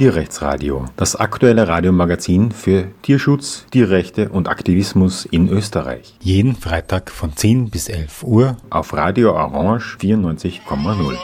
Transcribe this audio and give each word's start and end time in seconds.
Tierrechtsradio, 0.00 0.86
das 0.96 1.14
aktuelle 1.14 1.68
Radiomagazin 1.68 2.52
für 2.52 2.86
Tierschutz, 3.02 3.66
Tierrechte 3.70 4.30
und 4.30 4.48
Aktivismus 4.48 5.26
in 5.26 5.50
Österreich. 5.50 6.14
Jeden 6.20 6.56
Freitag 6.56 7.10
von 7.10 7.36
10 7.36 7.68
bis 7.68 7.90
11 7.90 8.22
Uhr 8.22 8.56
auf 8.70 8.94
Radio 8.94 9.34
Orange 9.34 9.98
94,0. 10.00 11.18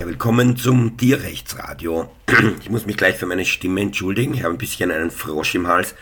Willkommen 0.00 0.58
zum 0.58 0.98
Tierrechtsradio. 0.98 2.10
Ich 2.60 2.68
muss 2.68 2.84
mich 2.84 2.98
gleich 2.98 3.16
für 3.16 3.24
meine 3.24 3.46
Stimme 3.46 3.80
entschuldigen. 3.80 4.34
Ich 4.34 4.42
habe 4.42 4.52
ein 4.52 4.58
bisschen 4.58 4.90
einen 4.90 5.10
Frosch 5.10 5.54
im 5.54 5.68
Hals, 5.68 5.94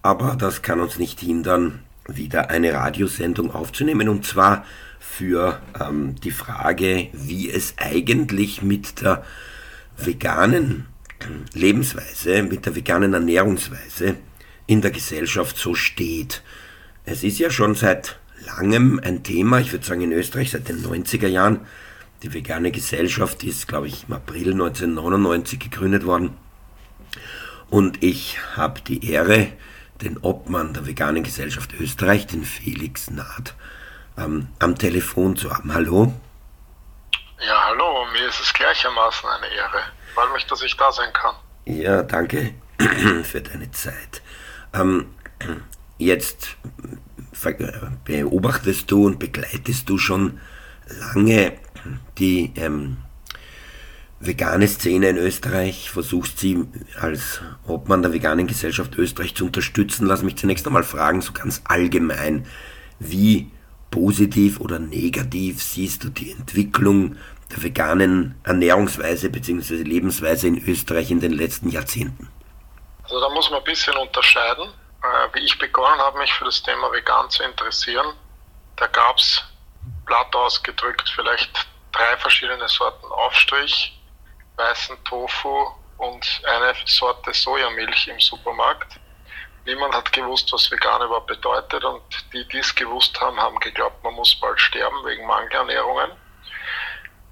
aber 0.00 0.36
das 0.36 0.62
kann 0.62 0.80
uns 0.80 0.98
nicht 0.98 1.20
hindern, 1.20 1.80
wieder 2.08 2.48
eine 2.48 2.72
Radiosendung 2.72 3.54
aufzunehmen 3.54 4.08
und 4.08 4.24
zwar 4.24 4.64
für 5.10 5.60
ähm, 5.80 6.16
die 6.22 6.30
Frage, 6.30 7.08
wie 7.12 7.50
es 7.50 7.74
eigentlich 7.76 8.62
mit 8.62 9.00
der 9.00 9.24
veganen 9.96 10.86
Lebensweise, 11.52 12.42
mit 12.42 12.66
der 12.66 12.74
veganen 12.74 13.14
Ernährungsweise 13.14 14.16
in 14.66 14.80
der 14.80 14.90
Gesellschaft 14.90 15.56
so 15.56 15.74
steht. 15.74 16.42
Es 17.04 17.22
ist 17.22 17.38
ja 17.38 17.50
schon 17.50 17.74
seit 17.74 18.18
langem 18.44 19.00
ein 19.02 19.22
Thema, 19.22 19.60
ich 19.60 19.72
würde 19.72 19.86
sagen 19.86 20.02
in 20.02 20.12
Österreich 20.12 20.50
seit 20.50 20.68
den 20.68 20.84
90er 20.84 21.28
Jahren. 21.28 21.60
Die 22.22 22.32
vegane 22.32 22.72
Gesellschaft 22.72 23.44
ist, 23.44 23.68
glaube 23.68 23.88
ich, 23.88 24.06
im 24.08 24.14
April 24.14 24.52
1999 24.52 25.58
gegründet 25.58 26.06
worden. 26.06 26.30
Und 27.70 28.02
ich 28.02 28.38
habe 28.56 28.80
die 28.80 29.10
Ehre, 29.10 29.48
den 30.00 30.18
Obmann 30.18 30.72
der 30.74 30.86
veganen 30.86 31.22
Gesellschaft 31.22 31.74
Österreich, 31.78 32.26
den 32.26 32.44
Felix 32.44 33.10
Naht, 33.10 33.54
ähm, 34.16 34.48
am 34.58 34.76
Telefon 34.76 35.36
zu 35.36 35.50
haben. 35.50 35.72
Hallo? 35.72 36.12
Ja, 37.40 37.64
hallo, 37.66 38.06
mir 38.12 38.28
ist 38.28 38.40
es 38.40 38.52
gleichermaßen 38.52 39.28
eine 39.28 39.46
Ehre. 39.46 39.82
Ich 40.06 40.14
freue 40.14 40.32
mich, 40.32 40.46
dass 40.46 40.62
ich 40.62 40.76
da 40.76 40.92
sein 40.92 41.12
kann. 41.12 41.34
Ja, 41.66 42.02
danke 42.02 42.54
für 43.24 43.40
deine 43.40 43.70
Zeit. 43.72 44.22
Ähm, 44.72 45.14
jetzt 45.98 46.56
beobachtest 48.04 48.90
du 48.90 49.06
und 49.06 49.18
begleitest 49.18 49.88
du 49.88 49.98
schon 49.98 50.40
lange 50.86 51.58
die 52.18 52.52
ähm, 52.56 52.98
vegane 54.20 54.68
Szene 54.68 55.08
in 55.08 55.16
Österreich, 55.18 55.90
versuchst 55.90 56.38
sie 56.38 56.64
als 56.98 57.40
Obmann 57.66 58.02
der 58.02 58.12
veganen 58.12 58.46
Gesellschaft 58.46 58.96
Österreich 58.96 59.34
zu 59.34 59.46
unterstützen. 59.46 60.06
Lass 60.06 60.22
mich 60.22 60.36
zunächst 60.36 60.66
einmal 60.66 60.84
fragen, 60.84 61.20
so 61.20 61.32
ganz 61.32 61.62
allgemein, 61.64 62.46
wie 62.98 63.50
positiv 63.94 64.58
oder 64.58 64.80
negativ 64.80 65.62
siehst 65.62 66.02
du 66.02 66.08
die 66.08 66.32
Entwicklung 66.32 67.16
der 67.52 67.62
veganen 67.62 68.34
Ernährungsweise 68.42 69.30
bzw. 69.30 69.84
Lebensweise 69.84 70.48
in 70.48 70.58
Österreich 70.66 71.12
in 71.12 71.20
den 71.20 71.30
letzten 71.30 71.70
Jahrzehnten? 71.70 72.28
Also 73.04 73.20
da 73.20 73.28
muss 73.28 73.48
man 73.50 73.60
ein 73.60 73.64
bisschen 73.64 73.96
unterscheiden. 73.96 74.64
Äh, 74.64 75.34
wie 75.34 75.44
ich 75.44 75.56
begonnen 75.60 76.00
habe, 76.00 76.18
mich 76.18 76.32
für 76.32 76.44
das 76.44 76.60
Thema 76.60 76.90
vegan 76.90 77.30
zu 77.30 77.44
interessieren, 77.44 78.06
da 78.74 78.88
gab 78.88 79.16
es 79.16 79.44
platt 80.06 80.34
ausgedrückt 80.34 81.08
vielleicht 81.14 81.68
drei 81.92 82.16
verschiedene 82.16 82.66
Sorten 82.66 83.06
Aufstrich, 83.06 83.96
weißen 84.56 84.96
Tofu 85.04 85.68
und 85.98 86.42
eine 86.46 86.74
Sorte 86.86 87.32
Sojamilch 87.32 88.08
im 88.08 88.18
Supermarkt. 88.18 88.98
Niemand 89.66 89.94
hat 89.94 90.12
gewusst, 90.12 90.52
was 90.52 90.70
vegan 90.70 91.02
überhaupt 91.02 91.26
bedeutet 91.26 91.82
und 91.84 92.02
die, 92.32 92.46
die 92.48 92.58
es 92.58 92.74
gewusst 92.74 93.18
haben, 93.20 93.40
haben 93.40 93.58
geglaubt, 93.60 94.02
man 94.04 94.14
muss 94.14 94.34
bald 94.38 94.60
sterben 94.60 95.04
wegen 95.04 95.26
Mangelernährungen. 95.26 96.10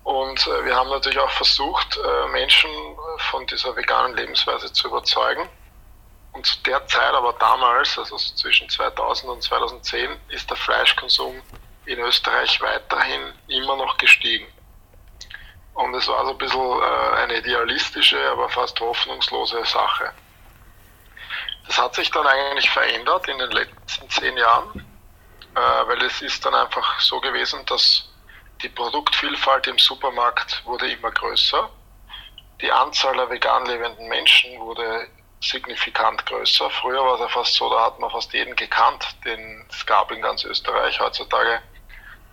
Und 0.04 0.46
äh, 0.46 0.64
wir 0.64 0.74
haben 0.74 0.90
natürlich 0.90 1.18
auch 1.18 1.30
versucht, 1.30 1.96
äh, 1.96 2.28
Menschen 2.28 2.70
von 3.30 3.46
dieser 3.46 3.76
veganen 3.76 4.16
Lebensweise 4.16 4.72
zu 4.72 4.88
überzeugen. 4.88 5.48
Und 6.32 6.46
zu 6.46 6.60
der 6.62 6.86
Zeit, 6.86 7.12
aber 7.12 7.34
damals, 7.34 7.98
also 7.98 8.16
zwischen 8.16 8.68
2000 8.68 9.30
und 9.30 9.42
2010, 9.42 10.10
ist 10.28 10.48
der 10.48 10.56
Fleischkonsum 10.56 11.42
in 11.84 11.98
Österreich 11.98 12.60
weiterhin 12.62 13.34
immer 13.48 13.76
noch 13.76 13.98
gestiegen. 13.98 14.46
Und 15.74 15.94
es 15.94 16.08
war 16.08 16.24
so 16.24 16.32
ein 16.32 16.38
bisschen 16.38 16.60
äh, 16.60 17.16
eine 17.16 17.38
idealistische, 17.38 18.18
aber 18.30 18.48
fast 18.48 18.80
hoffnungslose 18.80 19.64
Sache. 19.66 20.12
Das 21.66 21.78
hat 21.78 21.94
sich 21.94 22.10
dann 22.10 22.26
eigentlich 22.26 22.68
verändert 22.70 23.28
in 23.28 23.38
den 23.38 23.50
letzten 23.50 24.08
zehn 24.10 24.36
Jahren, 24.36 24.84
äh, 25.54 25.58
weil 25.58 26.02
es 26.04 26.20
ist 26.22 26.44
dann 26.44 26.54
einfach 26.54 27.00
so 27.00 27.20
gewesen, 27.20 27.64
dass 27.66 28.08
die 28.62 28.68
Produktvielfalt 28.68 29.66
im 29.66 29.78
Supermarkt 29.78 30.64
wurde 30.64 30.90
immer 30.90 31.10
größer. 31.10 31.68
Die 32.60 32.70
Anzahl 32.70 33.16
der 33.16 33.28
vegan 33.28 33.66
lebenden 33.66 34.08
Menschen 34.08 34.58
wurde 34.60 35.08
signifikant 35.40 36.24
größer. 36.26 36.70
Früher 36.70 37.04
war 37.04 37.14
es 37.14 37.20
ja 37.20 37.28
fast 37.28 37.54
so, 37.54 37.68
da 37.68 37.86
hat 37.86 37.98
man 37.98 38.10
fast 38.10 38.32
jeden 38.32 38.54
gekannt, 38.54 39.04
den 39.24 39.66
es 39.68 39.84
gab 39.84 40.10
in 40.12 40.22
ganz 40.22 40.44
Österreich. 40.44 41.00
Heutzutage, 41.00 41.60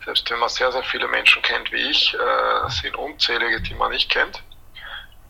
selbst 0.06 0.30
wenn 0.30 0.40
man 0.40 0.50
sehr, 0.50 0.72
sehr 0.72 0.84
viele 0.84 1.08
Menschen 1.08 1.42
kennt 1.42 1.72
wie 1.72 1.90
ich, 1.90 2.14
äh, 2.14 2.70
sind 2.70 2.96
unzählige, 2.96 3.62
die 3.62 3.74
man 3.74 3.92
nicht 3.92 4.12
kennt. 4.12 4.44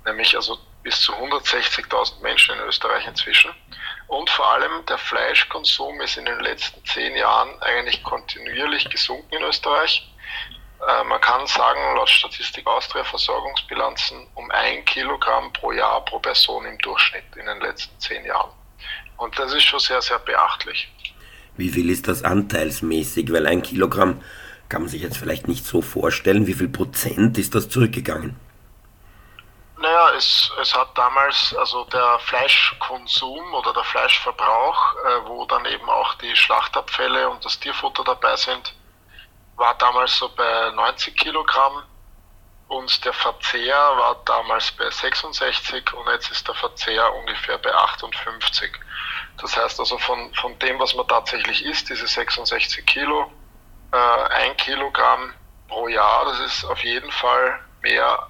Nämlich 0.05 0.35
also 0.35 0.59
bis 0.83 1.01
zu 1.01 1.13
160.000 1.13 2.21
Menschen 2.21 2.55
in 2.55 2.61
Österreich 2.65 3.07
inzwischen. 3.07 3.51
Und 4.09 4.27
vor 4.31 4.51
allem 4.53 4.83
der 4.87 4.97
Fleischkonsum 4.97 6.01
ist 6.01 6.17
in 6.17 6.25
den 6.25 6.39
letzten 6.39 6.83
zehn 6.83 7.15
Jahren 7.15 7.49
eigentlich 7.61 8.03
kontinuierlich 8.03 8.89
gesunken 8.89 9.35
in 9.35 9.43
Österreich. 9.43 10.11
Äh, 10.81 11.03
man 11.03 11.21
kann 11.21 11.45
sagen, 11.45 11.79
laut 11.95 12.09
Statistik 12.09 12.65
Austria 12.65 13.03
Versorgungsbilanzen 13.03 14.25
um 14.33 14.49
ein 14.49 14.83
Kilogramm 14.85 15.53
pro 15.53 15.73
Jahr 15.73 16.03
pro 16.05 16.17
Person 16.17 16.65
im 16.65 16.79
Durchschnitt 16.79 17.23
in 17.35 17.45
den 17.45 17.59
letzten 17.61 17.99
zehn 17.99 18.25
Jahren. 18.25 18.49
Und 19.17 19.37
das 19.37 19.53
ist 19.53 19.63
schon 19.63 19.79
sehr, 19.79 20.01
sehr 20.01 20.17
beachtlich. 20.17 20.91
Wie 21.55 21.69
viel 21.69 21.91
ist 21.91 22.07
das 22.07 22.23
anteilsmäßig? 22.23 23.31
Weil 23.31 23.45
ein 23.45 23.61
Kilogramm 23.61 24.23
kann 24.69 24.81
man 24.81 24.89
sich 24.89 25.03
jetzt 25.03 25.17
vielleicht 25.17 25.47
nicht 25.47 25.65
so 25.65 25.83
vorstellen. 25.83 26.47
Wie 26.47 26.55
viel 26.55 26.69
Prozent 26.69 27.37
ist 27.37 27.53
das 27.53 27.69
zurückgegangen? 27.69 28.37
Naja, 29.99 30.15
es, 30.15 30.49
es 30.61 30.73
hat 30.75 30.97
damals, 30.97 31.53
also 31.57 31.83
der 31.85 32.19
Fleischkonsum 32.19 33.53
oder 33.53 33.73
der 33.73 33.83
Fleischverbrauch, 33.83 34.95
äh, 34.95 35.25
wo 35.25 35.45
dann 35.45 35.65
eben 35.65 35.89
auch 35.89 36.13
die 36.15 36.33
Schlachtabfälle 36.37 37.29
und 37.29 37.43
das 37.43 37.59
Tierfutter 37.59 38.05
dabei 38.05 38.37
sind, 38.37 38.73
war 39.57 39.77
damals 39.77 40.17
so 40.17 40.29
bei 40.29 40.71
90 40.71 41.17
Kilogramm 41.17 41.83
und 42.69 43.03
der 43.03 43.11
Verzehr 43.11 43.75
war 43.75 44.15
damals 44.23 44.71
bei 44.71 44.89
66 44.89 45.93
und 45.93 46.07
jetzt 46.07 46.31
ist 46.31 46.47
der 46.47 46.55
Verzehr 46.55 47.13
ungefähr 47.15 47.57
bei 47.57 47.73
58. 47.73 48.71
Das 49.41 49.57
heißt 49.57 49.81
also 49.81 49.97
von, 49.97 50.33
von 50.35 50.57
dem, 50.59 50.79
was 50.79 50.95
man 50.95 51.09
tatsächlich 51.09 51.65
isst, 51.65 51.89
diese 51.89 52.07
66 52.07 52.85
Kilo, 52.85 53.29
äh, 53.91 53.97
ein 53.97 54.55
Kilogramm 54.55 55.33
pro 55.67 55.89
Jahr, 55.89 56.23
das 56.23 56.39
ist 56.39 56.63
auf 56.63 56.81
jeden 56.85 57.11
Fall 57.11 57.59
mehr 57.81 58.29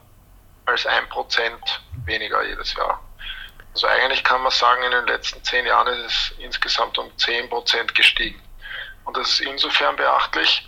als 0.70 0.86
ein 0.86 1.08
Prozent 1.10 1.82
weniger 2.06 2.44
jedes 2.44 2.74
Jahr. 2.76 3.02
Also 3.74 3.88
eigentlich 3.88 4.24
kann 4.24 4.42
man 4.42 4.52
sagen, 4.52 4.84
in 4.84 4.92
den 4.92 5.08
letzten 5.08 5.44
zehn 5.44 5.66
Jahren 5.66 5.88
ist 5.88 6.06
es 6.06 6.34
insgesamt 6.40 6.98
um 6.98 7.16
10 7.18 7.50
Prozent 7.50 7.94
gestiegen. 7.96 8.42
Und 9.06 9.16
das 9.16 9.30
ist 9.30 9.42
insofern 9.42 9.96
beachtlich, 9.96 10.68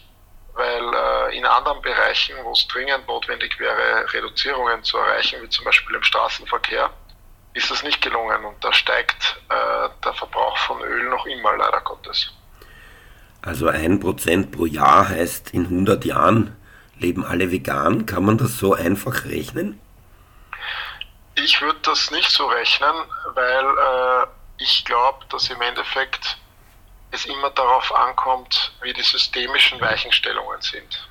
weil 0.53 0.83
äh, 0.93 1.37
in 1.37 1.45
anderen 1.45 1.81
Bereichen, 1.81 2.35
wo 2.43 2.51
es 2.51 2.67
dringend 2.67 3.07
notwendig 3.07 3.59
wäre, 3.59 4.11
Reduzierungen 4.13 4.83
zu 4.83 4.97
erreichen, 4.97 5.41
wie 5.41 5.49
zum 5.49 5.65
Beispiel 5.65 5.95
im 5.95 6.03
Straßenverkehr, 6.03 6.89
ist 7.53 7.69
das 7.69 7.83
nicht 7.83 8.01
gelungen 8.01 8.45
und 8.45 8.63
da 8.63 8.71
steigt 8.71 9.41
äh, 9.49 9.89
der 10.03 10.13
Verbrauch 10.13 10.57
von 10.59 10.81
Öl 10.81 11.09
noch 11.09 11.25
immer, 11.25 11.55
leider 11.57 11.81
Gottes. 11.81 12.31
Also 13.41 13.67
ein 13.67 13.99
Prozent 13.99 14.51
pro 14.51 14.65
Jahr 14.65 15.09
heißt, 15.09 15.51
in 15.51 15.65
100 15.65 16.05
Jahren 16.05 16.55
leben 16.97 17.25
alle 17.25 17.51
vegan. 17.51 18.05
Kann 18.05 18.23
man 18.23 18.37
das 18.37 18.57
so 18.57 18.73
einfach 18.73 19.25
rechnen? 19.25 19.79
Ich 21.43 21.59
würde 21.59 21.79
das 21.79 22.11
nicht 22.11 22.29
so 22.29 22.45
rechnen, 22.45 22.93
weil 23.33 23.65
äh, 23.65 24.27
ich 24.57 24.85
glaube, 24.85 25.25
dass 25.29 25.49
im 25.49 25.59
Endeffekt 25.61 26.37
es 27.09 27.25
immer 27.25 27.49
darauf 27.49 27.93
ankommt, 27.95 28.71
wie 28.81 28.93
die 28.93 29.01
systemischen 29.01 29.81
Weichenstellungen 29.81 30.61
sind. 30.61 31.09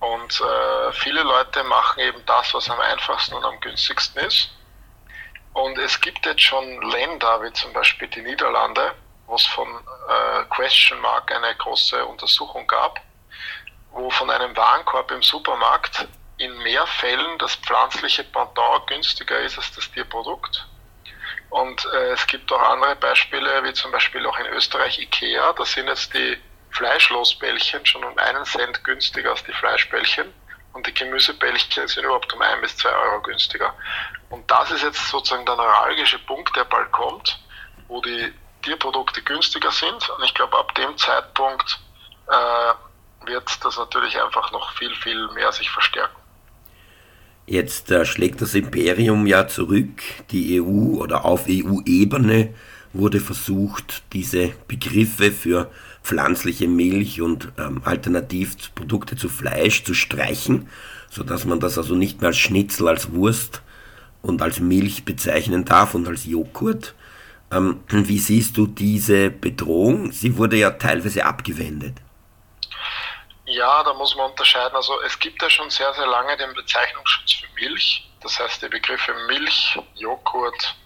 Und 0.00 0.40
äh, 0.40 0.92
viele 0.92 1.22
Leute 1.22 1.62
machen 1.62 2.00
eben 2.00 2.24
das, 2.26 2.52
was 2.54 2.68
am 2.70 2.80
einfachsten 2.80 3.34
und 3.34 3.44
am 3.44 3.60
günstigsten 3.60 4.20
ist. 4.24 4.50
Und 5.52 5.78
es 5.78 6.00
gibt 6.00 6.26
jetzt 6.26 6.42
schon 6.42 6.82
Länder, 6.90 7.40
wie 7.42 7.52
zum 7.52 7.72
Beispiel 7.72 8.08
die 8.08 8.22
Niederlande, 8.22 8.94
wo 9.26 9.36
es 9.36 9.46
von 9.46 9.68
äh, 9.68 10.44
Question 10.50 11.00
Mark 11.00 11.32
eine 11.32 11.54
große 11.54 12.04
Untersuchung 12.04 12.66
gab, 12.66 13.00
wo 13.92 14.10
von 14.10 14.28
einem 14.28 14.56
Warenkorb 14.56 15.12
im 15.12 15.22
Supermarkt 15.22 16.08
in 16.40 16.56
mehr 16.62 16.86
Fällen 16.86 17.38
das 17.38 17.54
pflanzliche 17.56 18.24
Pendant 18.24 18.86
günstiger 18.86 19.38
ist 19.40 19.58
als 19.58 19.72
das 19.74 19.90
Tierprodukt. 19.92 20.66
Und 21.50 21.84
äh, 21.92 22.12
es 22.12 22.26
gibt 22.26 22.50
auch 22.52 22.62
andere 22.62 22.96
Beispiele, 22.96 23.62
wie 23.64 23.74
zum 23.74 23.92
Beispiel 23.92 24.24
auch 24.26 24.38
in 24.38 24.46
Österreich 24.46 24.98
IKEA. 24.98 25.52
Da 25.52 25.64
sind 25.64 25.88
jetzt 25.88 26.14
die 26.14 26.38
Fleischlosbällchen 26.70 27.84
schon 27.84 28.04
um 28.04 28.16
einen 28.18 28.44
Cent 28.44 28.82
günstiger 28.84 29.30
als 29.30 29.44
die 29.44 29.52
Fleischbällchen 29.52 30.32
und 30.72 30.86
die 30.86 30.94
Gemüsebällchen 30.94 31.88
sind 31.88 32.04
überhaupt 32.04 32.32
um 32.32 32.40
ein 32.40 32.60
bis 32.60 32.76
zwei 32.76 32.90
Euro 32.90 33.20
günstiger. 33.22 33.74
Und 34.30 34.50
das 34.50 34.70
ist 34.70 34.82
jetzt 34.82 35.08
sozusagen 35.08 35.44
der 35.44 35.56
neuralgische 35.56 36.18
Punkt, 36.20 36.54
der 36.56 36.64
bald 36.64 36.90
kommt, 36.92 37.38
wo 37.88 38.00
die 38.00 38.32
Tierprodukte 38.62 39.20
günstiger 39.22 39.72
sind. 39.72 40.08
Und 40.08 40.24
ich 40.24 40.32
glaube, 40.32 40.56
ab 40.56 40.74
dem 40.76 40.96
Zeitpunkt 40.96 41.80
äh, 42.28 43.26
wird 43.26 43.64
das 43.64 43.76
natürlich 43.76 44.22
einfach 44.22 44.52
noch 44.52 44.72
viel, 44.74 44.94
viel 44.96 45.28
mehr 45.28 45.50
sich 45.52 45.68
verstärken. 45.70 46.19
Jetzt 47.50 47.90
äh, 47.90 48.06
schlägt 48.06 48.40
das 48.42 48.54
Imperium 48.54 49.26
ja 49.26 49.48
zurück. 49.48 50.02
Die 50.30 50.60
EU 50.62 51.00
oder 51.00 51.24
auf 51.24 51.46
EU-Ebene 51.48 52.50
wurde 52.92 53.18
versucht, 53.18 54.04
diese 54.12 54.52
Begriffe 54.68 55.32
für 55.32 55.68
pflanzliche 56.04 56.68
Milch 56.68 57.20
und 57.20 57.50
ähm, 57.58 57.82
Alternativprodukte 57.84 59.16
zu 59.16 59.28
Fleisch 59.28 59.82
zu 59.82 59.94
streichen, 59.94 60.68
sodass 61.10 61.44
man 61.44 61.58
das 61.58 61.76
also 61.76 61.96
nicht 61.96 62.20
mehr 62.20 62.28
als 62.28 62.38
Schnitzel, 62.38 62.86
als 62.86 63.10
Wurst 63.10 63.62
und 64.22 64.42
als 64.42 64.60
Milch 64.60 65.04
bezeichnen 65.04 65.64
darf 65.64 65.96
und 65.96 66.06
als 66.06 66.26
Joghurt. 66.26 66.94
Ähm, 67.50 67.78
wie 67.90 68.20
siehst 68.20 68.58
du 68.58 68.68
diese 68.68 69.28
Bedrohung? 69.28 70.12
Sie 70.12 70.36
wurde 70.36 70.56
ja 70.56 70.70
teilweise 70.70 71.26
abgewendet. 71.26 71.94
Ja, 73.50 73.82
da 73.82 73.92
muss 73.94 74.14
man 74.14 74.30
unterscheiden. 74.30 74.76
Also 74.76 75.00
es 75.02 75.18
gibt 75.18 75.42
ja 75.42 75.50
schon 75.50 75.68
sehr, 75.70 75.92
sehr 75.94 76.06
lange 76.06 76.36
den 76.36 76.54
Bezeichnungsschutz 76.54 77.32
für 77.32 77.48
Milch. 77.54 78.08
Das 78.22 78.38
heißt, 78.38 78.62
die 78.62 78.68
Begriffe 78.68 79.12
Milch, 79.26 79.76
Joghurt, 79.96 80.76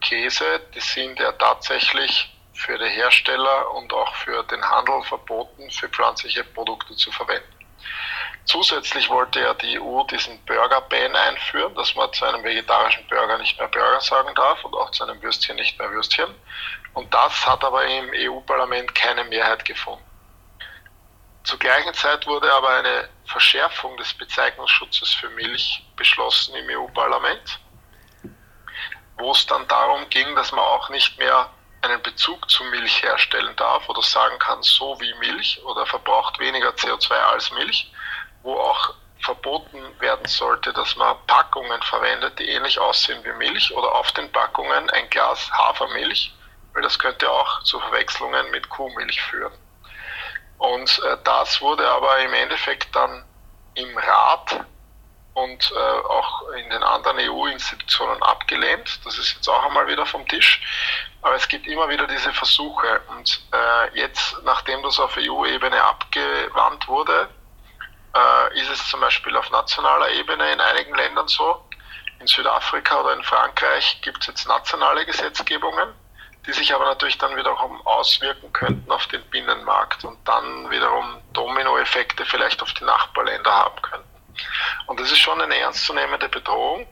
Käse, 0.00 0.60
die 0.74 0.80
sind 0.80 1.18
ja 1.18 1.32
tatsächlich 1.32 2.34
für 2.54 2.78
die 2.78 2.88
Hersteller 2.88 3.70
und 3.72 3.92
auch 3.92 4.14
für 4.14 4.42
den 4.44 4.64
Handel 4.66 5.02
verboten, 5.02 5.70
für 5.70 5.90
pflanzliche 5.90 6.44
Produkte 6.44 6.96
zu 6.96 7.12
verwenden. 7.12 7.52
Zusätzlich 8.46 9.10
wollte 9.10 9.40
ja 9.40 9.52
die 9.52 9.78
EU 9.78 10.02
diesen 10.04 10.42
Burger-Ban 10.46 11.14
einführen, 11.14 11.74
dass 11.74 11.94
man 11.94 12.10
zu 12.14 12.24
einem 12.24 12.42
vegetarischen 12.42 13.06
Burger 13.08 13.36
nicht 13.36 13.58
mehr 13.58 13.68
Burger 13.68 14.00
sagen 14.00 14.34
darf 14.34 14.64
und 14.64 14.72
auch 14.74 14.90
zu 14.92 15.04
einem 15.04 15.20
Würstchen 15.20 15.56
nicht 15.56 15.78
mehr 15.78 15.90
Würstchen. 15.90 16.34
Und 16.94 17.12
das 17.12 17.46
hat 17.46 17.62
aber 17.62 17.84
im 17.84 18.10
EU-Parlament 18.14 18.94
keine 18.94 19.24
Mehrheit 19.24 19.66
gefunden. 19.66 20.07
Zur 21.48 21.58
gleichen 21.58 21.94
Zeit 21.94 22.26
wurde 22.26 22.52
aber 22.52 22.68
eine 22.68 23.08
Verschärfung 23.24 23.96
des 23.96 24.12
Bezeichnungsschutzes 24.12 25.14
für 25.14 25.30
Milch 25.30 25.82
beschlossen 25.96 26.54
im 26.54 26.68
EU-Parlament, 26.68 27.58
wo 29.16 29.30
es 29.30 29.46
dann 29.46 29.66
darum 29.66 30.06
ging, 30.10 30.36
dass 30.36 30.52
man 30.52 30.62
auch 30.62 30.90
nicht 30.90 31.18
mehr 31.18 31.48
einen 31.80 32.02
Bezug 32.02 32.50
zu 32.50 32.64
Milch 32.64 33.02
herstellen 33.02 33.56
darf 33.56 33.88
oder 33.88 34.02
sagen 34.02 34.38
kann, 34.38 34.62
so 34.62 35.00
wie 35.00 35.14
Milch 35.14 35.58
oder 35.64 35.86
verbraucht 35.86 36.38
weniger 36.38 36.68
CO2 36.68 37.12
als 37.12 37.50
Milch, 37.52 37.90
wo 38.42 38.54
auch 38.54 38.92
verboten 39.20 39.98
werden 40.00 40.26
sollte, 40.26 40.74
dass 40.74 40.96
man 40.96 41.16
Packungen 41.26 41.80
verwendet, 41.80 42.38
die 42.38 42.50
ähnlich 42.50 42.78
aussehen 42.78 43.24
wie 43.24 43.32
Milch 43.32 43.74
oder 43.74 43.94
auf 43.94 44.12
den 44.12 44.30
Packungen 44.32 44.90
ein 44.90 45.08
Glas 45.08 45.50
Hafermilch, 45.50 46.30
weil 46.74 46.82
das 46.82 46.98
könnte 46.98 47.30
auch 47.30 47.62
zu 47.62 47.80
Verwechslungen 47.80 48.50
mit 48.50 48.68
Kuhmilch 48.68 49.22
führen. 49.22 49.67
Und 50.58 51.00
äh, 51.04 51.16
das 51.24 51.60
wurde 51.60 51.88
aber 51.88 52.18
im 52.18 52.34
Endeffekt 52.34 52.94
dann 52.94 53.24
im 53.74 53.96
Rat 53.96 54.64
und 55.34 55.72
äh, 55.72 56.08
auch 56.08 56.48
in 56.50 56.68
den 56.70 56.82
anderen 56.82 57.18
EU-Institutionen 57.20 58.20
abgelehnt. 58.22 59.00
Das 59.04 59.16
ist 59.18 59.34
jetzt 59.34 59.48
auch 59.48 59.64
einmal 59.64 59.86
wieder 59.86 60.04
vom 60.04 60.26
Tisch. 60.26 60.60
Aber 61.22 61.36
es 61.36 61.46
gibt 61.46 61.66
immer 61.68 61.88
wieder 61.88 62.06
diese 62.08 62.32
Versuche. 62.32 63.00
Und 63.08 63.40
äh, 63.52 63.98
jetzt, 63.98 64.36
nachdem 64.42 64.82
das 64.82 64.98
auf 64.98 65.16
EU-Ebene 65.16 65.82
abgewandt 65.82 66.88
wurde, 66.88 67.28
äh, 68.14 68.60
ist 68.60 68.70
es 68.70 68.88
zum 68.88 69.00
Beispiel 69.00 69.36
auf 69.36 69.48
nationaler 69.50 70.10
Ebene 70.10 70.52
in 70.52 70.60
einigen 70.60 70.94
Ländern 70.94 71.28
so. 71.28 71.64
In 72.18 72.26
Südafrika 72.26 73.00
oder 73.00 73.12
in 73.12 73.22
Frankreich 73.22 74.00
gibt 74.02 74.22
es 74.22 74.26
jetzt 74.26 74.48
nationale 74.48 75.06
Gesetzgebungen, 75.06 75.94
die 76.48 76.54
sich 76.54 76.74
aber 76.74 76.86
natürlich 76.86 77.18
dann 77.18 77.36
wiederum 77.36 77.86
auswirken 77.86 78.50
könnten 78.54 78.90
auf 78.90 79.06
den 79.08 79.22
Binnenmarkt 79.24 80.02
und 80.04 80.16
dann 80.26 80.70
wiederum 80.70 81.20
Dominoeffekte 81.34 82.24
vielleicht 82.24 82.62
auf 82.62 82.72
die 82.72 82.84
Nachbarländer 82.84 83.52
haben 83.52 83.82
könnten. 83.82 84.08
Und 84.86 84.98
das 84.98 85.12
ist 85.12 85.18
schon 85.18 85.42
eine 85.42 85.58
ernstzunehmende 85.58 86.30
Bedrohung, 86.30 86.86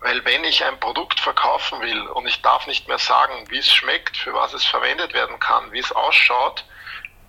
weil 0.00 0.24
wenn 0.24 0.42
ich 0.42 0.64
ein 0.64 0.80
Produkt 0.80 1.20
verkaufen 1.20 1.80
will 1.82 2.00
und 2.08 2.26
ich 2.26 2.42
darf 2.42 2.66
nicht 2.66 2.88
mehr 2.88 2.98
sagen, 2.98 3.48
wie 3.48 3.58
es 3.58 3.72
schmeckt, 3.72 4.16
für 4.16 4.34
was 4.34 4.52
es 4.52 4.64
verwendet 4.64 5.14
werden 5.14 5.38
kann, 5.38 5.70
wie 5.70 5.78
es 5.78 5.92
ausschaut 5.92 6.64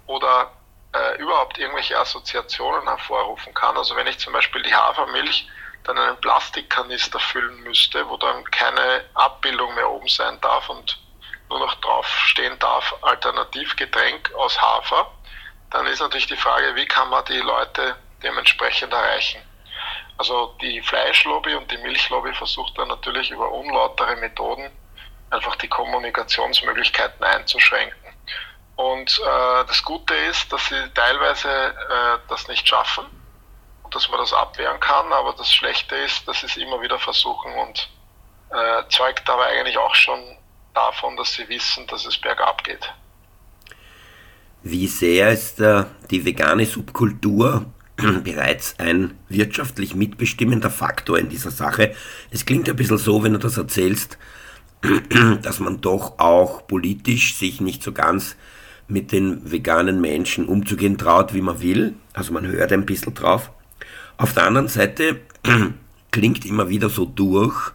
oder 0.07 0.51
äh, 0.95 1.17
überhaupt 1.17 1.59
irgendwelche 1.59 1.99
Assoziationen 1.99 2.87
hervorrufen 2.87 3.53
kann. 3.53 3.77
Also 3.77 3.95
wenn 3.95 4.07
ich 4.07 4.17
zum 4.17 4.33
Beispiel 4.33 4.63
die 4.63 4.73
Hafermilch 4.73 5.47
dann 5.83 5.99
einen 5.99 6.17
Plastikkanister 6.17 7.19
füllen 7.19 7.61
müsste, 7.61 8.09
wo 8.09 8.17
dann 8.17 8.43
keine 8.45 9.05
Abbildung 9.13 9.75
mehr 9.75 9.91
oben 9.91 10.07
sein 10.07 10.41
darf 10.41 10.69
und 10.69 11.04
nur 11.49 11.59
noch 11.59 11.75
draufstehen 11.75 12.57
darf, 12.59 12.95
Alternativgetränk 13.01 14.33
aus 14.35 14.59
Hafer, 14.59 15.11
dann 15.71 15.87
ist 15.87 15.99
natürlich 15.99 16.27
die 16.27 16.37
Frage, 16.37 16.75
wie 16.75 16.85
kann 16.85 17.09
man 17.09 17.25
die 17.25 17.39
Leute 17.39 17.95
dementsprechend 18.23 18.93
erreichen. 18.93 19.41
Also 20.17 20.55
die 20.61 20.81
Fleischlobby 20.81 21.53
und 21.55 21.69
die 21.69 21.77
Milchlobby 21.77 22.33
versucht 22.33 22.77
dann 22.77 22.87
natürlich 22.87 23.29
über 23.31 23.51
unlautere 23.51 24.15
Methoden 24.15 24.71
einfach 25.29 25.55
die 25.57 25.67
Kommunikationsmöglichkeiten 25.67 27.23
einzuschränken. 27.23 27.97
Und 28.75 29.19
äh, 29.19 29.65
das 29.65 29.83
Gute 29.83 30.13
ist, 30.13 30.51
dass 30.51 30.65
sie 30.67 30.89
teilweise 30.93 31.49
äh, 31.49 32.19
das 32.27 32.47
nicht 32.47 32.67
schaffen 32.67 33.05
und 33.83 33.95
dass 33.95 34.09
man 34.09 34.19
das 34.19 34.33
abwehren 34.33 34.79
kann, 34.79 35.11
aber 35.13 35.33
das 35.33 35.53
Schlechte 35.53 35.95
ist, 35.95 36.27
dass 36.27 36.41
sie 36.41 36.47
es 36.47 36.57
immer 36.57 36.81
wieder 36.81 36.99
versuchen 36.99 37.53
und 37.55 37.89
äh, 38.51 38.83
zeugt 38.89 39.29
aber 39.29 39.45
eigentlich 39.45 39.77
auch 39.77 39.95
schon 39.95 40.37
davon, 40.75 41.15
dass 41.17 41.33
sie 41.33 41.47
wissen, 41.49 41.87
dass 41.87 42.05
es 42.05 42.17
bergab 42.17 42.63
geht. 42.63 42.93
Wie 44.63 44.87
sehr 44.87 45.31
ist 45.31 45.59
äh, 45.59 45.85
die 46.09 46.25
vegane 46.25 46.65
Subkultur 46.65 47.65
bereits 48.23 48.75
ein 48.79 49.17
wirtschaftlich 49.29 49.95
mitbestimmender 49.95 50.71
Faktor 50.71 51.19
in 51.19 51.29
dieser 51.29 51.51
Sache? 51.51 51.95
Es 52.31 52.45
klingt 52.45 52.67
ein 52.67 52.75
bisschen 52.75 52.97
so, 52.97 53.23
wenn 53.23 53.33
du 53.33 53.39
das 53.39 53.57
erzählst, 53.57 54.17
dass 55.41 55.59
man 55.59 55.81
doch 55.81 56.19
auch 56.19 56.65
politisch 56.67 57.35
sich 57.35 57.61
nicht 57.61 57.83
so 57.83 57.91
ganz 57.91 58.35
mit 58.87 59.11
den 59.11 59.51
veganen 59.51 60.01
Menschen 60.01 60.47
umzugehen 60.47 60.97
traut, 60.97 61.33
wie 61.33 61.41
man 61.41 61.61
will. 61.61 61.95
Also 62.13 62.33
man 62.33 62.45
hört 62.45 62.71
ein 62.71 62.85
bisschen 62.85 63.13
drauf. 63.13 63.51
Auf 64.17 64.33
der 64.33 64.45
anderen 64.45 64.67
Seite 64.67 65.21
klingt 66.11 66.45
immer 66.45 66.69
wieder 66.69 66.89
so 66.89 67.05
durch, 67.05 67.71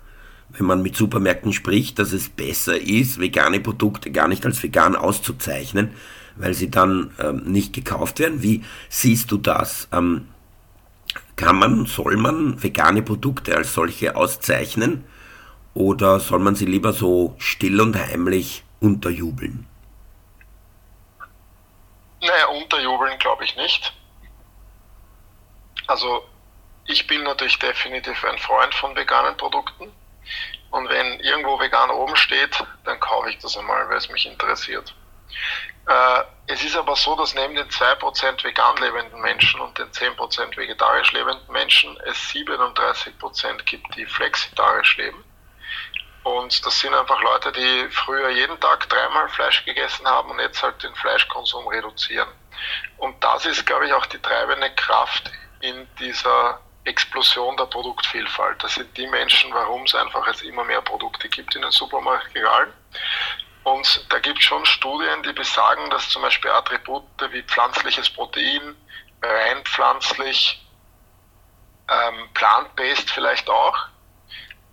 wenn 0.52 0.66
man 0.66 0.83
mit 0.83 0.97
Supermärkten 0.97 1.52
spricht, 1.52 1.99
dass 1.99 2.12
es 2.12 2.28
besser 2.28 2.78
ist, 2.78 3.21
vegane 3.21 3.61
Produkte 3.61 4.11
gar 4.11 4.28
nicht 4.28 4.45
als 4.45 4.62
vegan 4.62 4.97
auszuzeichnen, 4.97 5.95
weil 6.37 6.54
sie 6.54 6.71
dann 6.71 7.12
ähm, 7.19 7.45
nicht 7.45 7.73
gekauft 7.73 8.19
werden. 8.19 8.42
Wie 8.42 8.64
siehst 8.88 9.30
du 9.30 9.37
das? 9.37 9.88
Ähm, 9.92 10.28
kann 11.37 11.59
man, 11.59 11.87
soll 11.87 12.16
man 12.16 12.62
vegane 12.62 13.02
Produkte 13.02 13.57
als 13.57 13.75
solche 13.75 14.16
auszeichnen 14.16 15.04
oder 15.75 16.21
soll 16.21 16.40
man 16.40 16.54
sie 16.54 16.66
lieber 16.66 16.92
so 16.92 17.35
still 17.38 17.80
und 17.80 17.97
heimlich 17.97 18.64
unterjubeln? 18.80 19.66
Naja, 22.21 22.49
unterjubeln 22.49 23.19
glaube 23.19 23.45
ich 23.45 23.57
nicht. 23.57 23.95
Also 25.87 26.23
ich 26.87 27.07
bin 27.07 27.23
natürlich 27.23 27.59
definitiv 27.59 28.25
ein 28.25 28.38
Freund 28.38 28.75
von 28.75 28.95
veganen 28.95 29.37
Produkten. 29.37 29.90
Und 30.71 30.89
wenn 30.89 31.21
irgendwo 31.21 31.59
vegan 31.59 31.91
oben 31.91 32.17
steht, 32.17 32.65
dann 32.85 33.00
kaufe 33.00 33.31
ich 33.31 33.39
das 33.39 33.57
einmal, 33.57 33.89
weil 33.89 33.97
es 33.97 34.09
mich 34.09 34.27
interessiert. 34.27 34.95
Äh, 35.87 36.23
es 36.47 36.62
ist 36.62 36.77
aber 36.77 36.97
so, 36.97 37.17
dass 37.17 37.35
neben 37.35 37.55
den 37.55 37.69
2% 37.69 38.45
vegan 38.45 38.77
lebenden 38.77 39.21
Menschen 39.21 39.61
und 39.61 39.77
den 39.79 39.91
10% 39.91 40.57
vegetarisch 40.57 41.12
lebenden 41.12 41.53
Menschen 41.53 41.97
es 42.07 42.17
37% 42.31 43.62
gibt, 43.65 43.97
die 43.97 44.07
flexitarisch 44.07 44.97
leben. 44.97 45.25
Und 46.23 46.65
das 46.67 46.79
sind 46.79 46.95
einfach 46.95 47.21
Leute, 47.23 47.50
die 47.53 47.89
früher 47.91 48.29
jeden 48.29 48.61
Tag 48.61 48.89
dreimal 48.89 49.29
Fleisch 49.31 49.65
gegessen 49.65 50.07
haben 50.07 50.31
und 50.31 50.39
jetzt 50.39 50.62
halt 50.62 50.83
den 50.83 50.95
Fleischkonsum 50.95 51.67
reduzieren. 51.69 52.29
Und 52.99 53.23
das 53.25 53.47
ist, 53.47 53.65
glaube 53.65 53.87
ich, 53.87 53.93
auch 53.95 54.07
die 54.07 54.21
treibende 54.21 54.71
Kraft 54.75 55.31
in 55.61 55.89
dieser 55.99 56.61
Explosion 56.84 57.56
der 57.56 57.66
Produktvielfalt. 57.66 58.62
Das 58.62 58.75
sind 58.75 58.96
die 58.96 59.06
Menschen, 59.06 59.52
warum 59.52 59.82
es 59.84 59.94
einfach 59.94 60.26
jetzt 60.26 60.42
immer 60.42 60.64
mehr 60.64 60.80
Produkte 60.80 61.28
gibt 61.28 61.54
in 61.54 61.62
den 61.62 61.70
Supermarktregalen. 61.70 62.72
Und 63.64 64.06
da 64.08 64.18
gibt 64.18 64.38
es 64.38 64.44
schon 64.44 64.64
Studien, 64.64 65.22
die 65.22 65.32
besagen, 65.32 65.90
dass 65.90 66.08
zum 66.08 66.22
Beispiel 66.22 66.50
Attribute 66.50 67.04
wie 67.30 67.42
pflanzliches 67.42 68.08
Protein, 68.08 68.75
rein 69.22 69.62
pflanzlich, 69.64 70.66
ähm, 71.88 72.28
plant-based 72.32 73.10
vielleicht 73.10 73.50
auch, 73.50 73.76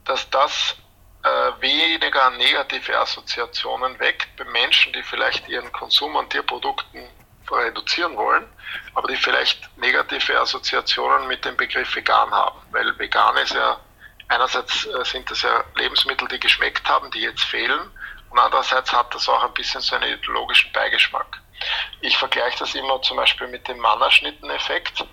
dass 0.05 0.29
das 0.29 0.75
äh, 1.23 1.51
weniger 1.61 2.29
negative 2.31 2.97
Assoziationen 2.97 3.99
weckt 3.99 4.33
bei 4.37 4.45
Menschen, 4.45 4.93
die 4.93 5.03
vielleicht 5.03 5.49
ihren 5.49 5.71
Konsum 5.73 6.15
an 6.15 6.29
Tierprodukten 6.29 7.09
reduzieren 7.51 8.15
wollen, 8.15 8.45
aber 8.93 9.07
die 9.07 9.15
vielleicht 9.15 9.69
negative 9.77 10.39
Assoziationen 10.39 11.27
mit 11.27 11.45
dem 11.45 11.57
Begriff 11.57 11.95
vegan 11.95 12.31
haben, 12.31 12.59
weil 12.71 12.97
vegan 12.99 13.37
ist 13.37 13.53
ja 13.53 13.79
einerseits 14.27 14.85
äh, 14.85 15.05
sind 15.05 15.29
das 15.31 15.41
ja 15.41 15.63
Lebensmittel, 15.75 16.27
die 16.27 16.39
geschmeckt 16.39 16.87
haben, 16.89 17.09
die 17.11 17.21
jetzt 17.21 17.43
fehlen 17.43 17.91
und 18.29 18.39
andererseits 18.39 18.91
hat 18.91 19.13
das 19.13 19.27
auch 19.29 19.43
ein 19.43 19.53
bisschen 19.53 19.81
so 19.81 19.95
einen 19.95 20.13
ideologischen 20.13 20.71
Beigeschmack. 20.71 21.41
Ich 22.01 22.17
vergleiche 22.17 22.59
das 22.59 22.75
immer 22.75 23.01
zum 23.01 23.17
Beispiel 23.17 23.47
mit 23.47 23.67
dem 23.67 23.79
Mannerschnitten-Effekt. 23.79 25.05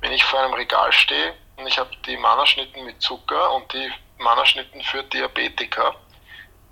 Wenn 0.00 0.12
ich 0.12 0.24
vor 0.24 0.40
einem 0.40 0.54
Regal 0.54 0.92
stehe 0.92 1.34
und 1.56 1.66
ich 1.66 1.78
habe 1.78 1.90
die 2.06 2.16
Mannerschnitten 2.16 2.84
mit 2.84 3.02
Zucker 3.02 3.52
und 3.54 3.72
die 3.72 3.92
Mannerschnitten 4.18 4.82
für 4.82 5.02
Diabetiker, 5.02 5.94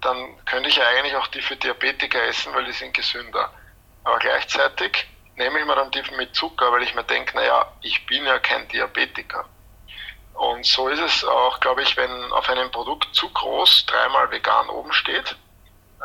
dann 0.01 0.45
könnte 0.45 0.69
ich 0.69 0.77
ja 0.77 0.87
eigentlich 0.87 1.17
auch 1.17 1.27
die 1.29 1.41
für 1.41 1.57
Diabetiker 1.57 2.23
essen, 2.25 2.55
weil 2.55 2.65
die 2.65 2.73
sind 2.73 2.95
gesünder. 2.95 3.53
Aber 4.07 4.21
gleichzeitig 4.21 5.05
nehme 5.35 5.59
ich 5.59 5.67
mir 5.67 5.75
dann 5.75 5.91
die 5.91 6.01
mit 6.17 6.33
Zucker, 6.33 6.71
weil 6.71 6.85
ich 6.85 6.95
mir 6.95 7.03
denke, 7.03 7.35
naja, 7.35 7.73
ich 7.81 8.07
bin 8.07 8.25
ja 8.25 8.39
kein 8.39 8.69
Diabetiker. 8.69 9.45
Und 10.35 10.65
so 10.65 10.89
ist 10.89 11.01
es 11.01 11.25
auch, 11.25 11.59
glaube 11.59 11.83
ich, 11.83 11.97
wenn 11.97 12.33
auf 12.33 12.49
einem 12.49 12.71
Produkt 12.71 13.13
zu 13.17 13.29
groß 13.29 13.85
dreimal 13.87 14.31
vegan 14.31 14.69
oben 14.69 14.93
steht, 14.93 15.37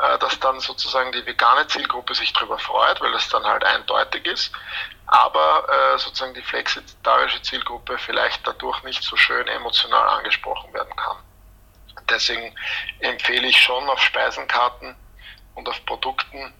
äh, 0.01 0.17
dass 0.17 0.39
dann 0.39 0.59
sozusagen 0.59 1.11
die 1.11 1.23
vegane 1.27 1.67
Zielgruppe 1.67 2.15
sich 2.15 2.33
darüber 2.33 2.57
freut, 2.57 2.99
weil 3.01 3.13
es 3.13 3.29
dann 3.29 3.43
halt 3.43 3.63
eindeutig 3.63 4.25
ist, 4.25 4.51
aber 5.05 5.69
äh, 5.69 5.99
sozusagen 5.99 6.33
die 6.33 6.41
flexitarische 6.41 7.43
Zielgruppe 7.43 7.99
vielleicht 7.99 8.47
dadurch 8.47 8.81
nicht 8.81 9.03
so 9.03 9.15
schön 9.15 9.47
emotional 9.47 10.09
angesprochen 10.17 10.73
werden 10.73 10.95
kann. 10.95 11.17
Deswegen 12.09 12.55
empfehle 12.97 13.45
ich 13.45 13.61
schon 13.61 13.87
auf 13.91 14.01
Speisenkarten 14.01 14.95
und 15.53 15.69
auf 15.69 15.85
Produkten 15.85 16.51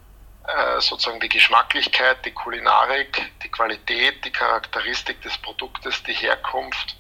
sozusagen 0.79 1.19
die 1.19 1.29
Geschmacklichkeit, 1.29 2.25
die 2.25 2.31
Kulinarik, 2.31 3.31
die 3.43 3.49
Qualität, 3.49 4.25
die 4.25 4.31
Charakteristik 4.31 5.21
des 5.21 5.37
Produktes, 5.37 6.01
die 6.03 6.13
Herkunft 6.13 6.97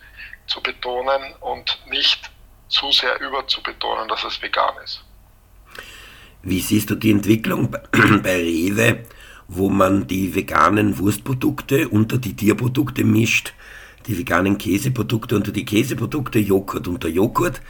zu 0.47 0.61
betonen 0.61 1.33
und 1.39 1.79
nicht 1.87 2.29
zu 2.69 2.91
sehr 2.91 3.19
überzubetonen, 3.19 4.07
dass 4.07 4.23
es 4.23 4.41
vegan 4.41 4.75
ist. 4.83 5.03
Wie 6.43 6.59
siehst 6.59 6.89
du 6.89 6.95
die 6.95 7.11
Entwicklung 7.11 7.71
bei 7.71 7.81
Rewe, 8.37 9.03
wo 9.47 9.69
man 9.69 10.07
die 10.07 10.33
veganen 10.33 10.97
Wurstprodukte 10.97 11.89
unter 11.89 12.17
die 12.17 12.35
Tierprodukte 12.35 13.03
mischt, 13.03 13.53
die 14.07 14.17
veganen 14.17 14.57
Käseprodukte 14.57 15.35
unter 15.35 15.51
die 15.51 15.65
Käseprodukte, 15.65 16.39
Joghurt 16.39 16.87
unter 16.87 17.09
Joghurt? 17.09 17.61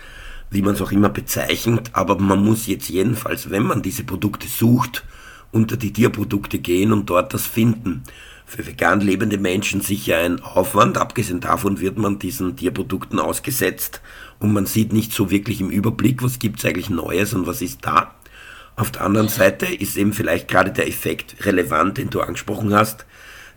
wie 0.51 0.61
man 0.61 0.75
es 0.75 0.81
auch 0.81 0.91
immer 0.91 1.09
bezeichnet, 1.09 1.91
aber 1.93 2.19
man 2.19 2.43
muss 2.43 2.67
jetzt 2.67 2.89
jedenfalls, 2.89 3.49
wenn 3.49 3.63
man 3.63 3.81
diese 3.81 4.03
Produkte 4.03 4.47
sucht, 4.47 5.05
unter 5.51 5.77
die 5.77 5.93
Tierprodukte 5.93 6.59
gehen 6.59 6.91
und 6.91 7.09
dort 7.09 7.33
das 7.33 7.45
finden. 7.45 8.03
Für 8.45 8.65
vegan 8.65 8.99
lebende 8.99 9.37
Menschen 9.37 9.81
sicher 9.81 10.17
ein 10.17 10.41
Aufwand, 10.41 10.97
abgesehen 10.97 11.39
davon 11.39 11.79
wird 11.79 11.97
man 11.97 12.19
diesen 12.19 12.55
Tierprodukten 12.55 13.19
ausgesetzt 13.19 14.01
und 14.39 14.51
man 14.51 14.65
sieht 14.65 14.91
nicht 14.91 15.13
so 15.13 15.31
wirklich 15.31 15.61
im 15.61 15.69
Überblick, 15.69 16.21
was 16.21 16.39
gibt's 16.39 16.65
eigentlich 16.65 16.89
Neues 16.89 17.33
und 17.33 17.47
was 17.47 17.61
ist 17.61 17.85
da. 17.85 18.13
Auf 18.75 18.91
der 18.91 19.03
anderen 19.03 19.29
Seite 19.29 19.67
ist 19.67 19.97
eben 19.97 20.13
vielleicht 20.13 20.47
gerade 20.47 20.71
der 20.71 20.87
Effekt 20.87 21.45
relevant, 21.45 21.97
den 21.97 22.09
du 22.09 22.21
angesprochen 22.21 22.73
hast, 22.73 23.05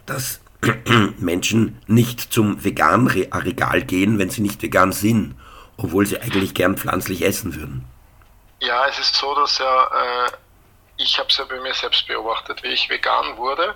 dass 0.07 0.41
Menschen 1.19 1.79
nicht 1.87 2.21
zum 2.21 2.63
veganen 2.65 3.09
Regal 3.09 3.83
gehen, 3.83 4.19
wenn 4.19 4.31
sie 4.31 4.43
nicht 4.43 4.63
vegan 4.63 4.93
sind 4.93 5.35
obwohl 5.77 6.07
sie 6.07 6.21
eigentlich 6.21 6.55
gern 6.55 6.77
pflanzlich 6.77 7.25
essen 7.25 7.55
würden. 7.55 7.85
Ja, 8.61 8.87
es 8.89 8.99
ist 8.99 9.17
so, 9.17 9.35
dass 9.35 9.59
ja, 9.59 9.85
äh, 9.85 10.31
ich 10.97 11.19
habe 11.19 11.29
es 11.29 11.37
ja 11.37 11.45
bei 11.45 11.59
mir 11.61 11.75
selbst 11.75 12.07
beobachtet, 12.07 12.63
wie 12.63 12.69
ich 12.69 12.89
vegan 12.89 13.37
wurde, 13.37 13.75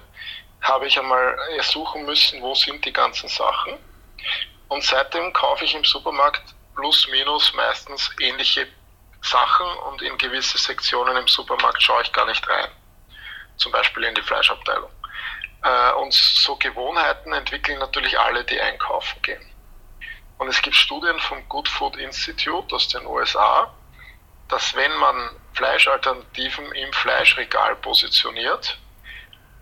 habe 0.61 0.87
ich 0.87 0.99
einmal 0.99 1.37
suchen 1.63 2.05
müssen, 2.05 2.43
wo 2.43 2.55
sind 2.55 2.85
die 2.85 2.93
ganzen 2.93 3.29
Sachen. 3.29 3.75
Und 4.69 4.85
seitdem 4.85 5.33
kaufe 5.33 5.65
ich 5.65 5.75
im 5.75 5.85
Supermarkt 5.85 6.55
plus 6.75 7.09
minus 7.09 7.55
meistens 7.55 8.11
ähnliche 8.21 8.69
Sachen 9.23 9.67
und 9.91 10.03
in 10.03 10.17
gewisse 10.19 10.59
Sektionen 10.59 11.17
im 11.17 11.27
Supermarkt 11.27 11.83
schaue 11.83 12.03
ich 12.03 12.13
gar 12.13 12.27
nicht 12.27 12.49
rein. 12.49 12.71
Zum 13.57 13.73
Beispiel 13.73 14.05
in 14.05 14.15
die 14.15 14.23
Fleischabteilung. 14.23 14.91
Äh, 15.65 15.93
und 15.95 16.13
so 16.13 16.57
Gewohnheiten 16.57 17.33
entwickeln 17.33 17.79
natürlich 17.79 18.19
alle, 18.19 18.45
die 18.45 18.61
einkaufen 18.61 19.21
gehen. 19.23 19.45
Und 20.39 20.49
es 20.49 20.63
gibt 20.63 20.77
Studien 20.77 21.19
vom 21.19 21.49
Good 21.49 21.69
Food 21.69 21.97
Institute 21.97 22.73
aus 22.75 22.89
den 22.89 23.05
USA, 23.07 23.75
dass 24.49 24.75
wenn 24.77 24.97
man 24.99 25.31
Fleischalternativen 25.59 26.71
im 26.71 26.93
Fleischregal 26.93 27.75
positioniert, 27.77 28.79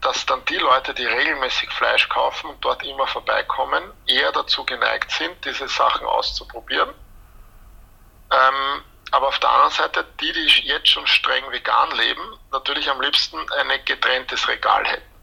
dass 0.03 0.27
dann 0.27 0.45
die 0.45 0.59
Leute, 0.59 0.93
die 0.93 1.07
regelmäßig 1.07 1.71
Fleisch 1.71 2.07
kaufen 2.11 2.51
und 2.51 2.63
dort 2.63 2.83
immer 2.85 3.07
vorbeikommen, 3.07 3.83
eher 4.07 4.31
dazu 4.33 4.67
geneigt 4.67 5.11
sind, 5.11 5.43
diese 5.47 5.67
Sachen 5.69 6.07
auszuprobieren. 6.07 6.91
Ähm, 8.31 8.85
aber 9.11 9.29
auf 9.29 9.39
der 9.39 9.49
anderen 9.49 9.73
Seite, 9.73 10.05
die, 10.21 10.33
die 10.35 10.67
jetzt 10.67 10.89
schon 10.91 11.07
streng 11.07 11.51
vegan 11.51 11.91
leben, 11.93 12.39
natürlich 12.53 12.91
am 12.91 13.01
liebsten 13.01 13.39
ein 13.53 13.85
getrenntes 13.87 14.47
Regal 14.49 14.85
hätten. 14.85 15.15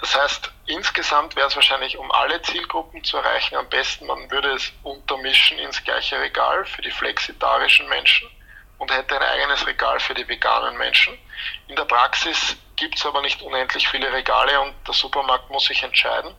Das 0.00 0.14
heißt, 0.14 0.50
insgesamt 0.66 1.36
wäre 1.36 1.48
es 1.48 1.56
wahrscheinlich, 1.56 1.98
um 1.98 2.10
alle 2.12 2.40
Zielgruppen 2.40 3.04
zu 3.04 3.18
erreichen, 3.18 3.56
am 3.56 3.68
besten, 3.68 4.06
man 4.06 4.30
würde 4.30 4.52
es 4.52 4.72
untermischen 4.84 5.58
ins 5.58 5.84
gleiche 5.84 6.18
Regal 6.18 6.64
für 6.64 6.80
die 6.80 6.92
flexitarischen 6.92 7.86
Menschen 7.90 8.30
und 8.78 8.92
hätte 8.92 9.16
ein 9.16 9.22
eigenes 9.22 9.66
Regal 9.66 10.00
für 10.00 10.14
die 10.14 10.26
veganen 10.28 10.76
Menschen. 10.78 11.18
In 11.66 11.76
der 11.76 11.84
Praxis 11.84 12.56
gibt 12.76 12.96
es 12.98 13.06
aber 13.06 13.20
nicht 13.20 13.42
unendlich 13.42 13.88
viele 13.88 14.12
Regale 14.12 14.60
und 14.60 14.74
der 14.86 14.94
Supermarkt 14.94 15.50
muss 15.50 15.64
sich 15.64 15.82
entscheiden. 15.82 16.34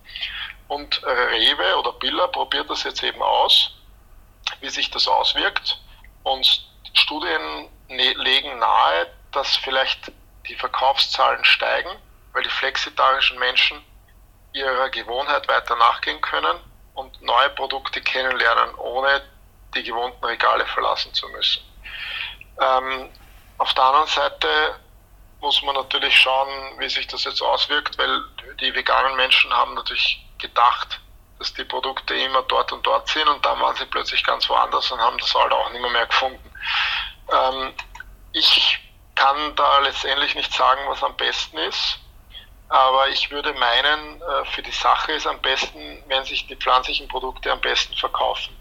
Und 0.67 1.01
Rewe 1.03 1.77
oder 1.77 1.93
Billa 1.93 2.27
probiert 2.27 2.69
das 2.69 2.83
jetzt 2.83 3.03
eben 3.03 3.21
aus, 3.21 3.75
wie 4.61 4.69
sich 4.69 4.89
das 4.91 5.07
auswirkt. 5.07 5.79
Und 6.23 6.67
Studien 6.93 7.69
ne-, 7.87 8.13
legen 8.13 8.59
nahe, 8.59 9.07
dass 9.31 9.55
vielleicht 9.57 10.11
die 10.47 10.55
Verkaufszahlen 10.55 11.43
steigen 11.43 11.89
weil 12.33 12.43
die 12.43 12.49
flexitarischen 12.49 13.39
Menschen 13.39 13.83
ihrer 14.53 14.89
Gewohnheit 14.89 15.47
weiter 15.47 15.75
nachgehen 15.75 16.21
können 16.21 16.59
und 16.93 17.21
neue 17.21 17.49
Produkte 17.49 18.01
kennenlernen, 18.01 18.75
ohne 18.75 19.21
die 19.75 19.83
gewohnten 19.83 20.23
Regale 20.25 20.65
verlassen 20.65 21.13
zu 21.13 21.27
müssen. 21.29 21.63
Ähm, 22.59 23.09
auf 23.57 23.73
der 23.73 23.83
anderen 23.83 24.07
Seite 24.07 24.79
muss 25.41 25.61
man 25.63 25.75
natürlich 25.75 26.17
schauen, 26.17 26.49
wie 26.79 26.89
sich 26.89 27.07
das 27.07 27.23
jetzt 27.23 27.41
auswirkt, 27.41 27.97
weil 27.97 28.21
die 28.59 28.73
veganen 28.73 29.15
Menschen 29.15 29.53
haben 29.53 29.73
natürlich 29.73 30.25
gedacht, 30.37 30.99
dass 31.37 31.53
die 31.53 31.63
Produkte 31.63 32.13
immer 32.15 32.41
dort 32.43 32.71
und 32.73 32.85
dort 32.85 33.07
sind 33.07 33.27
und 33.27 33.45
dann 33.45 33.59
waren 33.61 33.75
sie 33.75 33.85
plötzlich 33.85 34.23
ganz 34.23 34.49
woanders 34.49 34.91
und 34.91 34.99
haben 34.99 35.17
das 35.17 35.33
halt 35.33 35.53
auch 35.53 35.71
nicht 35.71 35.81
mehr, 35.81 35.91
mehr 35.91 36.07
gefunden. 36.07 36.51
Ähm, 37.31 37.73
ich 38.33 38.79
kann 39.15 39.55
da 39.55 39.79
letztendlich 39.79 40.35
nicht 40.35 40.53
sagen, 40.53 40.81
was 40.87 41.03
am 41.03 41.15
besten 41.15 41.57
ist. 41.57 41.99
Aber 42.69 43.09
ich 43.09 43.31
würde 43.31 43.51
meinen, 43.53 44.21
äh, 44.21 44.45
für 44.45 44.61
die 44.61 44.71
Sache 44.71 45.13
ist 45.13 45.25
am 45.25 45.41
besten, 45.41 46.03
wenn 46.07 46.23
sich 46.23 46.45
die 46.47 46.55
pflanzlichen 46.55 47.07
Produkte 47.07 47.51
am 47.51 47.59
besten 47.59 47.95
verkaufen. 47.95 48.55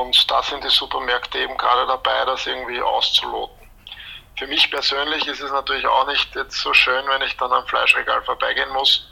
Und 0.00 0.30
da 0.30 0.42
sind 0.42 0.62
die 0.62 0.68
Supermärkte 0.68 1.38
eben 1.38 1.56
gerade 1.56 1.86
dabei, 1.86 2.24
das 2.26 2.46
irgendwie 2.46 2.80
auszuloten. 2.82 3.66
Für 4.38 4.46
mich 4.46 4.70
persönlich 4.70 5.26
ist 5.26 5.40
es 5.40 5.50
natürlich 5.50 5.86
auch 5.86 6.06
nicht 6.06 6.34
jetzt 6.34 6.60
so 6.60 6.74
schön, 6.74 7.02
wenn 7.08 7.22
ich 7.22 7.34
dann 7.38 7.50
am 7.50 7.66
Fleischregal 7.66 8.22
vorbeigehen 8.22 8.70
muss. 8.74 9.08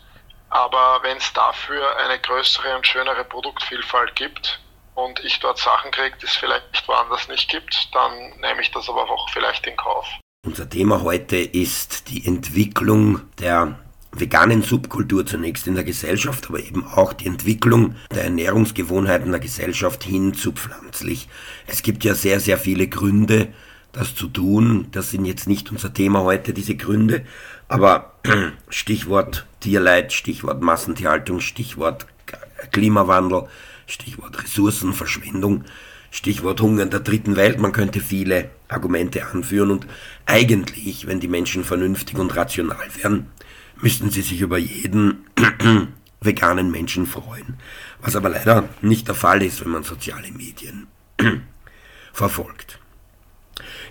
Aber 0.50 1.00
wenn 1.02 1.16
es 1.16 1.32
dafür 1.32 1.96
eine 1.96 2.18
größere 2.18 2.76
und 2.76 2.86
schönere 2.86 3.24
Produktvielfalt 3.24 4.14
gibt 4.14 4.60
und 4.94 5.18
ich 5.20 5.40
dort 5.40 5.58
Sachen 5.58 5.90
kriege, 5.90 6.16
die 6.20 6.26
es 6.26 6.36
vielleicht 6.36 6.86
woanders 6.86 7.28
nicht 7.28 7.48
gibt, 7.48 7.88
dann 7.94 8.12
nehme 8.40 8.60
ich 8.60 8.70
das 8.70 8.86
aber 8.88 9.10
auch 9.10 9.30
vielleicht 9.30 9.66
in 9.66 9.76
Kauf. 9.76 10.06
Unser 10.44 10.68
Thema 10.68 11.02
heute 11.02 11.36
ist 11.36 12.10
die 12.10 12.26
Entwicklung 12.26 13.32
der 13.38 13.78
veganen 14.20 14.62
Subkultur 14.62 15.26
zunächst 15.26 15.66
in 15.66 15.74
der 15.74 15.84
Gesellschaft, 15.84 16.48
aber 16.48 16.60
eben 16.60 16.84
auch 16.84 17.12
die 17.12 17.26
Entwicklung 17.26 17.96
der 18.14 18.24
Ernährungsgewohnheiten 18.24 19.30
der 19.30 19.40
Gesellschaft 19.40 20.04
hin 20.04 20.34
zu 20.34 20.52
pflanzlich. 20.52 21.28
Es 21.66 21.82
gibt 21.82 22.04
ja 22.04 22.14
sehr, 22.14 22.40
sehr 22.40 22.58
viele 22.58 22.86
Gründe, 22.86 23.48
das 23.92 24.14
zu 24.14 24.28
tun. 24.28 24.88
Das 24.92 25.10
sind 25.10 25.24
jetzt 25.24 25.48
nicht 25.48 25.70
unser 25.70 25.92
Thema 25.92 26.22
heute, 26.22 26.52
diese 26.52 26.76
Gründe. 26.76 27.24
Aber 27.68 28.14
Stichwort 28.68 29.46
Tierleid, 29.60 30.12
Stichwort 30.12 30.62
Massentierhaltung, 30.62 31.40
Stichwort 31.40 32.06
Klimawandel, 32.72 33.48
Stichwort 33.86 34.42
Ressourcenverschwendung, 34.42 35.64
Stichwort 36.10 36.60
Hunger 36.60 36.82
in 36.82 36.90
der 36.90 37.00
dritten 37.00 37.36
Welt. 37.36 37.58
Man 37.58 37.72
könnte 37.72 38.00
viele 38.00 38.50
Argumente 38.68 39.26
anführen 39.26 39.70
und 39.70 39.86
eigentlich, 40.26 41.06
wenn 41.06 41.20
die 41.20 41.28
Menschen 41.28 41.64
vernünftig 41.64 42.18
und 42.18 42.34
rational 42.36 42.86
wären, 43.02 43.26
müssten 43.84 44.08
sie 44.08 44.22
sich 44.22 44.40
über 44.40 44.56
jeden 44.56 45.26
veganen 46.22 46.70
Menschen 46.70 47.06
freuen. 47.06 47.58
Was 48.00 48.16
aber 48.16 48.30
leider 48.30 48.66
nicht 48.80 49.08
der 49.08 49.14
Fall 49.14 49.42
ist, 49.42 49.62
wenn 49.62 49.72
man 49.72 49.84
soziale 49.84 50.32
Medien 50.32 50.86
verfolgt. 52.14 52.78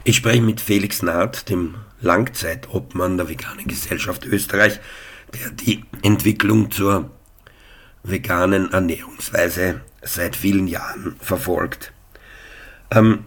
Ich 0.03 0.15
spreche 0.15 0.41
mit 0.41 0.61
Felix 0.61 1.03
Naht, 1.03 1.47
dem 1.47 1.75
Langzeitobmann 2.01 3.17
der 3.17 3.29
Veganen 3.29 3.67
Gesellschaft 3.67 4.25
Österreich, 4.25 4.79
der 5.31 5.51
die 5.51 5.85
Entwicklung 6.01 6.71
zur 6.71 7.11
veganen 8.01 8.73
Ernährungsweise 8.73 9.81
seit 10.01 10.35
vielen 10.35 10.67
Jahren 10.67 11.17
verfolgt. 11.19 11.93
Ähm, 12.89 13.25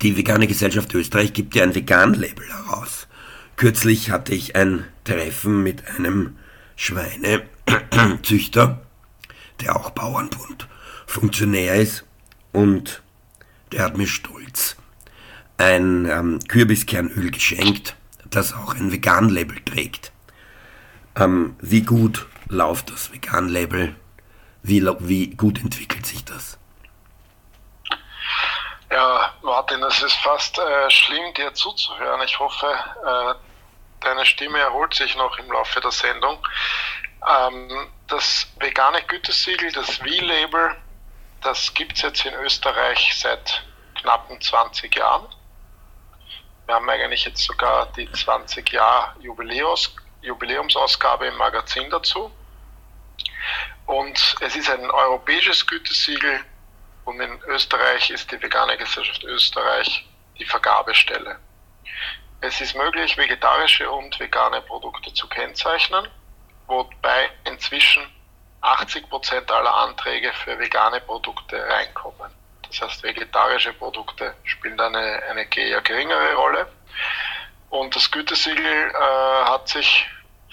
die 0.00 0.16
Vegane 0.16 0.46
Gesellschaft 0.46 0.94
Österreich 0.94 1.34
gibt 1.34 1.54
ja 1.54 1.64
ein 1.64 1.74
Vegan-Label 1.74 2.48
heraus. 2.48 3.08
Kürzlich 3.56 4.10
hatte 4.10 4.34
ich 4.34 4.56
ein 4.56 4.84
Treffen 5.04 5.62
mit 5.62 5.88
einem 5.88 6.36
Schweinezüchter, 6.76 8.82
der 9.60 9.76
auch 9.76 9.90
Bauernbund 9.90 10.68
Funktionär 11.06 11.76
ist 11.76 12.04
und 12.52 13.02
der 13.72 13.84
hat 13.84 13.96
mir 13.96 14.06
stolz 14.06 14.76
ein 15.56 16.06
ähm, 16.06 16.40
Kürbiskernöl 16.48 17.30
geschenkt, 17.30 17.96
das 18.28 18.52
auch 18.52 18.74
ein 18.74 18.90
Vegan-Label 18.90 19.58
trägt. 19.64 20.12
Ähm, 21.16 21.54
wie 21.60 21.82
gut 21.82 22.26
läuft 22.48 22.90
das 22.90 23.12
Vegan-Label? 23.12 23.94
Wie, 24.62 24.84
wie 25.00 25.30
gut 25.30 25.60
entwickelt 25.60 26.06
sich 26.06 26.24
das? 26.24 26.58
Ja, 28.94 29.34
Martin, 29.42 29.82
es 29.82 30.00
ist 30.02 30.14
fast 30.18 30.56
äh, 30.56 30.88
schlimm, 30.88 31.34
dir 31.34 31.52
zuzuhören. 31.52 32.22
Ich 32.22 32.38
hoffe, 32.38 32.72
äh, 33.04 33.34
deine 33.98 34.24
Stimme 34.24 34.60
erholt 34.60 34.94
sich 34.94 35.16
noch 35.16 35.36
im 35.36 35.50
Laufe 35.50 35.80
der 35.80 35.90
Sendung. 35.90 36.38
Ähm, 37.28 37.90
das 38.06 38.46
vegane 38.60 39.02
Gütesiegel, 39.02 39.72
das 39.72 39.96
V-Label, 39.96 40.76
das 41.40 41.74
gibt 41.74 41.94
es 41.94 42.02
jetzt 42.02 42.24
in 42.24 42.34
Österreich 42.34 43.10
seit 43.16 43.64
knappen 44.00 44.40
20 44.40 44.94
Jahren. 44.94 45.26
Wir 46.66 46.76
haben 46.76 46.88
eigentlich 46.88 47.24
jetzt 47.24 47.42
sogar 47.42 47.86
die 47.94 48.08
20 48.12 48.70
Jahr 48.70 49.16
Jubiläums, 49.18 49.96
Jubiläumsausgabe 50.22 51.26
im 51.26 51.36
Magazin 51.36 51.90
dazu. 51.90 52.30
Und 53.86 54.36
es 54.38 54.54
ist 54.54 54.70
ein 54.70 54.88
europäisches 54.88 55.66
Gütesiegel 55.66 56.44
und 57.04 57.20
in 57.20 57.40
Österreich 57.46 58.10
ist 58.10 58.30
die 58.30 58.40
Vegane 58.40 58.76
Gesellschaft 58.76 59.24
Österreich 59.24 60.06
die 60.38 60.44
Vergabestelle. 60.44 61.38
Es 62.40 62.60
ist 62.60 62.74
möglich, 62.74 63.16
vegetarische 63.16 63.90
und 63.90 64.18
vegane 64.20 64.60
Produkte 64.62 65.12
zu 65.14 65.28
kennzeichnen, 65.28 66.08
wobei 66.66 67.30
inzwischen 67.44 68.02
80 68.60 69.08
Prozent 69.08 69.50
aller 69.50 69.74
Anträge 69.74 70.32
für 70.32 70.58
vegane 70.58 71.00
Produkte 71.00 71.62
reinkommen. 71.68 72.30
Das 72.68 72.80
heißt, 72.80 73.02
vegetarische 73.02 73.72
Produkte 73.74 74.34
spielen 74.44 74.80
eine, 74.80 75.22
eine 75.30 75.46
eher 75.56 75.80
geringere 75.82 76.34
Rolle. 76.34 76.66
Und 77.70 77.94
das 77.94 78.10
Gütesiegel 78.10 78.90
äh, 78.90 79.44
hat 79.44 79.68
sich 79.68 80.06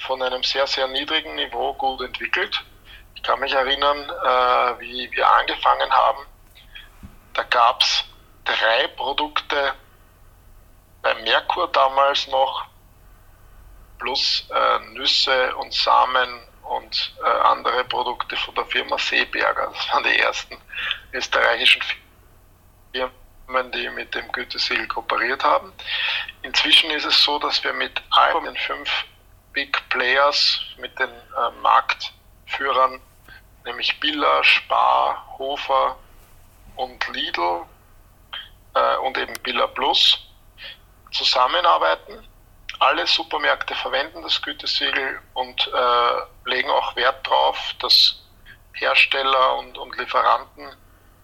von 0.06 0.22
einem 0.22 0.44
sehr, 0.44 0.68
sehr 0.68 0.88
niedrigen 0.88 1.36
Niveau 1.36 1.74
gut 1.74 2.02
entwickelt. 2.02 2.64
Ich 3.16 3.24
kann 3.24 3.40
mich 3.40 3.54
erinnern, 3.54 3.98
äh, 3.98 4.80
wie 4.80 5.12
wir 5.12 5.32
angefangen 5.32 5.92
haben. 5.92 6.26
Da 7.34 7.44
gab 7.44 7.82
es 7.82 8.04
drei 8.44 8.88
Produkte 8.90 9.74
bei 11.02 11.14
Merkur 11.16 11.68
damals 11.72 12.28
noch, 12.28 12.66
plus 14.00 14.48
äh, 14.50 14.80
Nüsse 14.94 15.56
und 15.56 15.74
Samen 15.74 16.48
und 16.64 17.14
äh, 17.24 17.28
andere 17.28 17.84
Produkte 17.86 18.36
von 18.36 18.56
der 18.56 18.66
Firma 18.66 18.98
Seeberger. 18.98 19.72
Das 19.74 19.94
waren 19.94 20.04
die 20.04 20.18
ersten 20.18 20.58
österreichischen 21.14 21.82
Firmen, 22.92 23.72
die 23.72 23.90
mit 23.90 24.14
dem 24.16 24.32
Gütesiegel 24.32 24.88
kooperiert 24.88 25.44
haben. 25.44 25.72
Inzwischen 26.42 26.90
ist 26.92 27.06
es 27.06 27.24
so, 27.24 27.40
dass 27.40 27.64
wir 27.64 27.74
mit 27.74 28.02
allen 28.12 28.44
den 28.44 28.58
fünf 28.58 28.90
Big 29.54 29.90
Players, 29.90 30.62
mit 30.78 30.98
den 30.98 31.10
äh, 31.10 31.52
Marktführern, 31.62 33.02
nämlich 33.66 34.00
Billa, 34.00 34.44
Spar, 34.44 35.36
Hofer 35.38 35.98
und 36.76 37.08
Lidl 37.10 37.64
äh, 38.74 38.98
und 38.98 39.18
eben 39.18 39.34
Billa 39.44 39.68
Plus, 39.68 40.20
zusammenarbeiten. 41.12 42.28
Alle 42.80 43.06
Supermärkte 43.06 43.76
verwenden 43.76 44.24
das 44.24 44.42
Gütesiegel 44.42 45.22
und 45.34 45.68
äh, 45.68 46.50
legen 46.50 46.70
auch 46.70 46.96
Wert 46.96 47.26
darauf, 47.28 47.58
dass 47.80 48.22
Hersteller 48.74 49.58
und, 49.58 49.78
und 49.78 49.98
Lieferanten 49.98 50.68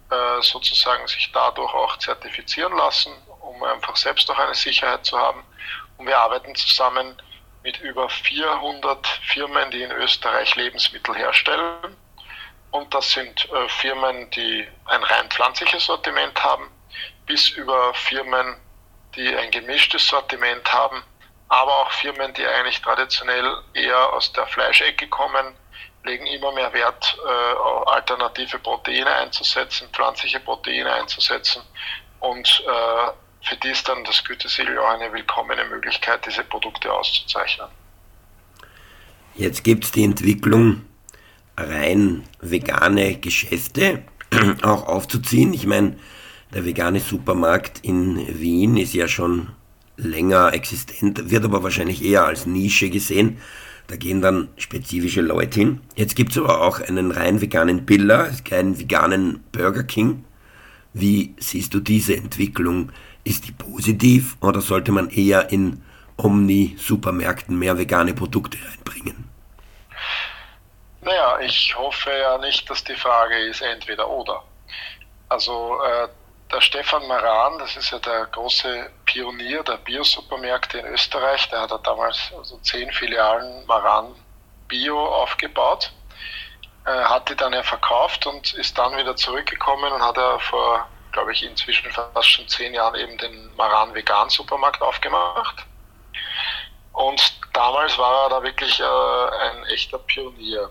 äh, 0.09 0.41
sozusagen 0.41 1.07
sich 1.07 1.31
dadurch 1.31 1.73
auch 1.73 1.97
zertifizieren 1.97 2.77
lassen, 2.77 3.11
um 3.41 3.63
einfach 3.63 3.95
selbst 3.95 4.29
auch 4.29 4.37
eine 4.37 4.53
Sicherheit 4.53 5.05
zu 5.05 5.17
haben. 5.17 5.43
Und 5.97 6.05
wir 6.05 6.17
arbeiten 6.17 6.53
zusammen 6.55 7.19
mit 7.63 7.79
über 7.79 8.07
400 8.07 9.07
Firmen, 9.07 9.71
die 9.71 9.81
in 9.81 9.91
Österreich 9.91 10.55
Lebensmittel 10.55 11.15
herstellen. 11.15 11.95
Und 12.71 12.93
das 12.93 13.11
sind 13.11 13.49
äh, 13.51 13.69
Firmen, 13.69 14.29
die 14.31 14.67
ein 14.85 15.03
rein 15.03 15.29
pflanzliches 15.29 15.85
Sortiment 15.85 16.41
haben, 16.43 16.69
bis 17.25 17.49
über 17.49 17.93
Firmen, 17.93 18.55
die 19.15 19.35
ein 19.35 19.51
gemischtes 19.51 20.07
Sortiment 20.07 20.71
haben, 20.71 21.01
aber 21.49 21.71
auch 21.71 21.91
Firmen, 21.91 22.33
die 22.33 22.45
eigentlich 22.45 22.81
traditionell 22.81 23.63
eher 23.73 24.13
aus 24.13 24.31
der 24.33 24.47
Fleischecke 24.47 25.07
kommen, 25.07 25.55
legen 26.03 26.25
immer 26.25 26.51
mehr 26.51 26.71
Wert, 26.73 27.17
äh, 27.25 27.89
alternative 27.89 28.59
Proteine 28.59 29.13
einzusetzen, 29.13 29.89
pflanzliche 29.91 30.39
Proteine 30.39 30.93
einzusetzen 30.93 31.61
und 32.19 32.63
äh, 32.67 33.11
für 33.47 33.55
die 33.57 33.69
ist 33.69 33.87
dann 33.87 34.03
das 34.03 34.23
Gütesiegel 34.23 34.77
auch 34.79 34.89
eine 34.89 35.11
willkommene 35.13 35.63
Möglichkeit, 35.65 36.25
diese 36.25 36.43
Produkte 36.43 36.91
auszuzeichnen. 36.91 37.67
Jetzt 39.35 39.63
gibt 39.63 39.85
es 39.85 39.91
die 39.91 40.03
Entwicklung, 40.03 40.85
rein 41.57 42.23
vegane 42.39 43.17
Geschäfte 43.17 44.03
auch 44.61 44.87
aufzuziehen. 44.87 45.53
Ich 45.53 45.65
meine, 45.65 45.97
der 46.53 46.65
vegane 46.65 46.99
Supermarkt 46.99 47.79
in 47.81 48.39
Wien 48.39 48.77
ist 48.77 48.93
ja 48.93 49.07
schon 49.07 49.49
länger 49.97 50.53
existent, 50.53 51.29
wird 51.29 51.43
aber 51.43 51.63
wahrscheinlich 51.63 52.03
eher 52.03 52.25
als 52.25 52.45
Nische 52.45 52.89
gesehen. 52.89 53.37
Da 53.87 53.95
gehen 53.95 54.21
dann 54.21 54.49
spezifische 54.57 55.21
Leute 55.21 55.59
hin. 55.59 55.79
Jetzt 55.95 56.15
gibt 56.15 56.31
es 56.31 56.37
aber 56.37 56.61
auch 56.61 56.81
einen 56.81 57.11
rein 57.11 57.41
veganen 57.41 57.85
Biller, 57.85 58.29
keinen 58.43 58.79
veganen 58.79 59.39
Burger 59.51 59.83
King. 59.83 60.25
Wie 60.93 61.33
siehst 61.39 61.73
du 61.73 61.79
diese 61.79 62.15
Entwicklung? 62.15 62.91
Ist 63.23 63.47
die 63.47 63.51
positiv 63.51 64.37
oder 64.41 64.61
sollte 64.61 64.91
man 64.91 65.09
eher 65.09 65.51
in 65.51 65.81
Omni-Supermärkten 66.17 67.57
mehr 67.57 67.77
vegane 67.77 68.13
Produkte 68.13 68.57
reinbringen? 68.69 69.26
Naja, 71.07 71.39
ich 71.39 71.73
hoffe 71.77 72.11
ja 72.11 72.37
nicht, 72.37 72.69
dass 72.69 72.83
die 72.83 72.97
Frage 72.97 73.37
ist 73.37 73.61
entweder 73.61 74.09
oder. 74.09 74.43
Also 75.29 75.81
äh, 75.81 76.09
der 76.51 76.59
Stefan 76.59 77.07
Maran, 77.07 77.57
das 77.59 77.77
ist 77.77 77.91
ja 77.91 77.99
der 77.99 78.25
große 78.25 78.91
Pionier 79.05 79.63
der 79.63 79.77
Biosupermärkte 79.77 80.79
in 80.79 80.87
Österreich, 80.87 81.47
der 81.47 81.61
hat 81.61 81.71
ja 81.71 81.77
damals 81.77 82.33
also 82.37 82.57
zehn 82.57 82.91
Filialen 82.91 83.65
Maran 83.67 84.15
Bio 84.67 85.01
aufgebaut, 85.01 85.93
äh, 86.85 86.91
hat 86.91 87.29
die 87.29 87.37
dann 87.37 87.53
ja 87.53 87.63
verkauft 87.63 88.25
und 88.25 88.53
ist 88.55 88.77
dann 88.77 88.97
wieder 88.97 89.15
zurückgekommen 89.15 89.93
und 89.93 90.03
hat 90.03 90.17
er 90.17 90.41
vor, 90.41 90.89
glaube 91.13 91.31
ich, 91.31 91.41
inzwischen 91.41 91.89
fast 91.89 92.29
schon 92.29 92.49
zehn 92.49 92.73
Jahren 92.73 92.95
eben 92.95 93.17
den 93.17 93.55
Maran 93.55 93.93
Vegan 93.93 94.29
Supermarkt 94.29 94.81
aufgemacht. 94.81 95.65
Und 96.91 97.39
damals 97.53 97.97
war 97.97 98.25
er 98.25 98.29
da 98.29 98.43
wirklich 98.43 98.77
äh, 98.81 98.83
ein 98.83 99.65
echter 99.67 99.99
Pionier. 99.99 100.69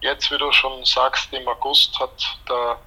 Jetzt, 0.00 0.30
wie 0.30 0.38
du 0.38 0.52
schon 0.52 0.84
sagst, 0.84 1.32
im 1.32 1.46
August 1.48 1.98
hat 1.98 2.38
der 2.48 2.78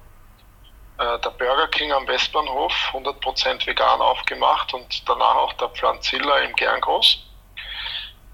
äh, 0.98 1.18
der 1.18 1.30
Burger 1.30 1.68
King 1.68 1.92
am 1.92 2.06
Westbahnhof 2.06 2.72
100% 2.92 3.66
vegan 3.66 4.00
aufgemacht 4.00 4.72
und 4.74 5.08
danach 5.08 5.34
auch 5.36 5.52
der 5.54 5.68
Pflanzilla 5.70 6.38
im 6.38 6.54
Gerngroß. 6.54 7.18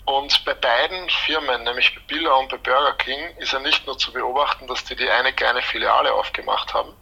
Und 0.04 0.44
bei 0.44 0.54
beiden 0.54 1.08
Firmen, 1.10 1.64
nämlich 1.64 1.94
bei 1.94 2.00
Billa 2.06 2.34
und 2.34 2.48
bei 2.48 2.56
Burger 2.56 2.94
King, 2.94 3.36
ist 3.36 3.52
ja 3.52 3.58
nicht 3.60 3.86
nur 3.86 3.96
zu 3.98 4.12
beobachten, 4.12 4.66
dass 4.66 4.84
die 4.84 4.96
die 4.96 5.08
eine 5.08 5.32
kleine 5.32 5.62
Filiale 5.62 6.12
aufgemacht 6.12 6.72
haben, 6.74 6.94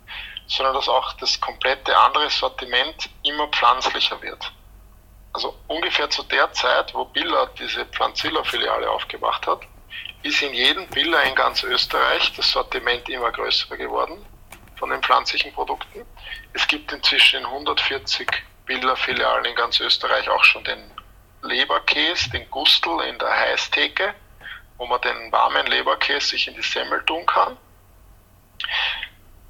sondern 0.46 0.74
dass 0.74 0.88
auch 0.88 1.12
das 1.14 1.40
komplette 1.40 1.96
andere 1.96 2.28
Sortiment 2.30 3.08
immer 3.22 3.46
pflanzlicher 3.48 4.20
wird. 4.22 4.52
Also 5.32 5.54
ungefähr 5.68 6.10
zu 6.10 6.22
der 6.24 6.52
Zeit, 6.52 6.94
wo 6.94 7.04
Billa 7.04 7.46
diese 7.58 7.86
Pflanzilla-Filiale 7.86 8.90
aufgemacht 8.90 9.46
hat, 9.46 9.60
ist 10.26 10.42
in 10.42 10.54
jedem 10.54 10.88
Billa 10.88 11.22
in 11.22 11.36
ganz 11.36 11.62
Österreich 11.62 12.32
das 12.34 12.50
Sortiment 12.50 13.08
immer 13.08 13.30
größer 13.30 13.76
geworden 13.76 14.26
von 14.76 14.90
den 14.90 15.00
pflanzlichen 15.00 15.52
Produkten. 15.52 16.04
Es 16.52 16.66
gibt 16.66 16.92
inzwischen 16.92 17.40
in 17.40 17.46
140 17.46 18.28
Billa-Filialen 18.66 19.44
in 19.44 19.54
ganz 19.54 19.78
Österreich 19.78 20.28
auch 20.28 20.42
schon 20.42 20.64
den 20.64 20.90
Leberkäse, 21.42 22.30
den 22.30 22.50
Gustel 22.50 23.00
in 23.02 23.16
der 23.18 23.30
Heißtheke, 23.30 24.14
wo 24.78 24.86
man 24.86 25.00
den 25.00 25.30
warmen 25.30 25.66
Leberkäse 25.68 26.30
sich 26.30 26.48
in 26.48 26.54
die 26.54 26.62
Semmel 26.62 27.04
tun 27.04 27.24
kann. 27.26 27.56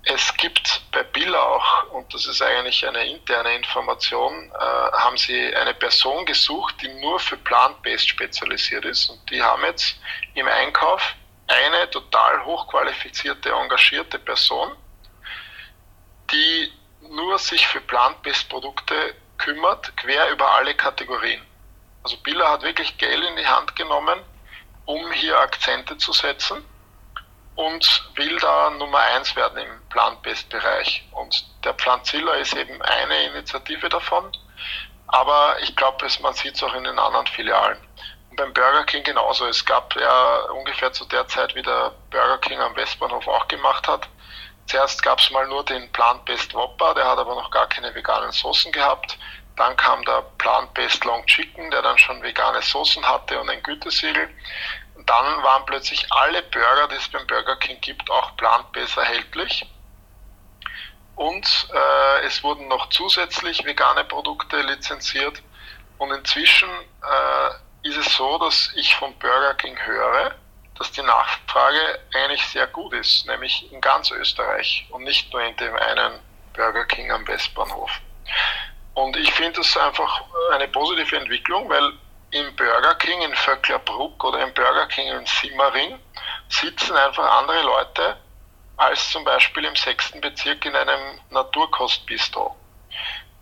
Es 0.08 0.36
gibt 0.36 0.82
bei 0.92 1.02
Billa 1.02 1.42
auch, 1.42 1.90
und 1.90 2.14
das 2.14 2.26
ist 2.26 2.40
eigentlich 2.40 2.86
eine 2.86 3.04
interne 3.08 3.56
Information, 3.56 4.52
äh, 4.52 4.92
haben 4.92 5.16
sie 5.16 5.52
eine 5.56 5.74
Person 5.74 6.24
gesucht, 6.24 6.76
die 6.80 6.88
nur 7.00 7.18
für 7.18 7.36
Plant-Based 7.36 8.08
spezialisiert 8.08 8.84
ist. 8.84 9.10
Und 9.10 9.28
die 9.28 9.42
haben 9.42 9.64
jetzt 9.64 9.98
im 10.34 10.46
Einkauf 10.46 11.16
eine 11.48 11.90
total 11.90 12.44
hochqualifizierte, 12.44 13.50
engagierte 13.50 14.20
Person, 14.20 14.70
die 16.30 16.72
nur 17.00 17.36
sich 17.40 17.66
für 17.66 17.80
Plant-Based 17.80 18.48
Produkte 18.48 18.94
kümmert, 19.38 19.96
quer 19.96 20.30
über 20.30 20.52
alle 20.52 20.76
Kategorien. 20.76 21.44
Also 22.04 22.16
Billa 22.18 22.52
hat 22.52 22.62
wirklich 22.62 22.96
Geld 22.96 23.24
in 23.24 23.36
die 23.36 23.46
Hand 23.46 23.74
genommen, 23.74 24.20
um 24.84 25.10
hier 25.10 25.36
Akzente 25.40 25.98
zu 25.98 26.12
setzen 26.12 26.64
und 27.56 28.10
will 28.14 28.38
da 28.38 28.70
Nummer 28.70 28.98
eins 28.98 29.34
werden 29.34 29.58
im 29.58 29.88
Plant-Based-Bereich. 29.88 31.08
Und 31.12 31.44
der 31.64 31.74
Pflanzilla 31.74 32.34
ist 32.34 32.54
eben 32.54 32.80
eine 32.82 33.26
Initiative 33.26 33.88
davon, 33.88 34.30
aber 35.08 35.56
ich 35.60 35.74
glaube, 35.74 36.06
man 36.20 36.34
sieht 36.34 36.54
es 36.54 36.62
auch 36.62 36.74
in 36.74 36.84
den 36.84 36.98
anderen 36.98 37.26
Filialen. 37.26 37.78
Und 38.30 38.36
beim 38.36 38.52
Burger 38.52 38.84
King 38.84 39.04
genauso. 39.04 39.46
Es 39.46 39.64
gab 39.64 39.94
ja 39.96 40.40
ungefähr 40.50 40.92
zu 40.92 41.04
der 41.06 41.26
Zeit, 41.28 41.54
wie 41.54 41.62
der 41.62 41.92
Burger 42.10 42.38
King 42.38 42.60
am 42.60 42.76
Westbahnhof 42.76 43.26
auch 43.26 43.48
gemacht 43.48 43.88
hat. 43.88 44.08
Zuerst 44.66 45.02
gab 45.02 45.20
es 45.20 45.30
mal 45.30 45.46
nur 45.46 45.64
den 45.64 45.90
Plant-Based 45.92 46.52
Whopper, 46.52 46.94
der 46.94 47.08
hat 47.08 47.18
aber 47.18 47.36
noch 47.36 47.50
gar 47.50 47.68
keine 47.68 47.94
veganen 47.94 48.32
Soßen 48.32 48.72
gehabt. 48.72 49.16
Dann 49.54 49.76
kam 49.76 50.04
der 50.04 50.22
Plant-Based 50.38 51.04
Long 51.04 51.24
Chicken, 51.26 51.70
der 51.70 51.82
dann 51.82 51.96
schon 51.96 52.20
vegane 52.22 52.60
Soßen 52.60 53.06
hatte 53.08 53.40
und 53.40 53.48
ein 53.48 53.62
Gütesiegel 53.62 54.28
dann 55.06 55.42
waren 55.42 55.64
plötzlich 55.66 56.06
alle 56.12 56.42
Burger, 56.42 56.88
die 56.88 56.96
es 56.96 57.08
beim 57.08 57.26
Burger 57.26 57.56
King 57.56 57.80
gibt, 57.80 58.10
auch 58.10 58.36
plant-based 58.36 58.96
erhältlich. 58.96 59.64
Und 61.14 61.68
äh, 61.72 62.26
es 62.26 62.42
wurden 62.42 62.68
noch 62.68 62.90
zusätzlich 62.90 63.64
vegane 63.64 64.04
Produkte 64.04 64.60
lizenziert. 64.62 65.42
Und 65.98 66.12
inzwischen 66.12 66.68
äh, 66.68 67.88
ist 67.88 67.96
es 67.96 68.16
so, 68.16 68.36
dass 68.38 68.70
ich 68.74 68.94
von 68.96 69.16
Burger 69.18 69.54
King 69.54 69.78
höre, 69.78 70.34
dass 70.76 70.92
die 70.92 71.02
Nachfrage 71.02 72.00
eigentlich 72.14 72.46
sehr 72.48 72.66
gut 72.66 72.92
ist, 72.92 73.26
nämlich 73.26 73.72
in 73.72 73.80
ganz 73.80 74.10
Österreich 74.10 74.86
und 74.90 75.04
nicht 75.04 75.32
nur 75.32 75.42
in 75.42 75.56
dem 75.56 75.74
einen 75.74 76.20
Burger 76.52 76.84
King 76.84 77.10
am 77.12 77.26
Westbahnhof. 77.26 77.90
Und 78.94 79.16
ich 79.16 79.32
finde 79.32 79.60
das 79.60 79.76
einfach 79.76 80.24
eine 80.52 80.68
positive 80.68 81.16
Entwicklung, 81.16 81.68
weil 81.68 81.92
im 82.30 82.56
Burger 82.56 82.94
King 82.96 83.22
in 83.22 83.34
Vöcklerbruck 83.34 84.22
oder 84.24 84.40
im 84.40 84.52
Burger 84.54 84.86
King 84.86 85.08
in 85.08 85.26
Simmering 85.26 85.98
sitzen 86.48 86.96
einfach 86.96 87.38
andere 87.38 87.62
Leute 87.62 88.16
als 88.76 89.10
zum 89.10 89.24
Beispiel 89.24 89.64
im 89.64 89.76
sechsten 89.76 90.20
Bezirk 90.20 90.64
in 90.66 90.76
einem 90.76 91.20
Naturkostbistro. 91.30 92.54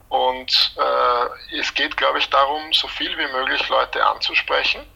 Und 0.08 0.76
äh, 0.76 1.58
es 1.58 1.74
geht, 1.74 1.96
glaube 1.96 2.18
ich, 2.18 2.30
darum, 2.30 2.72
so 2.72 2.86
viel 2.86 3.16
wie 3.18 3.32
möglich 3.32 3.68
Leute 3.68 4.04
anzusprechen. 4.06 4.86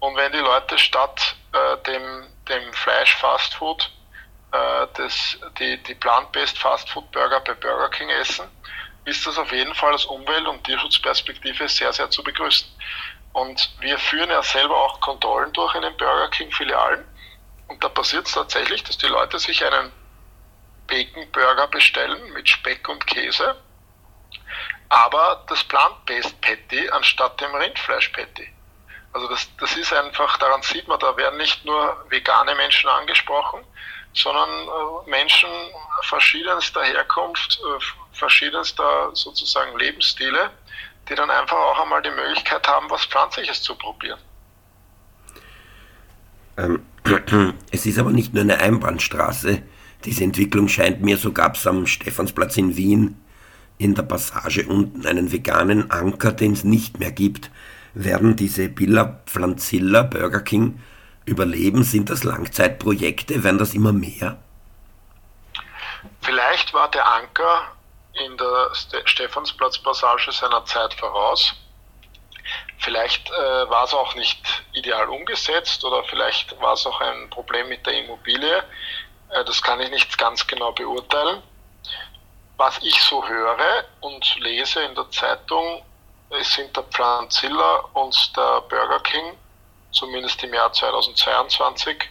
Und 0.00 0.16
wenn 0.16 0.32
die 0.32 0.38
Leute 0.38 0.78
statt 0.78 1.36
äh, 1.52 1.76
dem, 1.86 2.26
dem 2.48 2.72
Fleisch 2.72 3.14
Fast 3.16 3.54
Food 3.54 3.90
äh, 4.52 4.86
die, 5.58 5.82
die 5.82 5.94
Plant-Based 5.94 6.58
Fast 6.58 6.88
Food 6.88 7.10
Burger 7.12 7.40
bei 7.40 7.54
Burger 7.54 7.90
King 7.90 8.08
essen, 8.10 8.48
ist 9.04 9.26
das 9.26 9.36
auf 9.36 9.52
jeden 9.52 9.74
Fall 9.74 9.92
aus 9.92 10.06
Umwelt- 10.06 10.46
und 10.46 10.64
Tierschutzperspektive 10.64 11.68
sehr, 11.68 11.92
sehr 11.92 12.08
zu 12.08 12.22
begrüßen. 12.22 12.66
Und 13.34 13.74
wir 13.80 13.98
führen 13.98 14.30
ja 14.30 14.42
selber 14.42 14.76
auch 14.76 15.00
Kontrollen 15.00 15.52
durch 15.52 15.74
in 15.74 15.82
den 15.82 15.96
Burger 15.96 16.28
King 16.30 16.50
Filialen. 16.52 17.04
Und 17.66 17.82
da 17.82 17.88
passiert 17.88 18.26
es 18.26 18.32
tatsächlich, 18.32 18.82
dass 18.84 18.96
die 18.96 19.06
Leute 19.06 19.38
sich 19.38 19.64
einen 19.64 19.92
Bacon 20.86 21.30
Burger 21.32 21.66
bestellen 21.66 22.32
mit 22.32 22.48
Speck 22.48 22.88
und 22.88 23.04
Käse, 23.06 23.56
aber 24.88 25.44
das 25.48 25.64
Plant-Based 25.64 26.40
Patty 26.40 26.88
anstatt 26.90 27.40
dem 27.40 27.54
Rindfleisch 27.54 28.10
Patty. 28.10 28.48
Also 29.12 29.28
das, 29.28 29.48
das 29.58 29.76
ist 29.76 29.92
einfach, 29.92 30.36
daran 30.38 30.62
sieht 30.62 30.86
man, 30.86 31.00
da 31.00 31.16
werden 31.16 31.38
nicht 31.38 31.64
nur 31.64 32.04
vegane 32.10 32.54
Menschen 32.54 32.88
angesprochen, 32.88 33.64
sondern 34.12 34.48
äh, 34.48 35.10
Menschen 35.10 35.50
verschiedenster 36.02 36.84
Herkunft, 36.84 37.58
äh, 37.60 38.16
verschiedenster 38.16 39.10
sozusagen 39.14 39.76
Lebensstile 39.76 40.50
die 41.08 41.14
dann 41.14 41.30
einfach 41.30 41.56
auch 41.56 41.82
einmal 41.82 42.02
die 42.02 42.10
Möglichkeit 42.10 42.66
haben, 42.66 42.90
was 42.90 43.04
Pflanzliches 43.04 43.62
zu 43.62 43.74
probieren. 43.76 44.18
Ähm, 46.56 46.84
es 47.70 47.86
ist 47.86 47.98
aber 47.98 48.10
nicht 48.10 48.34
nur 48.34 48.42
eine 48.42 48.58
Einbahnstraße. 48.58 49.62
Diese 50.04 50.24
Entwicklung 50.24 50.68
scheint 50.68 51.02
mir, 51.02 51.16
so 51.16 51.32
gab 51.32 51.56
es 51.56 51.66
am 51.66 51.86
Stephansplatz 51.86 52.56
in 52.56 52.76
Wien 52.76 53.20
in 53.78 53.94
der 53.94 54.02
Passage 54.02 54.66
unten 54.66 55.06
einen 55.06 55.32
veganen 55.32 55.90
Anker, 55.90 56.32
den 56.32 56.52
es 56.52 56.64
nicht 56.64 57.00
mehr 57.00 57.10
gibt. 57.10 57.50
Werden 57.94 58.36
diese 58.36 58.68
Billa 58.68 59.20
Pflanzilla 59.26 60.02
Burger 60.02 60.40
King 60.40 60.80
überleben? 61.24 61.82
Sind 61.82 62.10
das 62.10 62.24
Langzeitprojekte? 62.24 63.42
Werden 63.42 63.58
das 63.58 63.74
immer 63.74 63.92
mehr? 63.92 64.38
Vielleicht 66.20 66.72
war 66.72 66.90
der 66.90 67.06
Anker 67.06 67.72
in 68.14 68.36
der 68.36 68.70
Stephansplatzpassage 69.04 70.32
seiner 70.32 70.64
Zeit 70.64 70.94
voraus. 70.94 71.54
Vielleicht 72.78 73.30
äh, 73.30 73.70
war 73.70 73.84
es 73.84 73.94
auch 73.94 74.14
nicht 74.14 74.64
ideal 74.72 75.08
umgesetzt 75.08 75.84
oder 75.84 76.04
vielleicht 76.04 76.60
war 76.60 76.74
es 76.74 76.86
auch 76.86 77.00
ein 77.00 77.30
Problem 77.30 77.68
mit 77.68 77.86
der 77.86 77.94
Immobilie. 77.94 78.62
Äh, 79.30 79.44
das 79.44 79.62
kann 79.62 79.80
ich 79.80 79.90
nicht 79.90 80.18
ganz 80.18 80.46
genau 80.46 80.72
beurteilen. 80.72 81.42
Was 82.56 82.78
ich 82.82 83.00
so 83.02 83.26
höre 83.26 83.84
und 84.00 84.36
lese 84.40 84.82
in 84.82 84.94
der 84.94 85.10
Zeitung, 85.10 85.82
es 86.30 86.52
sind 86.52 86.76
der 86.76 86.84
Pflanzilla 86.84 87.76
und 87.94 88.36
der 88.36 88.60
Burger 88.62 89.00
King, 89.00 89.36
zumindest 89.90 90.42
im 90.44 90.54
Jahr 90.54 90.72
2022, 90.72 92.10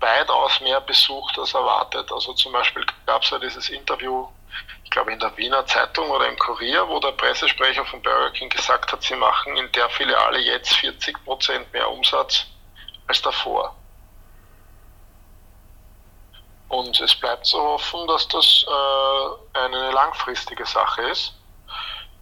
weitaus 0.00 0.60
mehr 0.60 0.80
besucht 0.80 1.38
als 1.38 1.54
erwartet. 1.54 2.10
Also 2.12 2.32
zum 2.32 2.52
Beispiel 2.52 2.84
gab 3.06 3.22
es 3.22 3.30
ja 3.30 3.38
dieses 3.38 3.68
Interview 3.68 4.28
ich 4.88 4.90
glaube 4.92 5.12
in 5.12 5.18
der 5.18 5.36
Wiener 5.36 5.66
Zeitung 5.66 6.08
oder 6.08 6.26
im 6.26 6.38
Kurier, 6.38 6.88
wo 6.88 6.98
der 6.98 7.12
Pressesprecher 7.12 7.84
von 7.84 8.00
Burger 8.00 8.30
King 8.30 8.48
gesagt 8.48 8.90
hat, 8.90 9.02
sie 9.02 9.16
machen 9.16 9.54
in 9.58 9.70
der 9.72 9.90
Filiale 9.90 10.38
jetzt 10.38 10.72
40 10.76 11.24
Prozent 11.26 11.70
mehr 11.74 11.90
Umsatz 11.90 12.46
als 13.06 13.20
davor. 13.20 13.76
Und 16.68 16.98
es 17.00 17.14
bleibt 17.16 17.44
zu 17.44 17.60
hoffen, 17.60 18.06
dass 18.06 18.28
das 18.28 18.64
äh, 18.66 19.58
eine 19.58 19.90
langfristige 19.90 20.64
Sache 20.64 21.02
ist. 21.02 21.34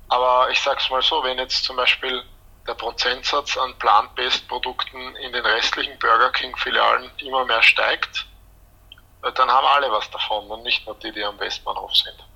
Aber 0.09 0.51
ich 0.51 0.61
sage 0.61 0.81
es 0.81 0.91
mal 0.91 1.03
so, 1.03 1.23
wenn 1.23 1.39
jetzt 1.39 1.63
zum 1.63 1.77
Beispiel 1.77 2.25
der 2.67 2.75
Prozentsatz 2.75 3.57
an 3.57 3.79
Plant-Based-Produkten 3.79 5.15
in 5.15 5.33
den 5.33 5.47
restlichen 5.47 5.97
Burger 6.01 6.33
King-Filialen 6.33 7.13
immer 7.19 7.45
mehr 7.45 7.63
steigt, 7.63 8.27
äh, 9.23 9.31
dann 9.31 9.53
haben 9.53 9.69
alle 9.69 9.93
was 9.93 10.11
davon 10.11 10.51
und 10.51 10.65
nicht 10.65 10.85
nur 10.85 10.97
die, 10.97 11.13
die 11.13 11.23
am 11.23 11.39
Westbahnhof 11.39 11.95
sind. 11.95 12.27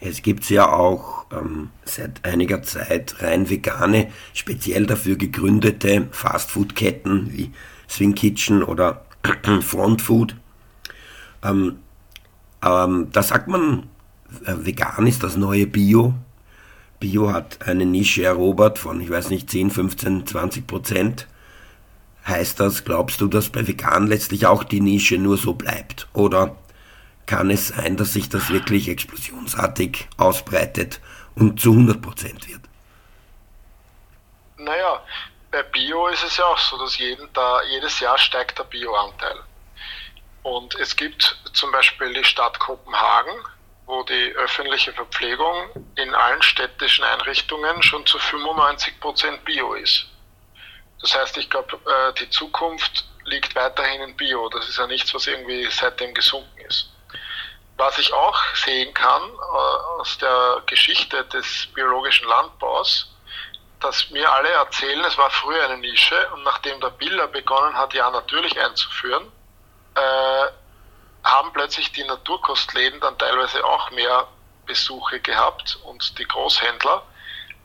Es 0.00 0.22
gibt 0.22 0.48
ja 0.48 0.72
auch 0.72 1.26
ähm, 1.30 1.68
seit 1.84 2.24
einiger 2.24 2.62
Zeit 2.62 3.16
rein 3.22 3.50
vegane, 3.50 4.10
speziell 4.32 4.86
dafür 4.86 5.16
gegründete 5.16 6.08
Fastfood-Ketten 6.10 7.32
wie 7.32 7.52
Swing 7.88 8.14
Kitchen 8.14 8.62
oder 8.62 9.04
Front 9.60 10.00
Food. 10.00 10.36
Ähm, 11.42 11.76
ähm, 12.64 13.08
da 13.12 13.22
sagt 13.22 13.48
man, 13.48 13.84
äh, 14.44 14.54
vegan 14.58 15.06
ist 15.06 15.22
das 15.22 15.36
neue 15.36 15.66
Bio. 15.66 16.14
Bio 16.98 17.32
hat 17.32 17.66
eine 17.66 17.84
Nische 17.84 18.24
erobert 18.24 18.78
von, 18.78 19.00
ich 19.00 19.10
weiß 19.10 19.30
nicht, 19.30 19.50
10, 19.50 19.70
15, 19.70 20.26
20 20.26 20.66
Prozent. 20.66 21.26
Heißt 22.26 22.60
das, 22.60 22.84
glaubst 22.84 23.20
du, 23.20 23.28
dass 23.28 23.48
bei 23.48 23.66
vegan 23.66 24.06
letztlich 24.06 24.46
auch 24.46 24.64
die 24.64 24.80
Nische 24.80 25.18
nur 25.18 25.36
so 25.36 25.54
bleibt? 25.54 26.08
Oder 26.12 26.56
kann 27.30 27.48
es 27.48 27.68
sein, 27.68 27.96
dass 27.96 28.12
sich 28.12 28.28
das 28.28 28.50
wirklich 28.50 28.88
explosionsartig 28.88 30.08
ausbreitet 30.16 31.00
und 31.36 31.60
zu 31.60 31.70
100% 31.70 32.48
wird. 32.48 32.62
Naja, 34.56 35.00
bei 35.52 35.62
Bio 35.62 36.08
ist 36.08 36.24
es 36.24 36.36
ja 36.36 36.44
auch 36.44 36.58
so, 36.58 36.76
dass 36.78 36.98
jeden, 36.98 37.32
da, 37.32 37.62
jedes 37.62 38.00
Jahr 38.00 38.18
steigt 38.18 38.58
der 38.58 38.64
Bioanteil. 38.64 39.38
Und 40.42 40.74
es 40.80 40.96
gibt 40.96 41.38
zum 41.52 41.70
Beispiel 41.70 42.12
die 42.12 42.24
Stadt 42.24 42.58
Kopenhagen, 42.58 43.34
wo 43.86 44.02
die 44.02 44.32
öffentliche 44.34 44.92
Verpflegung 44.92 45.70
in 45.94 46.12
allen 46.12 46.42
städtischen 46.42 47.04
Einrichtungen 47.04 47.80
schon 47.84 48.04
zu 48.06 48.18
95% 48.18 49.36
Bio 49.44 49.74
ist. 49.74 50.08
Das 51.00 51.14
heißt, 51.14 51.36
ich 51.36 51.48
glaube, 51.48 51.76
äh, 51.76 52.12
die 52.14 52.28
Zukunft 52.30 53.08
liegt 53.24 53.54
weiterhin 53.54 54.00
in 54.02 54.16
Bio. 54.16 54.48
Das 54.48 54.68
ist 54.68 54.78
ja 54.78 54.88
nichts, 54.88 55.14
was 55.14 55.28
irgendwie 55.28 55.68
seitdem 55.70 56.12
gesunken 56.12 56.58
ist. 56.68 56.90
Was 57.80 57.96
ich 57.96 58.12
auch 58.12 58.38
sehen 58.56 58.92
kann 58.92 59.22
äh, 59.22 60.00
aus 60.00 60.18
der 60.18 60.62
Geschichte 60.66 61.24
des 61.24 61.66
biologischen 61.74 62.28
Landbaus, 62.28 63.10
dass 63.80 64.10
mir 64.10 64.30
alle 64.30 64.50
erzählen, 64.50 65.02
es 65.06 65.16
war 65.16 65.30
früher 65.30 65.64
eine 65.64 65.78
Nische 65.78 66.28
und 66.34 66.42
nachdem 66.42 66.78
der 66.82 66.90
Biller 66.90 67.26
begonnen 67.28 67.74
hat, 67.74 67.94
ja 67.94 68.10
natürlich 68.10 68.60
einzuführen, 68.60 69.32
äh, 69.94 70.46
haben 71.24 71.54
plötzlich 71.54 71.90
die 71.92 72.04
Naturkostläden 72.04 73.00
dann 73.00 73.16
teilweise 73.16 73.64
auch 73.64 73.90
mehr 73.92 74.28
Besuche 74.66 75.18
gehabt 75.20 75.78
und 75.84 76.18
die 76.18 76.28
Großhändler, 76.28 77.02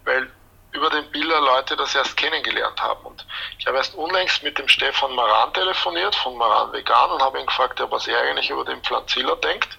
weil 0.06 0.32
über 0.71 0.89
den 0.91 1.12
Biller 1.12 1.41
Leute 1.41 1.75
das 1.75 1.93
erst 1.93 2.15
kennengelernt 2.15 2.82
haben. 2.82 3.06
Und 3.06 3.25
ich 3.60 3.67
habe 3.67 3.78
erst 3.78 3.95
unlängst 3.95 4.43
mit 4.43 4.58
dem 4.58 4.69
Stefan 4.69 5.13
Maran 5.13 5.54
telefoniert, 5.54 6.15
von 6.15 6.38
Maran 6.38 6.71
Vegan, 6.71 7.12
und 7.12 7.21
habe 7.21 7.39
ihn 7.39 7.45
gefragt, 7.45 7.82
was 7.89 8.08
er 8.08 8.21
eigentlich 8.21 8.49
über 8.49 8.63
den 8.63 8.82
Pflanziller 8.82 9.36
denkt. 9.38 9.78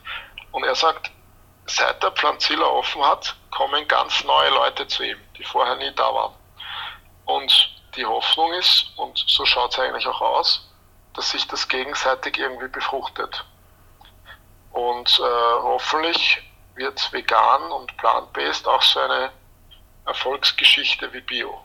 Und 0.56 0.64
er 0.64 0.74
sagt, 0.74 1.10
seit 1.66 2.02
der 2.02 2.12
Pflanziller 2.12 2.72
offen 2.72 3.04
hat, 3.04 3.36
kommen 3.50 3.86
ganz 3.88 4.24
neue 4.24 4.48
Leute 4.48 4.88
zu 4.88 5.02
ihm, 5.02 5.18
die 5.36 5.44
vorher 5.44 5.76
nie 5.76 5.92
da 5.94 6.14
waren. 6.14 6.32
Und 7.26 7.52
die 7.94 8.06
Hoffnung 8.06 8.54
ist, 8.54 8.86
und 8.96 9.22
so 9.26 9.44
schaut 9.44 9.74
es 9.74 9.78
eigentlich 9.78 10.06
auch 10.06 10.22
aus, 10.22 10.66
dass 11.12 11.32
sich 11.32 11.46
das 11.46 11.68
gegenseitig 11.68 12.38
irgendwie 12.38 12.68
befruchtet. 12.68 13.44
Und 14.72 15.20
äh, 15.20 15.62
hoffentlich 15.62 16.42
wird 16.74 17.12
vegan 17.12 17.70
und 17.72 17.94
plant-based 17.98 18.66
auch 18.66 18.80
so 18.80 18.98
eine 19.00 19.32
Erfolgsgeschichte 20.06 21.12
wie 21.12 21.20
Bio. 21.20 21.60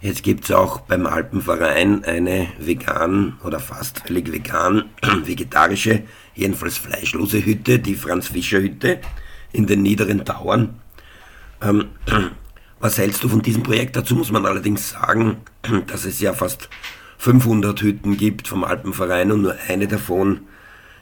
Jetzt 0.00 0.22
gibt 0.22 0.44
es 0.44 0.50
auch 0.50 0.80
beim 0.80 1.06
Alpenverein 1.06 2.04
eine 2.04 2.52
vegan 2.58 3.38
oder 3.44 3.60
fast 3.60 4.06
völlig 4.06 4.32
vegan, 4.32 4.94
vegetarische, 5.02 6.06
jedenfalls 6.36 6.78
fleischlose 6.78 7.44
Hütte, 7.44 7.80
die 7.80 7.96
Franz-Fischer-Hütte 7.96 9.00
in 9.52 9.66
den 9.66 9.82
niederen 9.82 10.24
Tauern. 10.24 10.80
Ähm, 11.62 11.86
was 12.80 12.98
hältst 12.98 13.24
du 13.24 13.28
von 13.28 13.42
diesem 13.42 13.62
Projekt? 13.62 13.96
Dazu 13.96 14.14
muss 14.14 14.30
man 14.30 14.46
allerdings 14.46 14.90
sagen, 14.90 15.38
dass 15.88 16.04
es 16.04 16.20
ja 16.20 16.32
fast 16.34 16.68
500 17.18 17.80
Hütten 17.80 18.16
gibt 18.16 18.46
vom 18.46 18.62
Alpenverein 18.62 19.32
und 19.32 19.42
nur 19.42 19.56
eine 19.66 19.88
davon 19.88 20.40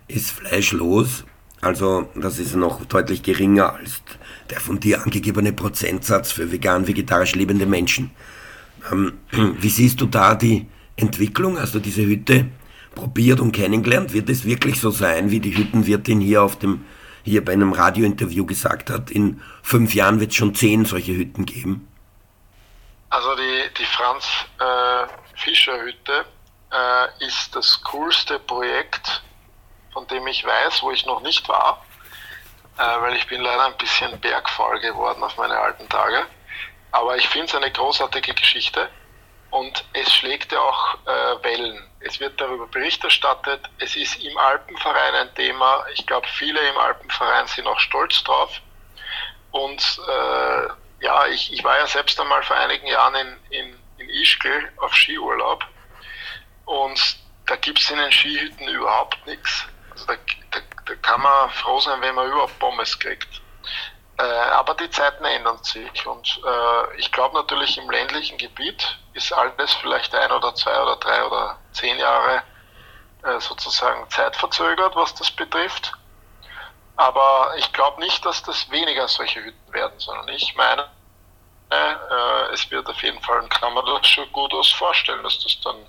ist 0.07 0.31
fleischlos. 0.31 1.25
Also 1.61 2.09
das 2.15 2.39
ist 2.39 2.55
noch 2.55 2.85
deutlich 2.85 3.23
geringer 3.23 3.75
als 3.75 4.03
der 4.51 4.61
von 4.61 4.79
dir 4.79 5.03
angegebene 5.03 5.53
Prozentsatz 5.53 6.31
für 6.31 6.53
vegan-vegetarisch 6.53 7.35
lebende 7.35 7.67
Menschen. 7.67 8.11
Ähm, 8.93 9.15
wie 9.61 9.69
siehst 9.69 10.01
du 10.01 10.07
da 10.07 10.37
die 10.37 10.67
Entwicklung? 10.97 11.59
Hast 11.59 11.75
du 11.75 11.81
diese 11.81 12.07
Hütte 12.07 12.47
probiert 12.95 13.41
und 13.41 13.53
kennengelernt? 13.53 14.13
Wird 14.13 14.29
es 14.29 14.45
wirklich 14.45 14.81
so 14.81 14.91
sein, 14.91 15.31
wie 15.31 15.41
die 15.41 15.57
Hüttenwirtin 15.57 16.21
hier 16.21 16.43
auf 16.43 16.59
dem 16.59 16.85
hier 17.23 17.43
bei 17.43 17.53
einem 17.53 17.73
Radiointerview 17.73 18.45
gesagt 18.45 18.91
hat, 18.91 19.11
in 19.11 19.41
fünf 19.63 19.95
Jahren 19.95 20.21
wird 20.21 20.33
es 20.33 20.37
schon 20.37 20.55
zehn 20.55 20.85
solche 20.85 21.13
Hütten 21.13 21.47
geben? 21.47 21.89
Also 23.09 23.35
die, 23.35 23.75
die 23.79 23.87
Franz 23.87 24.27
äh, 24.61 25.07
Fischer 25.35 25.81
Hütte 25.81 26.27
äh, 26.71 27.27
ist 27.27 27.57
das 27.57 27.81
coolste 27.83 28.39
Projekt, 28.41 29.23
von 29.95 30.07
dem 30.09 30.27
ich 30.27 30.45
weiß, 30.45 30.83
wo 30.83 30.91
ich 30.91 31.07
noch 31.07 31.23
nicht 31.23 31.49
war 31.49 31.83
äh, 32.79 33.01
weil 33.01 33.17
ich 33.17 33.27
bin 33.27 33.41
leider 33.41 33.67
ein 33.67 33.77
bisschen 33.77 34.19
bergfaul 34.21 34.81
geworden 34.81 35.23
auf 35.23 35.37
meine 35.37 35.59
alten 35.59 35.89
Tage. 35.89 36.27
Aber 36.91 37.17
ich 37.17 37.29
finde 37.29 37.47
es 37.47 37.55
eine 37.55 37.71
großartige 37.71 38.35
Geschichte 38.35 38.89
und 39.55 39.85
es 39.93 40.13
schlägt 40.13 40.51
ja 40.51 40.59
auch 40.59 40.95
äh, 41.07 41.45
Wellen. 41.45 41.81
Es 42.01 42.19
wird 42.19 42.41
darüber 42.41 42.67
Bericht 42.67 43.05
erstattet. 43.05 43.61
Es 43.79 43.95
ist 43.95 44.17
im 44.17 44.37
Alpenverein 44.37 45.15
ein 45.15 45.35
Thema. 45.37 45.85
Ich 45.95 46.05
glaube, 46.09 46.27
viele 46.27 46.59
im 46.59 46.77
Alpenverein 46.77 47.47
sind 47.47 47.69
auch 47.69 47.79
stolz 47.79 48.25
drauf. 48.25 48.61
Und 49.53 50.01
äh, 50.09 51.05
ja, 51.05 51.27
ich, 51.29 51.53
ich 51.53 51.63
war 51.63 51.79
ja 51.79 51.87
selbst 51.87 52.21
einmal 52.21 52.43
vor 52.43 52.57
einigen 52.57 52.89
Jahren 52.89 53.15
in, 53.15 53.37
in, 53.51 53.81
in 53.99 54.11
Ischgl 54.11 54.73
auf 54.79 54.93
Skiurlaub 54.93 55.65
und 56.65 57.17
da 57.47 57.55
gibt 57.55 57.79
es 57.79 57.89
in 57.91 57.99
den 57.99 58.11
Skihütten 58.11 58.67
überhaupt 58.67 59.25
nichts. 59.25 59.67
Also 59.93 60.07
da, 60.07 60.15
da, 60.51 60.61
da 60.87 60.95
kann 60.97 61.21
man 61.21 61.51
froh 61.51 61.79
sein, 61.79 62.01
wenn 62.01 62.17
man 62.17 62.29
überhaupt 62.29 62.59
Pommes 62.59 62.99
kriegt. 62.99 63.41
Äh, 64.17 64.23
aber 64.23 64.75
die 64.75 64.91
Zeiten 64.91 65.25
ändern 65.25 65.59
sich 65.65 66.07
und 66.07 66.41
äh, 66.47 66.97
ich 66.99 67.11
glaube 67.11 67.35
natürlich 67.35 67.77
im 67.79 67.91
ländlichen 67.91 68.39
Gebiet 68.39 68.97
ist 69.13 69.33
alles 69.33 69.75
vielleicht 69.75 70.15
ein 70.15 70.31
oder 70.31 70.55
zwei 70.55 70.81
oder 70.81 70.97
drei 70.97 71.25
oder 71.25 71.59
zehn 71.73 71.99
Jahre 71.99 72.43
äh, 73.25 73.41
sozusagen 73.41 74.09
zeitverzögert, 74.11 74.95
was 74.95 75.15
das 75.15 75.31
betrifft. 75.33 75.93
Aber 76.97 77.55
ich 77.57 77.73
glaube 77.73 78.01
nicht, 78.01 78.25
dass 78.25 78.43
das 78.45 78.71
weniger 78.71 79.09
solche 79.09 79.43
Hütten 79.43 79.73
werden, 79.73 79.99
sondern 79.99 80.29
ich 80.29 80.55
meine, 80.55 80.89
äh, 81.71 82.53
es 82.53 82.71
wird 82.71 82.89
auf 82.89 83.03
jeden 83.03 83.21
Fall, 83.21 83.49
kann 83.49 83.75
man 83.75 83.85
das 83.85 84.07
schon 84.07 84.31
gut 84.31 84.53
aus 84.55 84.71
vorstellen, 84.71 85.25
dass 85.25 85.43
das 85.43 85.61
dann 85.63 85.87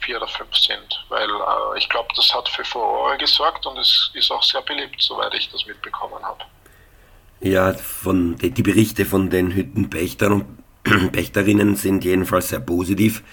vier 0.00 0.16
oder 0.16 0.26
fünf 0.26 0.56
sind, 0.56 1.04
weil 1.10 1.30
äh, 1.30 1.78
ich 1.78 1.88
glaube, 1.88 2.08
das 2.16 2.34
hat 2.34 2.48
für 2.48 2.64
Furore 2.64 3.16
gesorgt 3.18 3.64
und 3.66 3.78
es 3.78 4.10
ist 4.14 4.32
auch 4.32 4.42
sehr 4.42 4.62
beliebt, 4.62 5.00
soweit 5.00 5.32
ich 5.34 5.48
das 5.50 5.64
mitbekommen 5.64 6.24
habe. 6.24 6.44
Ja, 7.42 7.74
von, 7.74 8.36
die, 8.36 8.62
Berichte 8.62 9.04
von 9.04 9.28
den 9.28 9.52
Hüttenpächtern 9.52 10.32
und 10.32 10.46
Pächterinnen 11.12 11.74
sind 11.74 12.04
jedenfalls 12.04 12.50
sehr 12.50 12.60
positiv, 12.60 13.24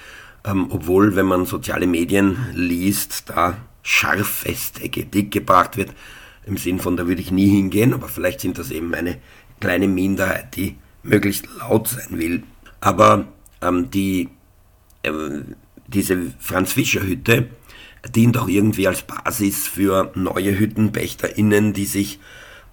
ähm, 0.43 0.67
obwohl, 0.71 1.15
wenn 1.15 1.27
man 1.27 1.45
soziale 1.45 1.85
Medien 1.85 2.37
liest, 2.53 3.29
da 3.29 3.57
scharffeste 3.83 4.89
Kritik 4.89 5.31
gebracht 5.31 5.77
wird, 5.77 5.93
im 6.47 6.57
Sinn 6.57 6.79
von, 6.79 6.97
da 6.97 7.07
würde 7.07 7.21
ich 7.21 7.31
nie 7.31 7.49
hingehen, 7.49 7.93
aber 7.93 8.07
vielleicht 8.07 8.41
sind 8.41 8.57
das 8.57 8.71
eben 8.71 8.93
eine 8.95 9.19
kleine 9.59 9.87
Minderheit, 9.87 10.55
die 10.55 10.75
möglichst 11.03 11.47
laut 11.59 11.87
sein 11.87 12.17
will. 12.17 12.41
Aber 12.81 13.27
ähm, 13.61 13.91
die 13.91 14.29
äh, 15.03 15.11
diese 15.87 16.33
Franz-Fischer-Hütte 16.39 17.49
dient 18.15 18.37
auch 18.37 18.47
irgendwie 18.47 18.87
als 18.87 19.03
Basis 19.03 19.67
für 19.67 20.11
neue 20.15 20.57
HüttenpächterInnen, 20.57 21.73
die 21.73 21.85
sich 21.85 22.19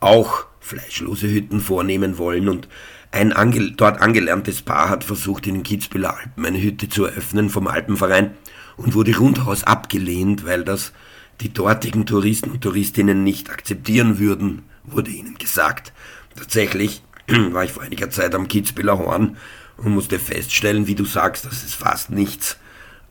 auch 0.00 0.46
fleischlose 0.61 1.28
Hütten 1.28 1.61
vornehmen 1.61 2.18
wollen 2.18 2.48
und 2.48 2.68
ein 3.12 3.32
ange 3.32 3.72
dort 3.72 4.00
angelerntes 4.00 4.62
Paar 4.62 4.88
hat 4.88 5.04
versucht, 5.04 5.46
in 5.46 5.54
den 5.54 5.62
Kitzbüheler 5.62 6.16
Alpen 6.16 6.44
eine 6.44 6.61
Hütte 6.61 6.88
zu 6.88 7.04
eröffnen 7.04 7.48
vom 7.48 7.66
Alpenverein 7.66 8.32
und 8.76 8.94
wurde 8.94 9.16
rundhaus 9.16 9.64
abgelehnt, 9.64 10.44
weil 10.44 10.64
das 10.64 10.92
die 11.40 11.52
dortigen 11.52 12.06
Touristen 12.06 12.50
und 12.50 12.62
Touristinnen 12.62 13.24
nicht 13.24 13.50
akzeptieren 13.50 14.18
würden, 14.18 14.62
wurde 14.85 15.11
ihnen 15.11 15.37
gesagt. 15.38 15.92
Tatsächlich 16.35 17.02
war 17.28 17.64
ich 17.64 17.72
vor 17.72 17.82
einiger 17.82 18.11
Zeit 18.11 18.35
am 18.35 18.48
Kitzbüheler 18.48 18.98
Horn 18.98 19.37
und 19.76 19.92
musste 19.92 20.18
feststellen, 20.18 20.87
wie 20.87 20.94
du 20.94 21.04
sagst, 21.04 21.44
dass 21.44 21.64
es 21.64 21.74
fast 21.74 22.11
nichts 22.11 22.59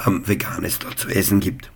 ähm, 0.06 0.28
Veganes 0.28 0.80
dort 0.80 1.00
zu 1.00 1.10
essen 1.10 1.39
gibt. 1.39 1.71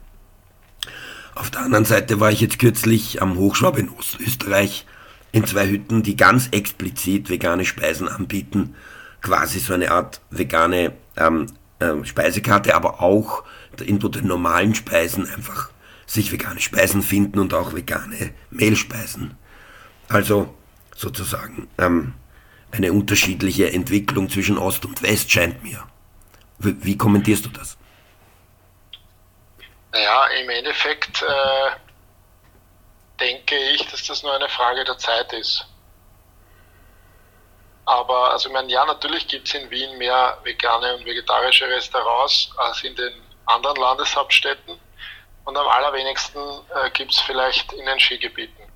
Auf 1.36 1.50
der 1.50 1.62
anderen 1.62 1.86
Seite 1.86 2.20
war 2.20 2.32
ich 2.32 2.42
jetzt 2.42 2.60
kürzlich 2.60 3.22
am 3.22 3.38
Hochschwab 3.38 3.78
in 3.78 3.90
Ostösterreich 3.90 4.86
in 5.32 5.46
zwei 5.46 5.68
Hütten, 5.68 6.04
die 6.04 6.16
ganz 6.16 6.50
explizit 6.52 7.30
vegane 7.30 7.66
Speisen 7.66 8.08
anbieten. 8.08 8.76
Quasi 9.22 9.60
so 9.60 9.74
eine 9.74 9.92
Art 9.92 10.22
vegane 10.30 10.94
ähm, 11.18 11.48
äh, 11.80 12.04
Speisekarte, 12.04 12.76
aber 12.76 13.02
auch 13.02 13.44
in 13.80 14.00
den 14.00 14.28
normalen 14.28 14.76
Speisen 14.76 15.28
einfach 15.28 15.70
sich 16.06 16.32
vegane 16.32 16.60
Speisen 16.60 17.02
finden 17.02 17.40
und 17.40 17.54
auch 17.54 17.74
vegane 17.74 18.32
Mehlspeisen. 18.50 19.38
Also 20.08 20.54
sozusagen 20.96 21.68
ähm, 21.78 22.14
eine 22.72 22.92
unterschiedliche 22.94 23.72
Entwicklung 23.72 24.30
zwischen 24.30 24.58
Ost 24.58 24.86
und 24.86 25.02
West 25.04 25.32
scheint 25.32 25.64
mir. 25.64 25.84
Wie, 26.58 26.76
wie 26.84 26.98
kommentierst 26.98 27.46
du 27.46 27.50
das? 27.50 27.78
Naja, 29.92 30.26
im 30.42 30.50
Endeffekt 30.50 31.22
äh, 31.22 31.89
denke 33.20 33.56
ich, 33.56 33.86
dass 33.88 34.06
das 34.06 34.24
nur 34.24 34.34
eine 34.34 34.50
Frage 34.50 34.84
der 34.84 34.98
Zeit 34.98 35.32
ist. 35.34 35.66
Aber, 37.86 38.32
also 38.32 38.50
ich 38.50 38.54
meine, 38.54 38.72
ja, 38.72 38.86
natürlich 38.86 39.28
gibt 39.28 39.48
es 39.48 39.54
in 39.56 39.70
Wien 39.72 39.98
mehr 39.98 40.38
vegane 40.44 40.96
und 40.96 41.06
vegetarische 41.06 41.68
Restaurants 41.68 42.52
als 42.58 42.84
in 42.84 42.96
den 42.96 43.14
anderen 43.48 43.78
Landeshauptstädten. 43.78 44.80
Und 45.46 45.58
am 45.58 45.68
allerwenigsten 45.68 46.40
äh, 46.76 46.92
gibt 46.92 47.12
es 47.12 47.20
vielleicht 47.22 47.74
in 47.74 47.86
den 47.88 48.00
Skigebieten. 48.00 48.72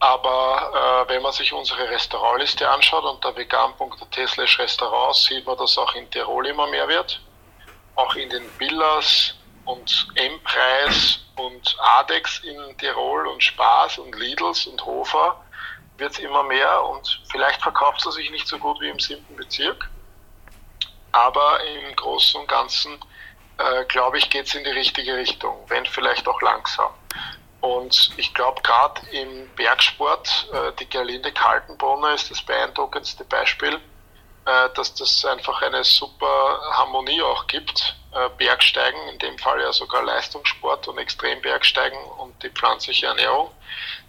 Aber 0.00 1.04
äh, 1.06 1.08
wenn 1.10 1.22
man 1.22 1.32
sich 1.32 1.52
unsere 1.52 1.90
Restaurantliste 1.90 2.68
anschaut 2.70 3.04
unter 3.04 3.36
vegan.at 3.36 4.28
slash 4.28 4.58
Restaurants, 4.58 5.24
sieht 5.24 5.44
man, 5.44 5.58
dass 5.58 5.76
auch 5.76 5.94
in 5.94 6.10
Tirol 6.10 6.46
immer 6.46 6.68
mehr 6.68 6.88
wird. 6.88 7.20
Auch 7.96 8.14
in 8.14 8.30
den 8.30 8.48
Villas, 8.58 9.34
und 9.68 10.08
M-Preis 10.14 11.20
und 11.36 11.76
Adex 11.78 12.38
in 12.38 12.56
Tirol 12.78 13.26
und 13.26 13.42
Spaß 13.42 13.98
und 13.98 14.14
Lidls 14.14 14.66
und 14.66 14.84
Hofer 14.84 15.44
wird 15.98 16.12
es 16.12 16.18
immer 16.20 16.42
mehr 16.42 16.82
und 16.84 17.20
vielleicht 17.30 17.60
verkauft 17.60 18.04
es 18.06 18.14
sich 18.14 18.30
nicht 18.30 18.48
so 18.48 18.58
gut 18.58 18.80
wie 18.80 18.88
im 18.88 18.98
siebten 18.98 19.36
Bezirk. 19.36 19.90
Aber 21.12 21.62
im 21.64 21.94
Großen 21.94 22.40
und 22.40 22.48
Ganzen, 22.48 22.98
äh, 23.58 23.84
glaube 23.84 24.16
ich, 24.16 24.30
geht 24.30 24.46
es 24.46 24.54
in 24.54 24.64
die 24.64 24.70
richtige 24.70 25.16
Richtung, 25.16 25.62
wenn 25.68 25.84
vielleicht 25.84 26.26
auch 26.28 26.40
langsam. 26.40 26.92
Und 27.60 28.10
ich 28.16 28.32
glaube, 28.32 28.62
gerade 28.62 29.02
im 29.10 29.50
Bergsport, 29.54 30.48
äh, 30.50 30.72
die 30.78 30.88
Gerlinde 30.88 31.30
Kaltenbrunner 31.32 32.14
ist 32.14 32.30
das 32.30 32.40
beeindruckendste 32.40 33.24
Beispiel. 33.24 33.78
Äh, 34.44 34.68
dass 34.74 34.94
das 34.94 35.24
einfach 35.24 35.62
eine 35.62 35.84
super 35.84 36.60
Harmonie 36.72 37.22
auch 37.22 37.46
gibt. 37.46 37.96
Äh, 38.12 38.30
Bergsteigen, 38.38 39.00
in 39.08 39.18
dem 39.18 39.38
Fall 39.38 39.60
ja 39.60 39.72
sogar 39.72 40.02
Leistungssport 40.02 40.88
und 40.88 40.98
Extrembergsteigen 40.98 41.98
und 42.18 42.42
die 42.42 42.50
pflanzliche 42.50 43.06
Ernährung. 43.06 43.50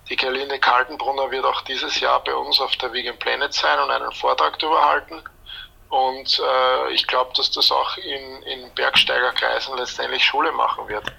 Die 0.09 0.15
Gerline 0.15 0.59
Kaltenbrunner 0.59 1.29
wird 1.31 1.45
auch 1.45 1.61
dieses 1.61 1.99
Jahr 1.99 2.23
bei 2.23 2.33
uns 2.33 2.59
auf 2.61 2.75
der 2.77 2.93
Vegan 2.93 3.19
Planet 3.19 3.53
sein 3.53 3.79
und 3.79 3.91
einen 3.91 4.11
Vortrag 4.13 4.57
darüber 4.57 4.85
halten. 4.85 5.21
Und 5.89 6.39
äh, 6.39 6.93
ich 6.93 7.05
glaube, 7.07 7.31
dass 7.35 7.51
das 7.51 7.71
auch 7.71 7.97
in, 7.97 8.41
in 8.43 8.73
Bergsteigerkreisen 8.73 9.75
letztendlich 9.77 10.23
Schule 10.23 10.51
machen 10.51 10.87
wird. 10.87 11.11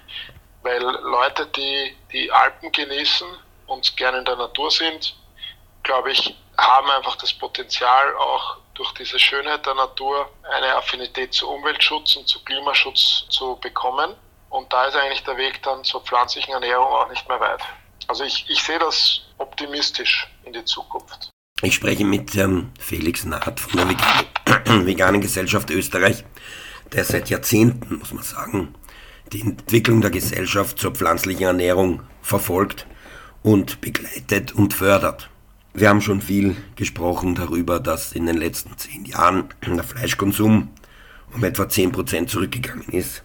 Weil 0.63 0.81
Leute, 0.81 1.45
die 1.47 1.95
die 2.11 2.31
Alpen 2.31 2.71
genießen 2.71 3.27
und 3.67 3.95
gerne 3.97 4.19
in 4.19 4.25
der 4.25 4.37
Natur 4.37 4.71
sind, 4.71 5.15
glaube 5.83 6.11
ich, 6.11 6.35
haben 6.57 6.89
einfach 6.91 7.15
das 7.17 7.33
Potenzial, 7.33 8.15
auch 8.15 8.57
durch 8.81 8.93
diese 8.93 9.19
Schönheit 9.19 9.63
der 9.67 9.75
Natur 9.75 10.27
eine 10.55 10.75
Affinität 10.75 11.35
zu 11.35 11.47
Umweltschutz 11.47 12.15
und 12.15 12.27
zu 12.27 12.43
Klimaschutz 12.43 13.25
zu 13.29 13.55
bekommen. 13.61 14.15
Und 14.49 14.73
da 14.73 14.85
ist 14.85 14.95
eigentlich 14.95 15.23
der 15.23 15.37
Weg 15.37 15.61
dann 15.61 15.83
zur 15.83 16.01
pflanzlichen 16.01 16.51
Ernährung 16.51 16.87
auch 16.87 17.07
nicht 17.09 17.27
mehr 17.29 17.39
weit. 17.39 17.61
Also 18.07 18.23
ich, 18.23 18.43
ich 18.49 18.63
sehe 18.63 18.79
das 18.79 19.21
optimistisch 19.37 20.27
in 20.45 20.53
die 20.53 20.65
Zukunft. 20.65 21.29
Ich 21.61 21.75
spreche 21.75 22.03
mit 22.03 22.35
ähm, 22.35 22.71
Felix 22.79 23.23
Naht 23.23 23.59
von 23.59 23.77
der 23.77 23.87
Vegan 23.87 24.85
Veganen 24.87 25.21
Gesellschaft 25.21 25.69
Österreich, 25.69 26.23
der 26.91 27.05
seit 27.05 27.29
Jahrzehnten, 27.29 27.99
muss 27.99 28.13
man 28.13 28.23
sagen, 28.23 28.73
die 29.31 29.41
Entwicklung 29.41 30.01
der 30.01 30.09
Gesellschaft 30.09 30.79
zur 30.79 30.95
pflanzlichen 30.95 31.45
Ernährung 31.45 32.01
verfolgt 32.23 32.87
und 33.43 33.79
begleitet 33.79 34.53
und 34.53 34.73
fördert. 34.73 35.30
Wir 35.73 35.87
haben 35.87 36.01
schon 36.01 36.21
viel 36.21 36.57
gesprochen 36.75 37.33
darüber, 37.33 37.79
dass 37.79 38.11
in 38.11 38.25
den 38.25 38.35
letzten 38.35 38.77
zehn 38.77 39.05
Jahren 39.05 39.45
der 39.65 39.83
Fleischkonsum 39.83 40.69
um 41.33 41.43
etwa 41.45 41.63
10% 41.63 42.27
zurückgegangen 42.27 42.89
ist 42.89 43.23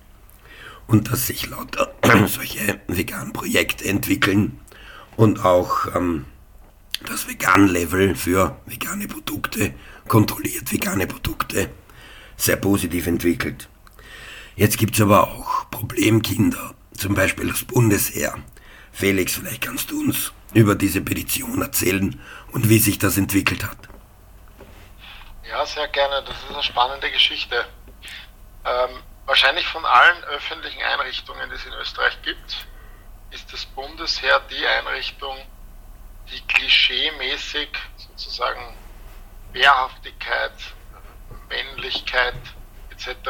und 0.87 1.11
dass 1.11 1.27
sich 1.27 1.49
lauter 1.49 1.93
solche 2.29 2.81
veganen 2.87 3.33
Projekte 3.33 3.87
entwickeln 3.87 4.61
und 5.17 5.45
auch 5.45 5.95
ähm, 5.97 6.27
das 7.05 7.29
Vegan-Level 7.29 8.15
für 8.15 8.57
vegane 8.67 9.09
Produkte, 9.09 9.75
kontrolliert 10.07 10.73
vegane 10.73 11.09
Produkte, 11.09 11.69
sehr 12.37 12.57
positiv 12.57 13.09
entwickelt. 13.09 13.69
Jetzt 14.55 14.79
gibt 14.79 14.95
es 14.95 15.01
aber 15.01 15.25
auch 15.25 15.69
Problemkinder, 15.71 16.75
zum 16.97 17.15
Beispiel 17.15 17.49
das 17.49 17.65
Bundesheer. 17.65 18.39
Felix, 18.93 19.35
vielleicht 19.35 19.63
kannst 19.63 19.91
du 19.91 20.01
uns 20.01 20.33
über 20.57 20.75
diese 20.75 21.03
Petition 21.03 21.61
erzählen 21.61 22.19
und 22.53 22.71
wie 22.71 22.79
sich 22.79 22.99
das 22.99 23.19
entwickelt 23.19 23.63
hat. 23.63 23.77
Ja, 25.49 25.67
sehr 25.67 25.87
gerne. 25.89 26.25
Das 26.25 26.37
ist 26.37 26.51
eine 26.51 26.63
spannende 26.63 27.11
Geschichte. 27.11 27.67
Ähm, 28.65 29.03
wahrscheinlich 29.27 29.67
von 29.67 29.85
allen 29.85 30.25
öffentlichen 30.25 30.83
Einrichtungen, 30.83 31.51
die 31.51 31.57
es 31.57 31.67
in 31.67 31.75
Österreich 31.75 32.21
gibt, 32.23 32.67
ist 33.33 33.53
das 33.53 33.67
Bundesheer 33.67 34.41
die 34.51 34.67
Einrichtung, 34.67 35.37
die 36.33 36.41
klischeemäßig 36.41 37.69
sozusagen 37.99 38.75
Wehrhaftigkeit, 39.53 40.55
Männlichkeit 41.51 42.35
etc. 42.91 43.29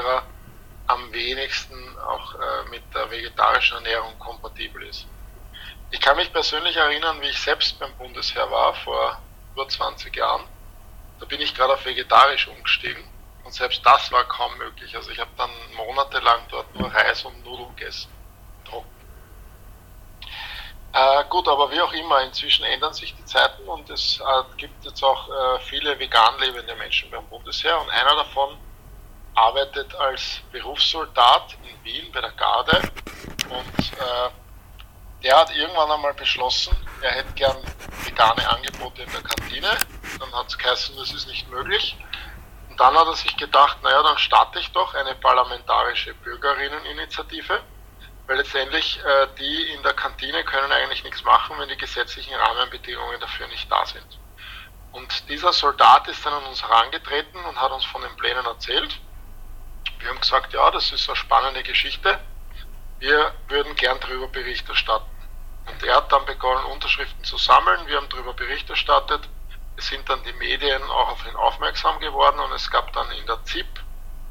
am 0.87 1.13
wenigsten 1.13 1.99
auch 1.99 2.35
äh, 2.35 2.71
mit 2.71 2.83
der 2.95 3.11
vegetarischen 3.11 3.79
Ernährung 3.79 4.17
kompatibel 4.21 4.85
ist. 4.85 5.07
Ich 5.91 6.01
kann 6.01 6.17
mich 6.17 6.33
persönlich 6.33 6.77
erinnern, 6.77 7.21
wie 7.21 7.29
ich 7.29 7.41
selbst 7.41 7.79
beim 7.79 7.95
Bundesheer 7.97 8.51
war 8.51 8.75
vor 8.75 9.21
über 9.55 9.69
20 9.69 10.15
Jahren. 10.17 10.45
Da 11.21 11.27
bin 11.27 11.41
ich 11.41 11.55
gerade 11.55 11.75
auf 11.75 11.85
vegetarisch 11.85 12.49
umgestiegen 12.49 13.05
und 13.45 13.55
selbst 13.55 13.85
das 13.87 14.11
war 14.11 14.25
kaum 14.25 14.57
möglich. 14.59 14.95
Also 14.97 15.11
ich 15.11 15.19
habe 15.19 15.31
dann 15.37 15.51
monatelang 15.77 16.41
dort 16.51 16.75
nur 16.75 16.93
Reis 16.93 17.25
und 17.25 17.45
Nudeln 17.45 17.75
gegessen. 17.77 18.11
Trocken. 18.69 18.91
Äh, 20.93 21.25
gut, 21.29 21.47
aber 21.47 21.71
wie 21.71 21.81
auch 21.81 21.93
immer, 21.93 22.23
inzwischen 22.23 22.65
ändern 22.65 22.93
sich 22.93 23.15
die 23.15 23.25
Zeiten 23.25 23.63
und 23.69 23.89
es 23.91 24.19
äh, 24.21 24.57
gibt 24.57 24.85
jetzt 24.85 25.03
auch 25.03 25.29
äh, 25.29 25.61
viele 25.61 25.99
vegan 25.99 26.39
lebende 26.41 26.75
Menschen 26.75 27.11
beim 27.11 27.27
Bundesheer 27.29 27.81
und 27.81 27.91
einer 27.91 28.17
davon 28.17 28.57
arbeitet 29.35 29.95
als 29.95 30.41
Berufssoldat 30.51 31.57
in 31.63 31.85
Wien 31.85 32.11
bei 32.11 32.23
der 32.23 32.33
Garde 32.33 32.81
und 33.51 33.93
äh, 33.93 34.31
der 35.23 35.39
hat 35.39 35.55
irgendwann 35.55 35.91
einmal 35.91 36.15
beschlossen, 36.15 36.77
er 37.01 37.13
hätte 37.13 37.33
gern 37.33 37.57
vegane 38.05 38.49
Angebote 38.49 39.03
in 39.03 39.11
der 39.13 39.23
Kantine. 39.23 39.77
Dann 40.19 40.33
hat 40.33 40.49
es 40.49 40.59
geheißen, 40.59 40.97
das 40.97 41.13
ist 41.13 41.27
nicht 41.27 41.49
möglich. 41.51 41.97
Und 42.69 42.79
dann 42.79 42.97
hat 42.97 43.07
er 43.07 43.17
sich 43.17 43.37
gedacht, 43.37 43.83
naja, 43.83 44.03
dann 44.03 44.19
starte 44.19 44.59
ich 44.59 44.71
doch 44.73 44.95
eine 44.95 45.15
parlamentarische 45.15 46.15
Bürgerinneninitiative, 46.15 47.61
weil 48.27 48.37
letztendlich 48.37 49.01
äh, 49.05 49.29
die 49.39 49.73
in 49.73 49.83
der 49.83 49.95
Kantine 49.95 50.45
können 50.45 50.73
eigentlich 50.73 51.05
nichts 51.05 51.23
machen, 51.25 51.57
wenn 51.59 51.69
die 51.69 51.77
gesetzlichen 51.77 52.35
Rahmenbedingungen 52.35 53.21
dafür 53.21 53.47
nicht 53.49 53.71
da 53.71 53.85
sind. 53.87 54.19
Und 54.93 55.29
dieser 55.29 55.53
Soldat 55.53 56.09
ist 56.09 56.25
dann 56.25 56.33
an 56.33 56.45
uns 56.45 56.63
herangetreten 56.63 57.45
und 57.45 57.61
hat 57.61 57.71
uns 57.71 57.85
von 57.85 58.03
den 58.03 58.17
Plänen 58.17 58.47
erzählt. 58.47 58.99
Wir 59.99 60.09
haben 60.09 60.21
gesagt, 60.21 60.53
ja, 60.53 60.71
das 60.71 60.93
ist 60.93 61.09
eine 61.09 61.17
spannende 61.17 61.63
Geschichte 61.63 62.19
wir 62.99 63.35
würden 63.49 63.75
gern 63.77 63.99
darüber 64.01 64.29
Bericht 64.29 64.69
erstatten. 64.69 65.11
Und 65.67 65.83
er 65.83 65.97
hat 65.97 66.13
dann 66.13 66.25
begonnen, 66.27 66.65
Unterschriften 66.67 67.25
zu 67.25 67.37
sammeln. 67.39 67.87
Wir 67.87 67.97
haben 67.97 68.09
darüber 68.09 68.33
Bericht 68.35 68.71
erstattet. 68.71 69.29
Es 69.77 69.89
sind 69.89 70.09
dann 70.09 70.23
die 70.25 70.33
Medien 70.35 70.83
auch 70.85 71.11
auf 71.11 71.27
ihn 71.27 71.37
aufmerksam 71.37 71.99
geworden 72.01 72.39
und 72.41 72.53
es 72.53 72.71
gab 72.71 72.93
dann 72.93 73.11
in 73.11 73.27
der 73.27 73.43
ZIP 73.45 73.67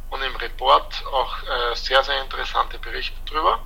und 0.09 0.21
im 0.21 0.35
Report 0.37 1.05
auch 1.11 1.43
äh, 1.43 1.75
sehr, 1.75 2.03
sehr 2.03 2.21
interessante 2.21 2.79
Berichte 2.79 3.17
darüber. 3.29 3.59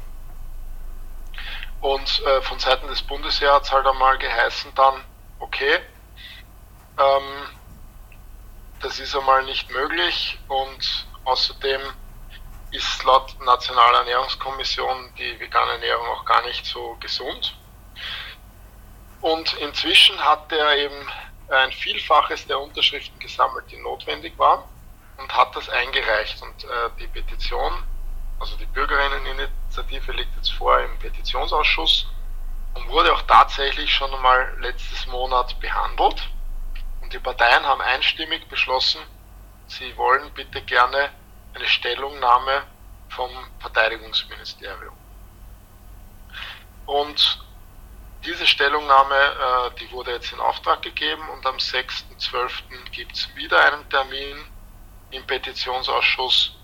Und 1.80 2.22
äh, 2.26 2.42
von 2.42 2.60
Seiten 2.60 2.88
des 2.88 3.02
Bundesheers 3.02 3.54
hat 3.56 3.64
es 3.64 3.72
halt 3.72 3.88
einmal 3.88 4.18
geheißen 4.18 4.74
dann, 4.76 5.02
okay, 5.40 5.80
ähm, 6.98 7.48
das 8.82 9.00
ist 9.00 9.16
einmal 9.16 9.44
nicht 9.44 9.70
möglich 9.72 10.38
und 10.48 11.08
außerdem 11.24 11.82
ist 12.72 13.04
laut 13.04 13.36
Nationaler 13.42 14.00
Ernährungskommission 14.00 15.14
die 15.18 15.40
vegane 15.40 15.74
Ernährung 15.74 16.08
auch 16.08 16.26
gar 16.26 16.42
nicht 16.44 16.66
so 16.66 16.96
gesund. 17.00 17.56
Und 19.22 19.54
inzwischen 19.56 20.18
hat 20.24 20.52
er 20.52 20.78
eben 20.78 21.08
ein 21.50 21.72
Vielfaches 21.72 22.46
der 22.48 22.60
Unterschriften 22.60 23.20
gesammelt, 23.20 23.66
die 23.72 23.78
notwendig 23.78 24.38
waren, 24.38 24.64
und 25.18 25.36
hat 25.36 25.56
das 25.56 25.70
eingereicht. 25.70 26.42
Und 26.42 26.64
äh, 26.64 26.90
die 27.00 27.08
Petition, 27.08 27.84
also 28.40 28.56
die 28.58 28.68
Bürgerinneninitiative 28.68 30.12
liegt 30.14 30.36
jetzt 30.36 30.54
vor 30.54 30.80
im 30.80 30.98
Petitionsausschuss 31.00 32.08
und 32.76 32.88
wurde 32.90 33.14
auch 33.14 33.24
tatsächlich 33.24 33.92
schon 33.92 34.14
einmal 34.14 34.56
letztes 34.60 35.08
Monat 35.08 35.60
behandelt. 35.60 36.30
Und 37.02 37.12
die 37.12 37.20
Parteien 37.20 37.66
haben 37.66 37.82
einstimmig 37.82 38.48
beschlossen, 38.48 39.02
sie 39.68 39.96
wollen 39.98 40.32
bitte 40.34 40.62
gerne 40.62 41.10
eine 41.54 41.68
Stellungnahme 41.68 42.64
vom 43.10 43.32
Verteidigungsministerium. 43.60 44.96
Und 46.86 47.44
diese 48.26 48.46
Stellungnahme, 48.46 49.16
äh, 49.16 49.80
die 49.80 49.92
wurde 49.92 50.12
jetzt 50.12 50.32
in 50.32 50.40
Auftrag 50.40 50.82
gegeben 50.82 51.28
und 51.30 51.46
am 51.46 51.56
6.12. 51.56 52.90
gibt 52.92 53.16
es 53.16 53.36
wieder 53.36 53.60
einen 53.72 53.88
Termin 53.90 54.46
im 55.12 55.26
Petitionsausschuss 55.26 56.56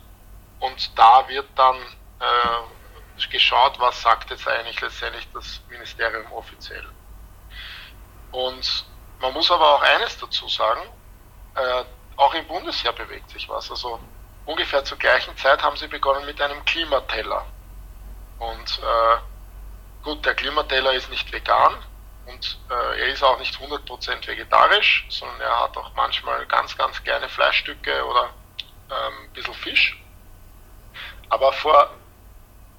und 0.59 0.97
da 0.97 1.27
wird 1.27 1.47
dann 1.55 1.77
äh, 2.19 3.27
geschaut, 3.29 3.79
was 3.79 4.01
sagt 4.01 4.29
jetzt 4.29 4.47
eigentlich 4.47 4.81
letztendlich 4.81 5.27
das 5.33 5.61
Ministerium 5.69 6.31
offiziell. 6.33 6.85
Und 8.31 8.85
man 9.19 9.33
muss 9.33 9.49
aber 9.49 9.75
auch 9.75 9.81
eines 9.81 10.17
dazu 10.17 10.47
sagen, 10.49 10.81
äh, 11.55 11.83
auch 12.17 12.33
im 12.33 12.45
Bundesheer 12.47 12.93
bewegt 12.93 13.29
sich 13.29 13.47
was. 13.47 13.71
Also 13.71 13.99
ungefähr 14.45 14.83
zur 14.83 14.97
gleichen 14.97 15.35
Zeit 15.37 15.61
haben 15.63 15.77
sie 15.77 15.87
begonnen 15.87 16.25
mit 16.25 16.41
einem 16.41 16.63
Klimateller. 16.65 17.45
Und 18.39 18.79
äh, 18.79 19.17
gut, 20.03 20.25
der 20.25 20.35
Klimateller 20.35 20.93
ist 20.93 21.09
nicht 21.09 21.31
vegan 21.31 21.75
und 22.25 22.59
äh, 22.69 22.99
er 22.99 23.07
ist 23.07 23.23
auch 23.23 23.39
nicht 23.39 23.55
100% 23.55 24.27
vegetarisch, 24.27 25.05
sondern 25.09 25.41
er 25.41 25.61
hat 25.61 25.77
auch 25.77 25.93
manchmal 25.95 26.45
ganz, 26.47 26.77
ganz 26.77 27.03
kleine 27.03 27.29
Fleischstücke 27.29 28.05
oder 28.05 28.29
ähm, 28.89 29.13
ein 29.23 29.33
bisschen 29.33 29.53
Fisch. 29.53 30.01
Aber 31.29 31.53
vor 31.53 31.91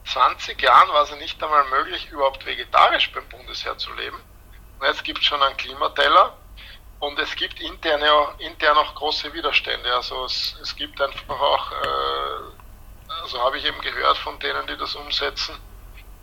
20 0.06 0.60
Jahren 0.62 0.88
war 0.90 1.02
es 1.02 1.14
nicht 1.16 1.42
einmal 1.42 1.64
möglich, 1.64 2.08
überhaupt 2.10 2.46
vegetarisch 2.46 3.10
beim 3.12 3.28
Bundesheer 3.28 3.76
zu 3.76 3.92
leben. 3.94 4.20
Und 4.78 4.86
jetzt 4.86 5.04
gibt 5.04 5.18
es 5.18 5.24
schon 5.24 5.42
einen 5.42 5.56
Klimateller 5.56 6.36
und 6.98 7.18
es 7.18 7.34
gibt 7.36 7.60
interne, 7.60 8.10
intern 8.38 8.76
auch 8.78 8.94
große 8.94 9.32
Widerstände. 9.32 9.94
Also 9.94 10.24
es, 10.24 10.56
es 10.62 10.74
gibt 10.76 11.00
einfach 11.00 11.40
auch, 11.40 11.72
äh, 11.72 13.12
also 13.22 13.40
habe 13.40 13.58
ich 13.58 13.64
eben 13.64 13.80
gehört 13.80 14.16
von 14.18 14.38
denen, 14.38 14.66
die 14.66 14.76
das 14.76 14.94
umsetzen, 14.94 15.56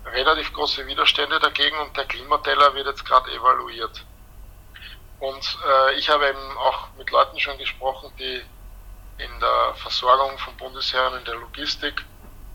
relativ 0.05 0.51
große 0.53 0.85
Widerstände 0.87 1.39
dagegen 1.39 1.77
und 1.79 1.95
der 1.95 2.05
Klimateller 2.05 2.73
wird 2.73 2.87
jetzt 2.87 3.05
gerade 3.05 3.31
evaluiert. 3.31 4.03
Und 5.19 5.57
äh, 5.65 5.93
ich 5.93 6.09
habe 6.09 6.27
eben 6.27 6.57
auch 6.57 6.87
mit 6.97 7.09
Leuten 7.11 7.39
schon 7.39 7.57
gesprochen, 7.57 8.11
die 8.19 8.43
in 9.19 9.39
der 9.39 9.75
Versorgung 9.75 10.37
von 10.39 10.57
Bundesheeren 10.57 11.17
in 11.19 11.25
der 11.25 11.35
Logistik 11.35 12.03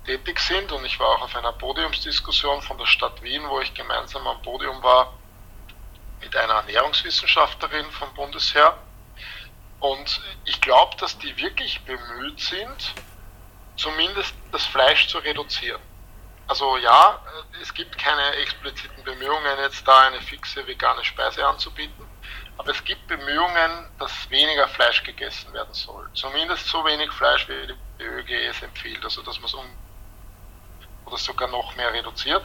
tätig 0.05 0.41
sind. 0.41 0.73
Und 0.73 0.85
ich 0.85 0.99
war 0.99 1.09
auch 1.09 1.23
auf 1.23 1.37
einer 1.37 1.53
Podiumsdiskussion 1.53 2.61
von 2.63 2.77
der 2.77 2.87
Stadt 2.87 3.23
Wien, 3.23 3.49
wo 3.49 3.61
ich 3.61 3.73
gemeinsam 3.73 4.27
am 4.27 4.43
Podium 4.43 4.83
war 4.83 5.18
mit 6.21 6.35
einer 6.37 6.55
Ernährungswissenschaftlerin 6.55 7.91
vom 7.93 8.13
Bundesheer. 8.15 8.79
Und 9.81 10.21
ich 10.45 10.61
glaube, 10.61 10.97
dass 10.97 11.19
die 11.19 11.37
wirklich 11.37 11.81
bemüht 11.83 12.41
sind, 12.41 12.95
zumindest 13.77 14.35
das 14.51 14.67
Fleisch 14.67 15.09
zu 15.09 15.19
reduzieren. 15.19 15.81
Also 16.49 16.79
ja, 16.79 17.21
es 17.61 17.73
gibt 17.75 17.99
keine 17.99 18.33
expliziten 18.37 19.05
Bemühungen, 19.05 19.59
jetzt 19.61 19.87
da 19.87 20.01
eine 20.01 20.21
fixe 20.23 20.67
vegane 20.67 21.05
Speise 21.05 21.47
anzubieten. 21.47 22.07
Aber 22.57 22.71
es 22.71 22.83
gibt 22.85 23.07
Bemühungen, 23.07 23.89
dass 23.99 24.31
weniger 24.31 24.67
Fleisch 24.67 25.05
gegessen 25.05 25.53
werden 25.53 25.75
soll. 25.75 26.09
Zumindest 26.15 26.67
so 26.67 26.85
wenig 26.85 27.13
Fleisch, 27.13 27.47
wie 27.49 27.75
die 27.99 28.03
ÖG 28.03 28.31
es 28.49 28.63
empfiehlt. 28.63 29.05
Also 29.05 29.23
dass 29.23 29.37
man 29.37 29.47
es 29.47 29.55
um 29.55 29.67
oder 31.05 31.19
sogar 31.19 31.49
noch 31.49 31.75
mehr 31.77 31.93
reduziert. 31.93 32.45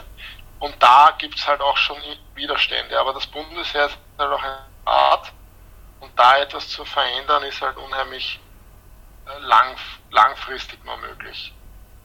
Und 0.64 0.82
da 0.82 1.14
gibt 1.18 1.38
es 1.38 1.46
halt 1.46 1.60
auch 1.60 1.76
schon 1.76 1.98
Widerstände. 2.34 2.98
Aber 2.98 3.12
das 3.12 3.26
Bundesheer 3.26 3.84
ist 3.84 3.98
halt 4.18 4.32
auch 4.32 4.42
eine 4.42 4.64
Art. 4.86 5.30
Und 6.00 6.18
da 6.18 6.38
etwas 6.38 6.70
zu 6.70 6.86
verändern, 6.86 7.42
ist 7.42 7.60
halt 7.60 7.76
unheimlich 7.76 8.40
äh, 9.26 9.38
lang, 9.40 9.76
langfristig 10.10 10.82
nur 10.86 10.96
möglich. 10.96 11.52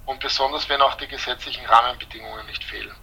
Und 0.05 0.20
besonders 0.20 0.68
wenn 0.68 0.82
auch 0.82 0.95
die 0.95 1.07
gesetzlichen 1.07 1.66
Rahmenbedingungen 1.68 2.45
nicht 2.47 2.62
fehlen. 2.66 2.93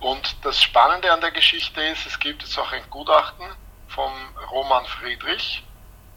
Und 0.00 0.34
das 0.46 0.62
Spannende 0.62 1.12
an 1.12 1.20
der 1.20 1.32
Geschichte 1.32 1.82
ist, 1.82 2.06
es 2.06 2.18
gibt 2.18 2.40
jetzt 2.40 2.58
auch 2.58 2.72
ein 2.72 2.88
Gutachten 2.88 3.54
vom 3.88 4.14
Roman 4.50 4.86
Friedrich. 4.86 5.62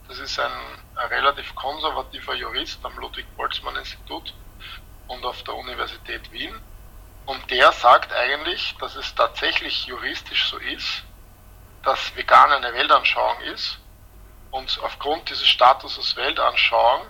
Das 0.07 0.19
ist 0.19 0.39
ein, 0.39 0.53
ein 0.95 1.07
relativ 1.09 1.53
konservativer 1.55 2.35
Jurist 2.35 2.79
am 2.85 2.97
Ludwig-Boltzmann-Institut 2.97 4.33
und 5.09 5.25
auf 5.25 5.43
der 5.43 5.55
Universität 5.55 6.31
Wien. 6.31 6.61
Und 7.25 7.49
der 7.49 7.71
sagt 7.71 8.13
eigentlich, 8.13 8.75
dass 8.79 8.95
es 8.95 9.15
tatsächlich 9.15 9.87
juristisch 9.87 10.47
so 10.47 10.57
ist, 10.57 11.03
dass 11.83 12.15
vegan 12.15 12.51
eine 12.51 12.73
Weltanschauung 12.73 13.41
ist 13.41 13.79
und 14.51 14.79
aufgrund 14.83 15.29
dieses 15.29 15.47
Statuses 15.47 16.15
Weltanschauung 16.15 17.07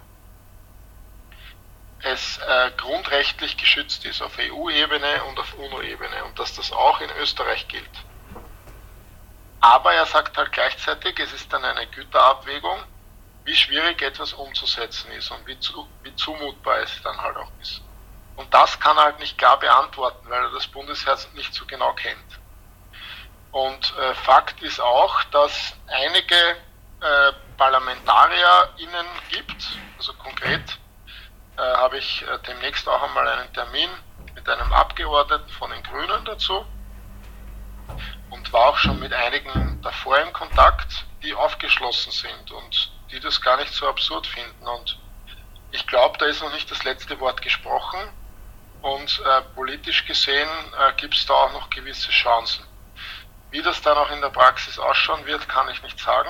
es 2.02 2.38
äh, 2.38 2.72
grundrechtlich 2.78 3.58
geschützt 3.58 4.06
ist 4.06 4.22
auf 4.22 4.38
EU-Ebene 4.38 5.24
und 5.26 5.40
auf 5.40 5.54
UNO-Ebene 5.56 6.24
und 6.26 6.38
dass 6.38 6.54
das 6.54 6.72
auch 6.72 7.02
in 7.02 7.10
Österreich 7.20 7.68
gilt. 7.68 7.90
Aber 9.60 9.94
er 9.94 10.06
sagt 10.06 10.38
halt 10.38 10.52
gleichzeitig, 10.52 11.20
es 11.20 11.34
ist 11.34 11.52
dann 11.52 11.66
eine 11.66 11.88
Güterabwägung, 11.88 12.84
wie 13.46 13.56
schwierig 13.56 14.02
etwas 14.02 14.34
umzusetzen 14.34 15.12
ist 15.14 15.32
und 15.32 15.48
wie, 15.48 15.60
zu, 15.60 15.88
wie 16.04 16.16
zumutbar 16.16 16.80
es 16.80 17.02
dann 17.02 17.18
halt 17.20 17.38
auch 17.38 17.52
ist. 17.62 17.82
Und 18.36 18.54
das 18.54 18.80
kann 18.80 18.98
er 18.98 19.06
halt 19.06 19.20
nicht 19.20 19.38
klar 19.38 19.58
beantworten, 19.60 20.30
weil 20.30 20.44
er 20.44 20.52
das 20.52 20.68
Bundesheer 20.68 21.18
nicht 21.34 21.54
so 21.54 21.66
genau 21.66 21.94
kennt. 21.94 22.40
Und 23.52 23.98
äh, 23.98 24.14
Fakt 24.16 24.62
ist 24.62 24.82
auch, 24.82 25.24
dass 25.26 25.74
einige 25.88 26.36
äh, 26.36 27.32
ParlamentarierInnen 27.58 29.06
gibt, 29.30 29.80
also 29.98 30.14
konkret 30.16 30.78
äh, 31.58 31.62
habe 31.62 31.98
ich 31.98 32.24
äh, 32.24 32.38
demnächst 32.46 32.88
auch 32.90 33.02
einmal 33.02 33.28
einen 33.28 33.54
Termin 33.54 33.90
mit 34.34 34.50
einem 34.50 34.74
Abgeordneten 34.74 35.50
von 35.50 35.72
den 35.72 35.82
Grünen 35.84 36.26
dazu 36.26 36.66
und 38.30 38.52
war 38.52 38.66
auch 38.68 38.78
schon 38.78 39.00
mit 39.00 39.14
einigen 39.14 39.80
davor 39.82 40.20
in 40.20 40.34
Kontakt, 40.34 41.06
die 41.24 41.34
aufgeschlossen 41.34 42.12
sind 42.12 42.52
und 42.52 42.92
die 43.12 43.22
das 43.22 43.42
gar 43.42 43.56
nicht 43.58 43.74
so 43.74 43.88
absurd 43.88 44.28
finden. 44.28 44.68
Und 44.68 45.00
ich 45.72 45.88
glaube, 45.88 46.18
da 46.18 46.26
ist 46.26 46.42
noch 46.42 46.52
nicht 46.52 46.70
das 46.70 46.84
letzte 46.84 47.18
Wort 47.22 47.42
gesprochen 47.42 48.00
und 48.86 49.20
äh, 49.26 49.42
politisch 49.56 50.06
gesehen 50.06 50.48
äh, 50.78 50.94
gibt 50.94 51.16
es 51.16 51.26
da 51.26 51.34
auch 51.34 51.54
noch 51.54 51.72
gewisse 51.72 52.12
Chancen. 52.12 52.64
Wie 53.50 53.64
das 53.64 53.82
dann 53.82 53.98
auch 53.98 54.12
in 54.12 54.22
der 54.22 54.30
Praxis 54.30 54.78
ausschauen 54.78 55.26
wird, 55.26 55.50
kann 55.50 55.68
ich 55.70 55.82
nicht 55.82 56.00
sagen. 56.00 56.30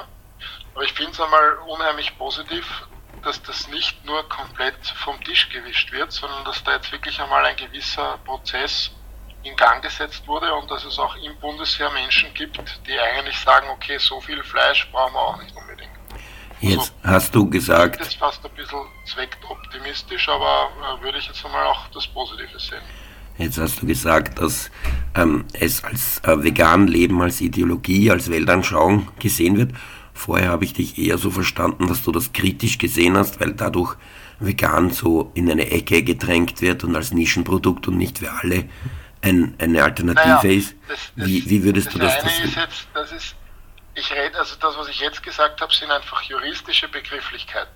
Aber 0.73 0.83
ich 0.83 0.93
finde 0.93 1.11
es 1.11 1.19
einmal 1.19 1.57
unheimlich 1.67 2.17
positiv, 2.17 2.65
dass 3.23 3.41
das 3.43 3.67
nicht 3.67 4.05
nur 4.05 4.27
komplett 4.29 4.87
vom 5.03 5.21
Tisch 5.23 5.49
gewischt 5.49 5.91
wird, 5.91 6.13
sondern 6.13 6.45
dass 6.45 6.63
da 6.63 6.73
jetzt 6.75 6.91
wirklich 6.93 7.19
einmal 7.19 7.45
ein 7.45 7.57
gewisser 7.57 8.19
Prozess 8.23 8.91
in 9.43 9.55
Gang 9.57 9.81
gesetzt 9.81 10.25
wurde 10.25 10.53
und 10.53 10.71
dass 10.71 10.85
es 10.85 10.97
auch 10.97 11.15
im 11.17 11.37
Bundesheer 11.39 11.89
Menschen 11.91 12.33
gibt, 12.33 12.87
die 12.87 12.97
eigentlich 12.97 13.37
sagen, 13.37 13.67
okay, 13.69 13.97
so 13.97 14.21
viel 14.21 14.41
Fleisch 14.43 14.89
brauchen 14.91 15.13
wir 15.13 15.19
auch 15.19 15.37
nicht 15.41 15.55
unbedingt. 15.55 15.94
Jetzt 16.61 16.93
hast 17.03 17.35
du 17.35 17.49
gesagt. 17.49 17.99
Das 17.99 18.07
ist 18.09 18.17
fast 18.17 18.45
ein 18.45 18.51
bisschen 18.55 18.79
zweckoptimistisch, 19.05 20.29
aber 20.29 20.69
äh, 20.99 21.03
würde 21.03 21.17
ich 21.17 21.27
jetzt 21.27 21.45
einmal 21.45 21.65
auch 21.67 21.87
das 21.93 22.07
Positive 22.07 22.59
sehen. 22.59 22.81
Jetzt 23.37 23.57
hast 23.57 23.81
du 23.81 23.85
gesagt, 23.85 24.39
dass 24.39 24.71
ähm, 25.13 25.45
es 25.53 25.83
als 25.83 26.19
äh, 26.23 26.41
vegan 26.41 26.87
Leben, 26.87 27.21
als 27.21 27.41
Ideologie, 27.41 28.09
als 28.09 28.29
Weltanschauung 28.29 29.09
gesehen 29.19 29.57
wird. 29.57 29.71
Vorher 30.13 30.49
habe 30.49 30.63
ich 30.63 30.73
dich 30.73 30.97
eher 30.97 31.17
so 31.17 31.29
verstanden, 31.29 31.87
dass 31.87 32.01
du 32.03 32.13
das 32.13 32.31
kritisch 32.31 32.77
gesehen 32.77 33.17
hast, 33.17 33.41
weil 33.41 33.51
dadurch 33.51 33.97
vegan 34.39 34.91
so 34.91 35.31
in 35.33 35.51
eine 35.51 35.69
Ecke 35.69 36.03
gedrängt 36.03 36.61
wird 36.61 36.85
und 36.85 36.95
als 36.95 37.11
Nischenprodukt 37.11 37.89
und 37.89 37.97
nicht 37.97 38.19
für 38.19 38.31
alle 38.31 38.69
ein, 39.21 39.55
eine 39.57 39.83
Alternative 39.83 40.27
naja, 40.27 40.57
ist. 40.57 40.75
Das, 40.87 40.99
das, 41.15 41.27
wie, 41.27 41.49
wie 41.49 41.63
würdest 41.63 41.87
das 41.87 41.93
du 41.93 41.99
das 41.99 42.19
eine 42.21 42.29
ist 42.29 42.55
jetzt, 42.55 42.87
das 42.93 43.11
ist, 43.11 43.35
ich 43.95 44.11
rede, 44.11 44.37
also 44.37 44.55
das, 44.57 44.77
was 44.77 44.87
ich 44.89 44.99
jetzt 44.99 45.23
gesagt 45.23 45.61
habe, 45.61 45.73
sind 45.73 45.89
einfach 45.89 46.21
juristische 46.23 46.87
Begrifflichkeiten. 46.89 47.73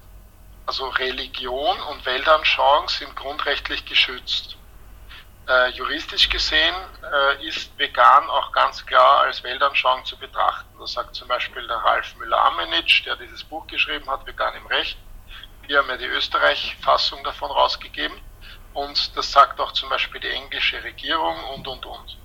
Also 0.66 0.88
Religion 0.90 1.80
und 1.82 2.06
Weltanschauung 2.06 2.90
sind 2.90 3.16
grundrechtlich 3.16 3.86
geschützt. 3.86 4.58
Äh, 5.48 5.70
juristisch 5.70 6.30
gesehen 6.30 6.76
äh, 7.12 7.48
ist 7.48 7.76
vegan 7.80 8.30
auch 8.30 8.52
ganz 8.52 8.86
klar 8.86 9.22
als 9.22 9.42
Weltanschauung 9.44 10.06
zu 10.06 10.16
betrachten. 10.18 10.68
Das 10.80 10.92
sagt 10.92 11.16
zum 11.16 11.28
Beispiel 11.28 11.66
der 11.68 11.78
Ralf 11.78 12.16
Müller-Amenitsch, 12.18 13.06
der 13.06 13.16
dieses 13.16 13.44
Buch 13.44 13.66
geschrieben 13.66 14.08
hat, 14.12 14.28
Vegan 14.28 14.54
im 14.56 14.68
Recht. 14.68 14.98
Wir 15.64 15.80
haben 15.80 15.90
ja 15.90 15.98
die 15.98 16.06
Österreich-Fassung 16.06 17.24
davon 17.24 17.50
rausgegeben. 17.50 18.20
Und 18.74 19.18
das 19.18 19.32
sagt 19.32 19.60
auch 19.60 19.72
zum 19.72 19.90
Beispiel 19.90 20.22
die 20.22 20.30
englische 20.30 20.84
Regierung 20.84 21.44
und, 21.56 21.68
und, 21.68 21.86
und. 21.86 22.18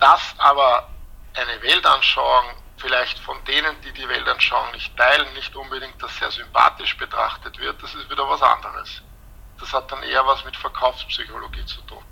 Dass 0.00 0.34
aber 0.38 0.88
eine 1.34 1.62
Weltanschauung 1.62 2.44
vielleicht 2.80 3.18
von 3.18 3.36
denen, 3.46 3.76
die 3.84 3.92
die 3.92 4.08
Weltanschauung 4.08 4.72
nicht 4.72 4.96
teilen, 4.96 5.26
nicht 5.34 5.54
unbedingt 5.54 5.94
das 6.00 6.16
sehr 6.16 6.30
sympathisch 6.30 6.96
betrachtet 6.96 7.58
wird, 7.58 7.82
das 7.82 7.94
ist 7.94 8.10
wieder 8.10 8.28
was 8.28 8.42
anderes. 8.42 9.02
Das 9.58 9.72
hat 9.72 9.92
dann 9.92 10.02
eher 10.02 10.24
was 10.26 10.44
mit 10.44 10.56
Verkaufspsychologie 10.56 11.64
zu 11.66 11.80
tun. 11.82 12.02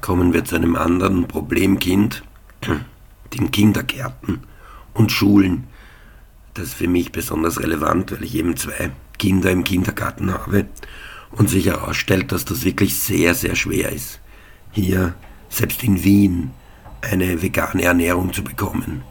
Kommen 0.00 0.32
wir 0.32 0.44
zu 0.44 0.56
einem 0.56 0.74
anderen 0.74 1.28
Problemkind, 1.28 2.24
den 3.32 3.50
Kindergärten 3.52 4.48
und 4.94 5.12
Schulen. 5.12 5.68
Das 6.54 6.66
ist 6.66 6.74
für 6.74 6.88
mich 6.88 7.12
besonders 7.12 7.60
relevant, 7.60 8.10
weil 8.10 8.24
ich 8.24 8.34
eben 8.34 8.56
zwei 8.56 8.90
Kinder 9.18 9.50
im 9.50 9.62
Kindergarten 9.62 10.34
habe 10.34 10.66
und 11.30 11.48
sich 11.48 11.66
herausstellt, 11.66 12.32
dass 12.32 12.44
das 12.44 12.64
wirklich 12.64 12.98
sehr, 12.98 13.34
sehr 13.34 13.54
schwer 13.54 13.92
ist, 13.92 14.20
hier, 14.72 15.14
selbst 15.48 15.82
in 15.84 16.02
Wien, 16.02 16.52
eine 17.02 17.42
vegane 17.42 17.82
Ernährung 17.82 18.32
zu 18.32 18.42
bekommen. 18.42 19.02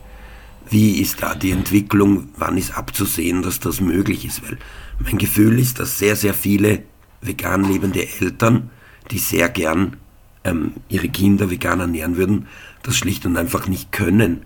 Wie 0.69 1.01
ist 1.01 1.21
da 1.21 1.35
die 1.35 1.51
Entwicklung? 1.51 2.29
Wann 2.37 2.57
ist 2.57 2.77
abzusehen, 2.77 3.41
dass 3.41 3.59
das 3.59 3.81
möglich 3.81 4.25
ist? 4.25 4.41
Weil 4.43 4.57
mein 4.99 5.17
Gefühl 5.17 5.59
ist, 5.59 5.79
dass 5.79 5.99
sehr, 5.99 6.15
sehr 6.15 6.33
viele 6.33 6.83
vegan 7.21 7.63
lebende 7.63 8.07
Eltern, 8.19 8.69
die 9.11 9.19
sehr 9.19 9.49
gern 9.49 9.97
ähm, 10.43 10.73
ihre 10.89 11.09
Kinder 11.09 11.49
vegan 11.49 11.81
ernähren 11.81 12.17
würden, 12.17 12.47
das 12.83 12.95
schlicht 12.95 13.25
und 13.25 13.37
einfach 13.37 13.67
nicht 13.67 13.91
können, 13.91 14.43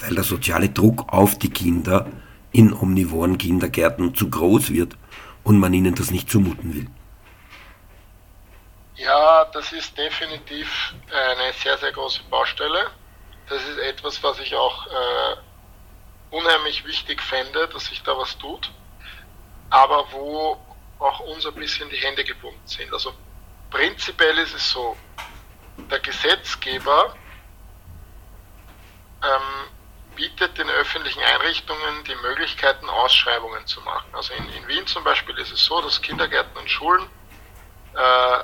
weil 0.00 0.14
der 0.14 0.24
soziale 0.24 0.68
Druck 0.68 1.12
auf 1.12 1.38
die 1.38 1.50
Kinder 1.50 2.10
in 2.52 2.72
omnivoren 2.72 3.36
Kindergärten 3.36 4.14
zu 4.14 4.30
groß 4.30 4.70
wird 4.70 4.96
und 5.42 5.58
man 5.58 5.74
ihnen 5.74 5.94
das 5.94 6.10
nicht 6.10 6.30
zumuten 6.30 6.74
will. 6.74 6.86
Ja, 8.96 9.44
das 9.46 9.72
ist 9.72 9.98
definitiv 9.98 10.94
eine 11.10 11.52
sehr, 11.54 11.76
sehr 11.78 11.92
große 11.92 12.22
Baustelle. 12.24 12.90
Das 13.48 13.62
ist 13.64 13.78
etwas, 13.78 14.22
was 14.22 14.38
ich 14.38 14.54
auch 14.54 14.86
äh, 14.86 15.36
unheimlich 16.30 16.84
wichtig 16.84 17.20
fände, 17.20 17.68
dass 17.68 17.86
sich 17.86 18.02
da 18.02 18.16
was 18.16 18.38
tut, 18.38 18.70
aber 19.70 20.10
wo 20.12 20.56
auch 21.00 21.20
uns 21.20 21.44
ein 21.44 21.54
bisschen 21.54 21.90
die 21.90 21.96
Hände 21.96 22.24
gebunden 22.24 22.66
sind. 22.66 22.92
Also 22.92 23.12
prinzipiell 23.70 24.38
ist 24.38 24.54
es 24.54 24.70
so, 24.70 24.96
der 25.90 25.98
Gesetzgeber 25.98 27.16
ähm, 29.22 29.68
bietet 30.14 30.56
den 30.56 30.70
öffentlichen 30.70 31.20
Einrichtungen 31.20 32.04
die 32.04 32.14
Möglichkeiten, 32.16 32.88
Ausschreibungen 32.88 33.66
zu 33.66 33.80
machen. 33.80 34.08
Also 34.12 34.32
in, 34.34 34.48
in 34.50 34.68
Wien 34.68 34.86
zum 34.86 35.02
Beispiel 35.02 35.36
ist 35.38 35.52
es 35.52 35.64
so, 35.64 35.80
dass 35.82 36.00
Kindergärten 36.00 36.56
und 36.56 36.70
Schulen 36.70 37.08
äh, 37.94 38.38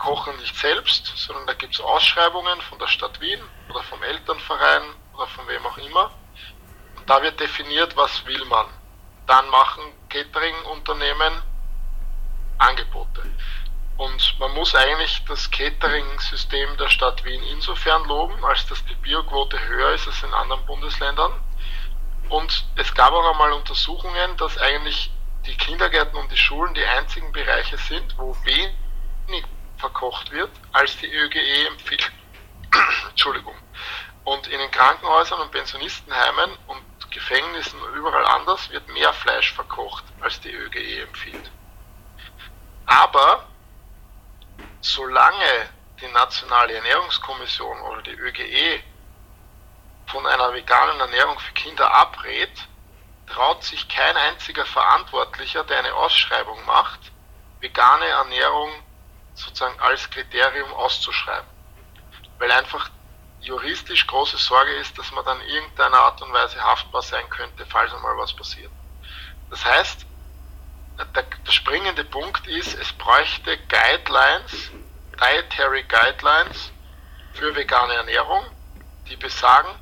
kochen 0.00 0.36
nicht 0.38 0.56
selbst, 0.56 1.06
sondern 1.16 1.46
da 1.46 1.52
gibt 1.52 1.74
es 1.74 1.80
Ausschreibungen 1.80 2.60
von 2.62 2.78
der 2.80 2.88
Stadt 2.88 3.20
Wien 3.20 3.40
oder 3.68 3.82
vom 3.84 4.02
Elternverein 4.02 4.82
oder 5.14 5.28
von 5.28 5.46
wem 5.46 5.64
auch 5.64 5.78
immer. 5.78 6.10
Und 6.96 7.08
da 7.08 7.22
wird 7.22 7.38
definiert, 7.38 7.96
was 7.96 8.26
will 8.26 8.44
man. 8.46 8.66
dann 9.26 9.48
machen 9.50 9.84
Catering-Unternehmen 10.08 11.42
Angebote. 12.58 13.22
Und 13.96 14.40
man 14.40 14.52
muss 14.54 14.74
eigentlich 14.74 15.24
das 15.28 15.48
Catering-System 15.50 16.76
der 16.78 16.88
Stadt 16.88 17.24
Wien 17.24 17.42
insofern 17.44 18.02
loben, 18.04 18.44
als 18.44 18.66
dass 18.66 18.84
die 18.86 18.94
Bioquote 18.94 19.56
höher 19.68 19.92
ist 19.92 20.08
als 20.08 20.22
in 20.24 20.34
anderen 20.34 20.66
Bundesländern. 20.66 21.32
Und 22.28 22.64
es 22.76 22.92
gab 22.94 23.12
auch 23.12 23.30
einmal 23.30 23.52
Untersuchungen, 23.52 24.36
dass 24.36 24.58
eigentlich 24.58 25.12
die 25.46 25.56
Kindergärten 25.56 26.18
und 26.18 26.32
die 26.32 26.36
Schulen 26.36 26.74
die 26.74 26.84
einzigen 26.84 27.30
Bereiche 27.30 27.76
sind, 27.76 28.18
wo 28.18 28.36
wenig 28.44 29.46
verkocht 29.80 30.30
wird, 30.30 30.50
als 30.72 30.96
die 30.98 31.12
ÖGE 31.12 31.66
empfiehlt. 31.68 32.10
Entschuldigung. 33.10 33.54
Und 34.24 34.46
in 34.46 34.58
den 34.58 34.70
Krankenhäusern 34.70 35.40
und 35.40 35.50
Pensionistenheimen 35.50 36.56
und 36.66 36.82
Gefängnissen 37.10 37.80
und 37.82 37.94
überall 37.94 38.24
anders 38.26 38.70
wird 38.70 38.86
mehr 38.88 39.12
Fleisch 39.12 39.52
verkocht, 39.52 40.04
als 40.20 40.40
die 40.40 40.52
ÖGE 40.52 41.02
empfiehlt. 41.02 41.50
Aber 42.86 43.48
solange 44.80 45.70
die 46.00 46.08
Nationale 46.08 46.74
Ernährungskommission 46.74 47.80
oder 47.82 48.02
die 48.02 48.12
ÖGE 48.12 48.82
von 50.06 50.26
einer 50.26 50.52
veganen 50.52 51.00
Ernährung 51.00 51.38
für 51.38 51.52
Kinder 51.52 51.92
abrät, 51.92 52.68
traut 53.26 53.62
sich 53.64 53.88
kein 53.88 54.16
einziger 54.16 54.66
Verantwortlicher, 54.66 55.64
der 55.64 55.78
eine 55.78 55.94
Ausschreibung 55.94 56.64
macht, 56.64 57.00
vegane 57.60 58.06
Ernährung 58.06 58.70
sozusagen 59.40 59.78
als 59.80 60.08
Kriterium 60.10 60.72
auszuschreiben. 60.72 61.48
Weil 62.38 62.50
einfach 62.52 62.90
juristisch 63.40 64.06
große 64.06 64.36
Sorge 64.36 64.72
ist, 64.76 64.98
dass 64.98 65.10
man 65.12 65.24
dann 65.24 65.40
irgendeiner 65.42 65.98
Art 65.98 66.20
und 66.22 66.32
Weise 66.32 66.62
haftbar 66.62 67.02
sein 67.02 67.28
könnte, 67.30 67.64
falls 67.66 67.92
einmal 67.92 68.16
was 68.18 68.32
passiert. 68.34 68.70
Das 69.50 69.64
heißt, 69.64 70.06
der, 71.14 71.22
der 71.22 71.52
springende 71.52 72.04
Punkt 72.04 72.46
ist, 72.46 72.74
es 72.74 72.92
bräuchte 72.92 73.58
Guidelines, 73.68 74.70
Dietary 75.18 75.82
Guidelines 75.84 76.70
für 77.34 77.54
vegane 77.54 77.94
Ernährung, 77.94 78.44
die 79.08 79.16
besagen, 79.16 79.74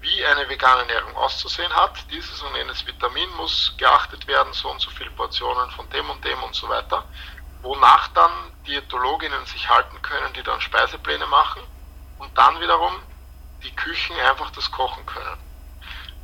wie 0.00 0.24
eine 0.24 0.48
vegane 0.48 0.82
Ernährung 0.82 1.16
auszusehen 1.16 1.72
hat. 1.74 1.92
Dieses 2.10 2.40
und 2.42 2.54
jenes 2.54 2.86
Vitamin 2.86 3.28
muss 3.30 3.74
geachtet 3.76 4.26
werden, 4.26 4.52
so 4.52 4.70
und 4.70 4.80
so 4.80 4.90
viele 4.90 5.10
Portionen 5.10 5.70
von 5.70 5.88
dem 5.90 6.08
und 6.10 6.24
dem 6.24 6.40
und 6.42 6.54
so 6.54 6.68
weiter. 6.68 7.04
Wonach 7.66 8.08
dann 8.08 8.30
Diätologinnen 8.66 9.44
sich 9.46 9.68
halten 9.68 10.00
können, 10.02 10.32
die 10.34 10.42
dann 10.42 10.60
Speisepläne 10.60 11.26
machen 11.26 11.62
und 12.18 12.36
dann 12.38 12.60
wiederum 12.60 12.94
die 13.62 13.74
Küchen 13.74 14.16
einfach 14.20 14.50
das 14.50 14.70
kochen 14.70 15.04
können. 15.06 15.38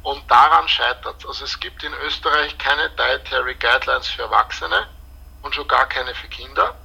Und 0.03 0.29
daran 0.31 0.69
scheitert 0.69 1.21
es. 1.21 1.27
Also 1.27 1.45
es 1.45 1.59
gibt 1.59 1.83
in 1.83 1.93
Österreich 1.95 2.57
keine 2.59 2.91
Dietary 2.91 3.55
Guidelines 3.55 4.09
für 4.09 4.23
Erwachsene 4.23 4.89
und 5.43 5.55
schon 5.55 5.69
gar 5.69 5.87
keine 5.87 6.15
für 6.15 6.29
Kinder. 6.29 6.77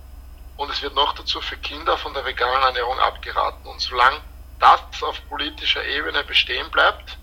Und 0.55 0.71
es 0.71 0.81
wird 0.81 0.95
noch 0.95 1.13
dazu 1.13 1.39
für 1.41 1.57
Kinder 1.57 1.97
von 1.97 2.13
der 2.13 2.25
veganen 2.25 2.63
Ernährung 2.63 2.99
abgeraten. 2.99 3.65
Und 3.67 3.79
solange 3.79 4.19
das 4.59 4.81
auf 5.03 5.21
politischer 5.29 5.83
Ebene 5.83 6.23
bestehen 6.23 6.69
bleibt, 6.71 7.17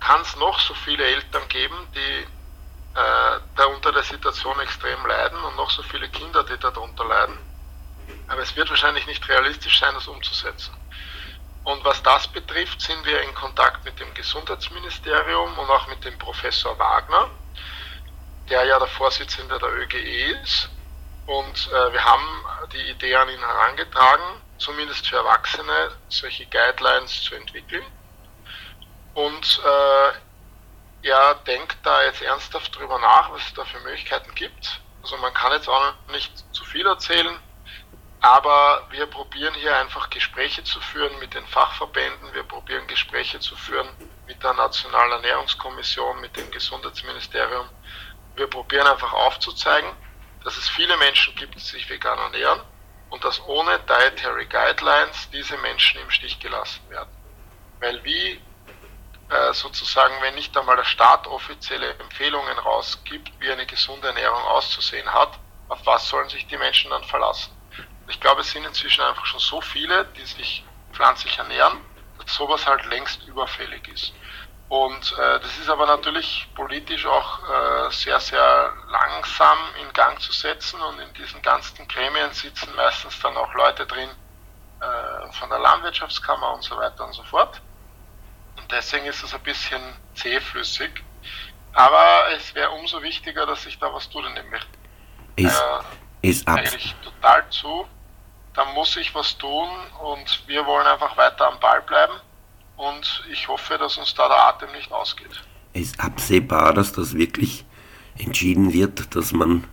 kann 0.00 0.22
es 0.22 0.36
noch 0.36 0.58
so 0.58 0.72
viele 0.72 1.04
Eltern 1.04 1.46
geben, 1.48 1.76
die 1.94 2.26
äh, 2.94 3.40
da 3.56 3.64
unter 3.66 3.92
der 3.92 4.02
Situation 4.02 4.58
extrem 4.60 5.04
leiden 5.06 5.38
und 5.44 5.56
noch 5.56 5.70
so 5.70 5.82
viele 5.82 6.08
Kinder, 6.08 6.42
die 6.44 6.58
darunter 6.58 7.04
leiden. 7.04 7.38
Aber 8.28 8.42
es 8.42 8.54
wird 8.56 8.68
wahrscheinlich 8.70 9.06
nicht 9.06 9.28
realistisch 9.28 9.78
sein, 9.78 9.94
das 9.94 10.08
umzusetzen. 10.08 10.74
Und 11.64 11.84
was 11.84 12.02
das 12.02 12.26
betrifft, 12.28 12.80
sind 12.80 13.04
wir 13.04 13.20
in 13.22 13.34
Kontakt 13.34 13.84
mit 13.84 13.98
dem 14.00 14.12
Gesundheitsministerium 14.14 15.58
und 15.58 15.70
auch 15.70 15.86
mit 15.88 16.04
dem 16.04 16.18
Professor 16.18 16.78
Wagner, 16.78 17.30
der 18.48 18.64
ja 18.64 18.78
der 18.78 18.88
Vorsitzende 18.88 19.58
der 19.58 19.72
ÖGE 19.74 20.32
ist. 20.42 20.70
Und 21.26 21.68
äh, 21.72 21.92
wir 21.92 22.04
haben 22.04 22.44
die 22.72 22.90
Idee 22.90 23.14
an 23.14 23.28
ihn 23.28 23.38
herangetragen, 23.38 24.24
zumindest 24.58 25.06
für 25.06 25.16
Erwachsene 25.16 25.92
solche 26.08 26.46
Guidelines 26.46 27.22
zu 27.22 27.34
entwickeln. 27.34 27.84
Und 29.14 29.60
äh, 29.64 30.12
er 31.02 31.34
denkt 31.46 31.78
da 31.82 32.02
jetzt 32.04 32.22
ernsthaft 32.22 32.76
drüber 32.76 32.98
nach, 32.98 33.30
was 33.30 33.42
es 33.42 33.54
da 33.54 33.64
für 33.64 33.80
Möglichkeiten 33.80 34.34
gibt. 34.34 34.80
Also 35.02 35.16
man 35.16 35.32
kann 35.32 35.52
jetzt 35.52 35.68
auch 35.68 35.94
nicht 36.12 36.32
zu 36.54 36.64
viel 36.64 36.86
erzählen. 36.86 37.38
Aber 38.22 38.86
wir 38.90 39.06
probieren 39.06 39.54
hier 39.54 39.76
einfach 39.78 40.10
Gespräche 40.10 40.62
zu 40.62 40.78
führen 40.80 41.18
mit 41.20 41.32
den 41.32 41.46
Fachverbänden. 41.46 42.34
Wir 42.34 42.42
probieren 42.42 42.86
Gespräche 42.86 43.40
zu 43.40 43.56
führen 43.56 43.88
mit 44.26 44.42
der 44.42 44.52
Nationalen 44.52 45.12
Ernährungskommission, 45.12 46.20
mit 46.20 46.36
dem 46.36 46.50
Gesundheitsministerium. 46.50 47.66
Wir 48.36 48.46
probieren 48.46 48.86
einfach 48.86 49.14
aufzuzeigen, 49.14 49.90
dass 50.44 50.58
es 50.58 50.68
viele 50.68 50.98
Menschen 50.98 51.34
gibt, 51.34 51.54
die 51.54 51.60
sich 51.60 51.88
vegan 51.88 52.18
ernähren 52.18 52.60
und 53.08 53.24
dass 53.24 53.40
ohne 53.46 53.78
Dietary 53.80 54.46
Guidelines 54.46 55.30
diese 55.30 55.56
Menschen 55.58 56.00
im 56.00 56.10
Stich 56.10 56.38
gelassen 56.40 56.82
werden. 56.90 57.10
Weil 57.80 58.04
wie 58.04 58.40
sozusagen, 59.52 60.14
wenn 60.22 60.34
nicht 60.34 60.56
einmal 60.56 60.76
der 60.76 60.84
Staat 60.84 61.26
offizielle 61.26 61.98
Empfehlungen 61.98 62.58
rausgibt, 62.58 63.30
wie 63.38 63.50
eine 63.50 63.66
gesunde 63.66 64.08
Ernährung 64.08 64.42
auszusehen 64.42 65.12
hat, 65.12 65.38
auf 65.68 65.86
was 65.86 66.08
sollen 66.08 66.28
sich 66.28 66.46
die 66.48 66.58
Menschen 66.58 66.90
dann 66.90 67.04
verlassen? 67.04 67.52
Ich 68.08 68.20
glaube, 68.20 68.40
es 68.40 68.50
sind 68.50 68.64
inzwischen 68.64 69.02
einfach 69.02 69.24
schon 69.26 69.40
so 69.40 69.60
viele, 69.60 70.04
die 70.16 70.24
sich 70.24 70.64
pflanzlich 70.92 71.38
ernähren, 71.38 71.80
dass 72.18 72.34
sowas 72.34 72.66
halt 72.66 72.84
längst 72.86 73.22
überfällig 73.24 73.86
ist. 73.88 74.12
Und 74.68 75.12
äh, 75.18 75.40
das 75.40 75.58
ist 75.58 75.68
aber 75.68 75.86
natürlich 75.86 76.48
politisch 76.54 77.04
auch 77.04 77.40
äh, 77.48 77.90
sehr, 77.90 78.20
sehr 78.20 78.72
langsam 78.88 79.58
in 79.80 79.92
Gang 79.92 80.20
zu 80.20 80.32
setzen 80.32 80.80
und 80.80 81.00
in 81.00 81.12
diesen 81.14 81.42
ganzen 81.42 81.88
Gremien 81.88 82.32
sitzen 82.32 82.72
meistens 82.76 83.18
dann 83.20 83.36
auch 83.36 83.52
Leute 83.54 83.84
drin 83.86 84.10
äh, 84.80 85.32
von 85.32 85.50
der 85.50 85.58
Landwirtschaftskammer 85.58 86.54
und 86.54 86.62
so 86.62 86.76
weiter 86.76 87.04
und 87.04 87.14
so 87.14 87.24
fort. 87.24 87.60
Deswegen 88.70 89.06
ist 89.06 89.22
es 89.22 89.34
ein 89.34 89.42
bisschen 89.42 89.80
zähflüssig. 90.14 90.90
Aber 91.72 92.24
es 92.36 92.54
wäre 92.54 92.70
umso 92.70 93.02
wichtiger, 93.02 93.46
dass 93.46 93.62
sich 93.62 93.78
da 93.78 93.92
was 93.92 94.08
tut 94.08 94.24
in 94.26 94.34
dem 94.34 94.50
Bericht. 94.50 94.68
Ist, 95.36 95.62
äh, 96.22 96.28
ist 96.28 96.48
eigentlich 96.48 96.94
total 97.02 97.48
zu 97.50 97.86
da 98.54 98.64
muss 98.74 98.96
ich 98.96 99.14
was 99.14 99.36
tun 99.38 99.68
und 100.02 100.42
wir 100.46 100.66
wollen 100.66 100.86
einfach 100.86 101.16
weiter 101.16 101.50
am 101.50 101.60
Ball 101.60 101.82
bleiben 101.82 102.14
und 102.76 103.24
ich 103.30 103.48
hoffe, 103.48 103.78
dass 103.78 103.96
uns 103.96 104.14
da 104.14 104.28
der 104.28 104.38
Atem 104.48 104.72
nicht 104.72 104.92
ausgeht. 104.92 105.42
Ist 105.72 106.00
absehbar, 106.00 106.74
dass 106.74 106.92
das 106.92 107.14
wirklich 107.14 107.64
entschieden 108.18 108.72
wird, 108.72 109.14
dass 109.14 109.32
man 109.32 109.64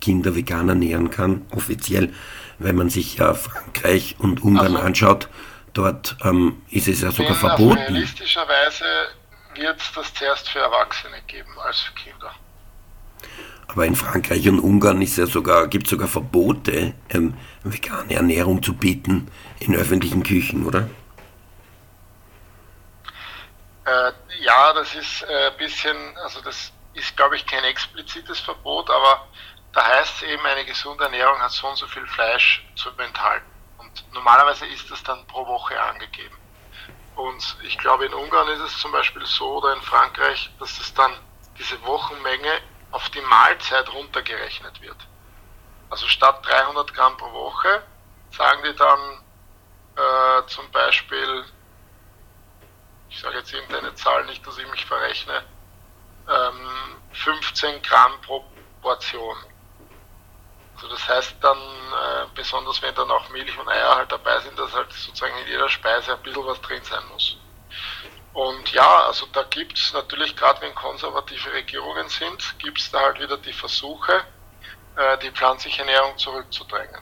Kinder 0.00 0.34
vegan 0.34 0.68
ernähren 0.68 1.10
kann, 1.10 1.46
offiziell, 1.54 2.12
wenn 2.58 2.74
man 2.74 2.90
sich 2.90 3.16
ja 3.16 3.34
Frankreich 3.34 4.16
und 4.18 4.42
Ungarn 4.42 4.74
also, 4.74 4.86
anschaut, 4.86 5.28
dort 5.76 6.16
ähm, 6.24 6.62
ist 6.70 6.88
es 6.88 7.02
ja 7.02 7.10
sogar 7.10 7.34
verboten. 7.34 7.78
Realistischerweise 7.78 8.84
wird 9.54 9.80
es 9.80 9.92
das 9.92 10.14
zuerst 10.14 10.48
für 10.48 10.60
Erwachsene 10.60 11.20
geben 11.26 11.58
als 11.58 11.80
für 11.80 11.92
Kinder. 11.94 12.34
Aber 13.68 13.84
in 13.84 13.96
Frankreich 13.96 14.48
und 14.48 14.60
Ungarn 14.60 15.02
ist 15.02 15.18
ja 15.18 15.26
sogar, 15.26 15.66
gibt 15.68 15.86
es 15.86 15.90
sogar 15.90 16.08
Verbote, 16.08 16.94
ähm, 17.10 17.36
vegane 17.62 18.14
Ernährung 18.14 18.62
zu 18.62 18.74
bieten 18.74 19.30
in 19.58 19.74
öffentlichen 19.74 20.22
Küchen, 20.22 20.66
oder? 20.66 20.88
Äh, 23.84 24.12
ja, 24.40 24.72
das 24.72 24.94
ist 24.94 25.24
ein 25.24 25.52
äh, 25.52 25.58
bisschen, 25.58 25.96
also 26.22 26.40
das 26.42 26.72
ist, 26.94 27.16
glaube 27.16 27.36
ich, 27.36 27.46
kein 27.46 27.64
explizites 27.64 28.40
Verbot, 28.40 28.88
aber 28.88 29.26
da 29.72 29.86
heißt 29.86 30.16
es 30.16 30.22
eben, 30.22 30.44
eine 30.46 30.64
gesunde 30.64 31.04
Ernährung 31.04 31.38
hat 31.38 31.50
so 31.50 31.68
und 31.68 31.76
so 31.76 31.86
viel 31.86 32.06
Fleisch 32.06 32.64
zu 32.76 32.88
enthalten. 32.98 33.55
Normalerweise 34.12 34.66
ist 34.66 34.90
das 34.90 35.02
dann 35.02 35.26
pro 35.26 35.46
Woche 35.46 35.80
angegeben. 35.80 36.36
Und 37.14 37.56
ich 37.62 37.78
glaube, 37.78 38.06
in 38.06 38.14
Ungarn 38.14 38.48
ist 38.48 38.60
es 38.60 38.78
zum 38.78 38.92
Beispiel 38.92 39.24
so 39.24 39.56
oder 39.58 39.74
in 39.74 39.82
Frankreich, 39.82 40.50
dass 40.58 40.78
es 40.78 40.92
dann 40.92 41.12
diese 41.58 41.82
Wochenmenge 41.84 42.60
auf 42.90 43.08
die 43.10 43.22
Mahlzeit 43.22 43.92
runtergerechnet 43.92 44.80
wird. 44.82 44.96
Also 45.88 46.06
statt 46.08 46.44
300 46.46 46.92
Gramm 46.94 47.16
pro 47.16 47.32
Woche 47.32 47.82
sagen 48.30 48.62
die 48.64 48.76
dann 48.76 49.24
äh, 49.96 50.46
zum 50.46 50.70
Beispiel, 50.70 51.44
ich 53.08 53.18
sage 53.18 53.38
jetzt 53.38 53.52
irgendeine 53.52 53.94
Zahl, 53.94 54.24
nicht, 54.26 54.46
dass 54.46 54.58
ich 54.58 54.70
mich 54.70 54.84
verrechne, 54.84 55.44
ähm, 56.28 56.96
15 57.12 57.80
Gramm 57.82 58.20
pro 58.20 58.44
Portion. 58.82 59.36
Also 60.76 60.88
das 60.88 61.08
heißt 61.08 61.36
dann, 61.40 61.58
äh, 61.58 62.26
besonders 62.34 62.82
wenn 62.82 62.94
dann 62.94 63.10
auch 63.10 63.28
Milch 63.30 63.58
und 63.58 63.68
Eier 63.68 63.96
halt 63.96 64.12
dabei 64.12 64.38
sind, 64.40 64.58
dass 64.58 64.74
halt 64.74 64.92
sozusagen 64.92 65.36
in 65.38 65.48
jeder 65.48 65.70
Speise 65.70 66.12
ein 66.14 66.22
bisschen 66.22 66.46
was 66.46 66.60
drin 66.60 66.82
sein 66.84 67.02
muss. 67.10 67.38
Und 68.34 68.70
ja, 68.72 69.06
also 69.06 69.24
da 69.32 69.44
gibt 69.44 69.78
es 69.78 69.94
natürlich, 69.94 70.36
gerade 70.36 70.60
wenn 70.60 70.74
konservative 70.74 71.50
Regierungen 71.54 72.06
sind, 72.10 72.58
gibt 72.58 72.78
es 72.78 72.90
da 72.90 73.00
halt 73.00 73.18
wieder 73.18 73.38
die 73.38 73.54
Versuche, 73.54 74.22
äh, 74.96 75.16
die 75.18 75.30
pflanzliche 75.30 75.80
Ernährung 75.80 76.18
zurückzudrängen. 76.18 77.00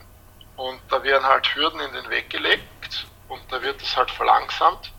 Und 0.55 0.81
da 0.89 1.03
werden 1.03 1.25
halt 1.25 1.53
Hürden 1.57 1.81
in 1.81 1.93
den 1.93 2.09
Weg 2.11 2.31
gelegt 2.31 3.09
und 3.27 3.43
da 3.51 3.61
wird 3.61 3.83
es 3.83 3.97
halt 3.97 4.13
verlangsamt. 4.13 4.93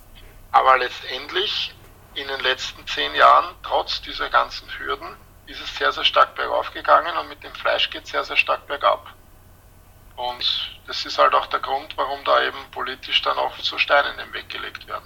Aber 0.51 0.77
letztendlich 0.77 1.73
in 2.15 2.27
den 2.27 2.41
letzten 2.41 2.85
zehn 2.87 3.15
Jahren, 3.15 3.55
trotz 3.63 4.01
dieser 4.01 4.29
ganzen 4.29 4.67
Hürden, 4.77 5.15
ist 5.47 5.61
es 5.61 5.75
sehr, 5.75 5.91
sehr 5.91 6.03
stark 6.03 6.35
bergauf 6.35 6.71
gegangen 6.71 7.15
und 7.17 7.29
mit 7.29 7.43
dem 7.43 7.53
Fleisch 7.53 7.89
geht 7.89 8.03
es 8.03 8.11
sehr, 8.11 8.23
sehr 8.23 8.37
stark 8.37 8.65
bergab. 8.67 9.13
Und 10.15 10.75
das 10.87 11.05
ist 11.05 11.17
halt 11.17 11.33
auch 11.33 11.47
der 11.47 11.59
Grund, 11.59 11.95
warum 11.97 12.23
da 12.23 12.41
eben 12.43 12.57
politisch 12.71 13.21
dann 13.21 13.37
oft 13.37 13.63
so 13.63 13.77
Steine 13.77 14.11
in 14.11 14.17
den 14.17 14.33
Weg 14.33 14.49
gelegt 14.49 14.87
werden. 14.87 15.05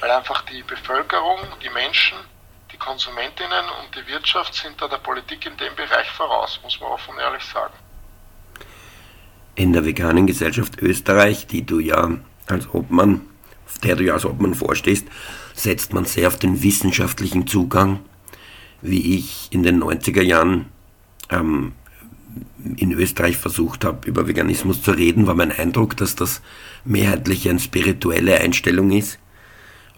Weil 0.00 0.10
einfach 0.10 0.42
die 0.42 0.62
Bevölkerung, 0.62 1.38
die 1.62 1.70
Menschen, 1.70 2.18
die 2.70 2.76
Konsumentinnen 2.76 3.64
und 3.80 3.94
die 3.94 4.06
Wirtschaft 4.06 4.54
sind 4.54 4.80
da 4.80 4.88
der 4.88 4.98
Politik 4.98 5.46
in 5.46 5.56
dem 5.56 5.74
Bereich 5.74 6.10
voraus, 6.10 6.60
muss 6.62 6.80
man 6.80 6.90
offen 6.90 7.14
und 7.14 7.20
ehrlich 7.20 7.44
sagen. 7.44 7.72
In 9.54 9.72
der 9.72 9.84
veganen 9.84 10.26
Gesellschaft 10.26 10.82
Österreich, 10.82 11.46
die 11.46 11.64
du 11.64 11.78
ja 11.78 12.10
als 12.48 12.68
Obmann, 12.74 13.22
der 13.82 13.96
du 13.96 14.04
ja 14.04 14.14
als 14.14 14.24
Obmann 14.24 14.54
vorstehst, 14.54 15.06
setzt 15.54 15.92
man 15.92 16.04
sehr 16.04 16.28
auf 16.28 16.38
den 16.38 16.62
wissenschaftlichen 16.62 17.46
Zugang. 17.46 18.04
Wie 18.84 19.16
ich 19.16 19.48
in 19.50 19.62
den 19.62 19.82
90er 19.82 20.22
Jahren 20.22 20.66
ähm, 21.30 21.72
in 22.76 22.92
Österreich 22.92 23.38
versucht 23.38 23.84
habe, 23.84 24.06
über 24.06 24.28
Veganismus 24.28 24.82
zu 24.82 24.90
reden, 24.90 25.26
war 25.26 25.34
mein 25.34 25.52
Eindruck, 25.52 25.96
dass 25.96 26.16
das 26.16 26.42
mehrheitlich 26.84 27.48
eine 27.48 27.60
spirituelle 27.60 28.38
Einstellung 28.40 28.90
ist. 28.90 29.18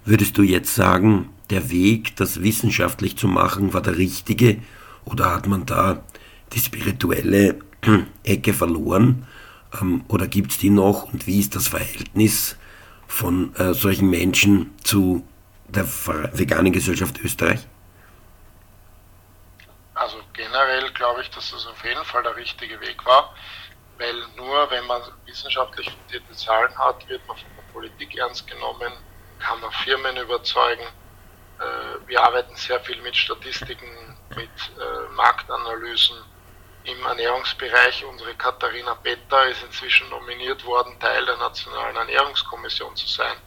Würdest 0.05 0.39
du 0.39 0.43
jetzt 0.43 0.73
sagen, 0.73 1.31
der 1.51 1.71
Weg, 1.71 2.15
das 2.15 2.43
wissenschaftlich 2.43 3.17
zu 3.17 3.27
machen, 3.27 3.75
war 3.75 3.83
der 3.83 3.99
richtige 3.99 4.59
oder 5.05 5.35
hat 5.35 5.49
man 5.49 5.67
da 5.67 6.05
die 6.53 6.61
spirituelle 6.61 7.59
Ecke 8.23 8.53
verloren? 8.53 9.27
Ähm, 9.81 10.03
oder 10.07 10.29
gibt 10.29 10.53
es 10.53 10.59
die 10.59 10.71
noch 10.71 11.13
und 11.13 11.27
wie 11.27 11.41
ist 11.41 11.57
das 11.57 11.67
Verhältnis 11.69 12.57
von 13.09 13.55
äh, 13.57 13.75
solchen 13.75 14.11
Menschen 14.11 14.71
zu 14.83 15.25
der 15.69 15.87
veganen 16.33 16.73
Gesellschaft 16.73 17.21
Österreich? 17.21 17.67
Also 20.07 20.21
generell 20.35 20.89
glaube 20.93 21.23
ich, 21.23 21.31
dass 21.31 21.51
das 21.51 21.67
auf 21.67 21.85
jeden 21.85 22.05
Fall 22.05 22.23
der 22.23 22.37
richtige 22.37 22.81
Weg 22.81 23.05
war, 23.05 23.35
weil 23.99 24.15
nur 24.37 24.71
wenn 24.71 24.87
man 24.87 25.03
wissenschaftlich 25.25 25.91
fundierte 25.91 26.33
Zahlen 26.33 26.79
hat, 26.79 27.09
wird 27.09 27.27
man 27.27 27.37
von 27.37 27.49
der 27.57 27.73
Politik 27.73 28.17
ernst 28.17 28.47
genommen, 28.47 28.93
kann 29.41 29.61
man 29.61 29.73
Firmen 29.73 30.17
überzeugen. 30.17 30.85
Äh, 31.59 32.07
wir 32.07 32.23
arbeiten 32.23 32.55
sehr 32.55 32.79
viel 32.83 33.03
mit 33.03 33.17
Statistiken, 33.17 34.17
mit 34.37 34.49
äh, 34.79 35.13
Marktanalysen 35.15 36.19
im 36.85 37.05
Ernährungsbereich. 37.05 38.05
Unsere 38.05 38.33
Katharina 38.37 38.95
Better 38.95 39.49
ist 39.49 39.65
inzwischen 39.65 40.09
nominiert 40.09 40.65
worden, 40.65 41.01
Teil 41.01 41.27
der 41.27 41.39
Nationalen 41.39 41.97
Ernährungskommission 41.97 42.95
zu 42.95 43.09
sein. 43.09 43.39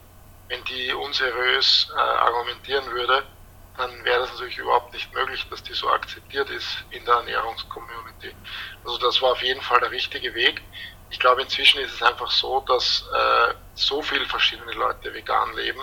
Wenn 0.48 0.62
die 0.64 0.92
unseriös 0.92 1.90
äh, 1.96 1.98
argumentieren 1.98 2.84
würde, 2.90 3.24
dann 3.80 4.04
wäre 4.04 4.20
das 4.20 4.32
natürlich 4.32 4.58
überhaupt 4.58 4.92
nicht 4.92 5.12
möglich, 5.14 5.46
dass 5.50 5.62
die 5.62 5.74
so 5.74 5.90
akzeptiert 5.90 6.50
ist 6.50 6.84
in 6.90 7.04
der 7.04 7.14
Ernährungscommunity. 7.14 8.34
Also 8.84 8.98
das 8.98 9.20
war 9.22 9.32
auf 9.32 9.42
jeden 9.42 9.60
Fall 9.62 9.80
der 9.80 9.90
richtige 9.90 10.34
Weg. 10.34 10.62
Ich 11.10 11.18
glaube, 11.18 11.42
inzwischen 11.42 11.80
ist 11.80 11.94
es 11.94 12.02
einfach 12.02 12.30
so, 12.30 12.60
dass 12.60 13.04
äh, 13.12 13.54
so 13.74 14.00
viele 14.02 14.26
verschiedene 14.26 14.72
Leute 14.72 15.12
vegan 15.12 15.54
leben, 15.56 15.80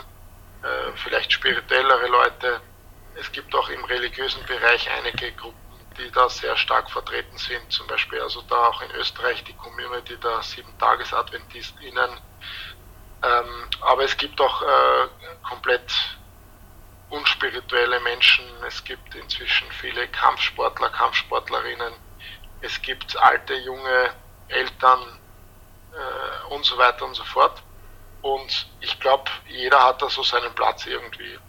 äh, 0.64 0.92
vielleicht 0.96 1.34
spirituellere 1.34 2.08
Leute. 2.08 2.62
Es 3.16 3.32
gibt 3.32 3.54
auch 3.54 3.70
im 3.70 3.84
religiösen 3.86 4.46
Bereich 4.46 4.90
einige 4.90 5.32
Gruppen, 5.34 5.58
die 5.98 6.10
da 6.12 6.30
sehr 6.30 6.56
stark 6.56 6.90
vertreten 6.90 7.38
sind. 7.38 7.72
Zum 7.72 7.88
Beispiel 7.88 8.22
also 8.22 8.42
da 8.44 8.68
auch 8.68 8.82
in 8.82 8.92
Österreich 8.92 9.44
die 9.44 9.54
Community 9.54 10.16
der 10.18 10.42
Sieben-Tages-AdventistInnen. 10.42 12.12
Ähm, 13.24 13.70
aber 13.82 14.04
es 14.04 14.16
gibt 14.16 14.40
auch 14.40 14.62
äh, 14.62 15.08
komplett 15.44 15.92
unspirituelle 17.10 18.00
Menschen. 18.02 18.46
Es 18.68 18.84
gibt 18.84 19.16
inzwischen 19.16 19.72
viele 19.72 20.08
Kampfsportler, 20.08 20.90
Kampfsportlerinnen. 20.90 21.94
Es 22.62 22.82
gibt 22.82 23.18
alte, 23.18 23.54
junge 23.56 24.14
Eltern 24.48 25.20
äh, 25.94 26.54
und 26.54 26.66
so 26.66 26.78
weiter 26.78 27.06
und 27.06 27.16
so 27.16 27.24
fort. 27.24 27.62
Und 28.22 28.68
ich 28.82 29.00
glaube, 29.00 29.30
jeder 29.48 29.84
hat 29.84 30.02
da 30.02 30.10
so 30.10 30.24
seinen 30.24 30.54
Platz 30.56 30.86
irgendwie. 30.86 31.40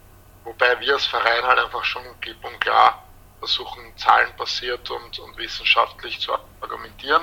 Wobei 0.45 0.79
wir 0.81 0.95
als 0.95 1.07
Verein 1.07 1.45
halt 1.45 1.59
einfach 1.59 1.85
schon 1.85 2.03
klipp 2.21 2.43
und 2.45 2.61
klar 2.61 3.03
versuchen, 3.39 3.97
zahlenbasiert 3.97 4.91
und, 4.91 5.19
und 5.19 5.37
wissenschaftlich 5.37 6.21
zu 6.21 6.33
argumentieren. 6.61 7.23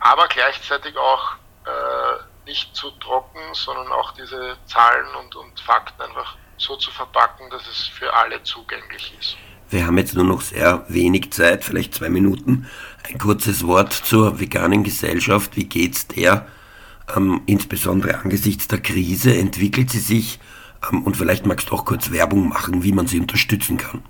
Aber 0.00 0.28
gleichzeitig 0.28 0.96
auch 0.96 1.34
äh, 1.66 2.46
nicht 2.46 2.74
zu 2.74 2.90
trocken, 2.92 3.54
sondern 3.54 3.92
auch 3.92 4.12
diese 4.12 4.56
Zahlen 4.64 5.14
und, 5.16 5.36
und 5.36 5.60
Fakten 5.60 6.02
einfach 6.02 6.36
so 6.60 6.76
zu 6.76 6.90
verpacken, 6.90 7.48
dass 7.50 7.66
es 7.66 7.88
für 7.88 8.12
alle 8.12 8.42
zugänglich 8.42 9.14
ist. 9.18 9.36
Wir 9.70 9.86
haben 9.86 9.98
jetzt 9.98 10.14
nur 10.14 10.24
noch 10.24 10.40
sehr 10.40 10.84
wenig 10.88 11.32
Zeit, 11.32 11.64
vielleicht 11.64 11.94
zwei 11.94 12.08
Minuten. 12.08 12.68
Ein 13.08 13.18
kurzes 13.18 13.66
Wort 13.66 13.92
zur 13.92 14.40
veganen 14.40 14.82
Gesellschaft. 14.82 15.56
Wie 15.56 15.64
geht's 15.64 16.08
der? 16.08 16.46
Ähm, 17.16 17.42
insbesondere 17.46 18.18
angesichts 18.18 18.68
der 18.68 18.80
Krise 18.80 19.36
entwickelt 19.36 19.90
sie 19.90 20.00
sich 20.00 20.40
ähm, 20.90 21.04
und 21.04 21.16
vielleicht 21.16 21.46
magst 21.46 21.70
du 21.70 21.74
auch 21.74 21.84
kurz 21.84 22.10
Werbung 22.10 22.48
machen, 22.48 22.82
wie 22.82 22.92
man 22.92 23.06
sie 23.06 23.20
unterstützen 23.20 23.78
kann. 23.78 24.02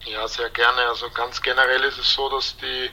Ja, 0.00 0.26
sehr 0.26 0.50
gerne. 0.50 0.80
Also 0.88 1.10
ganz 1.10 1.42
generell 1.42 1.82
ist 1.84 1.98
es 1.98 2.12
so, 2.12 2.28
dass 2.30 2.56
die 2.56 2.90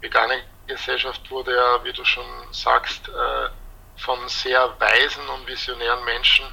vegane 0.00 0.40
Gesellschaft 0.66 1.30
wurde 1.30 1.54
ja, 1.54 1.84
wie 1.84 1.92
du 1.92 2.04
schon 2.04 2.24
sagst, 2.50 3.08
äh, 3.08 4.00
von 4.00 4.18
sehr 4.28 4.74
weisen 4.78 5.22
und 5.28 5.46
visionären 5.46 6.04
Menschen 6.04 6.46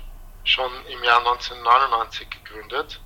schon 0.46 0.72
im 0.88 1.04
Jahr 1.04 1.20
1999 1.20 2.30
gegründet. 2.30 3.02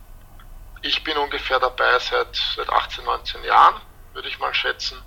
Ich 0.82 1.04
bin 1.04 1.18
ungefähr 1.18 1.60
dabei 1.60 1.98
seit, 2.00 2.36
seit 2.56 2.70
18, 2.70 3.04
19 3.04 3.44
Jahren, 3.44 3.82
würde 4.14 4.28
ich 4.28 4.40
mal 4.40 4.54
schätzen. 4.54 5.02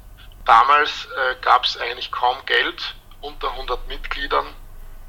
Damals 0.44 1.06
äh, 1.06 1.36
gab 1.40 1.64
es 1.64 1.76
eigentlich 1.76 2.10
kaum 2.10 2.44
Geld, 2.46 2.94
unter 3.20 3.50
100 3.52 3.86
Mitgliedern, 3.86 4.46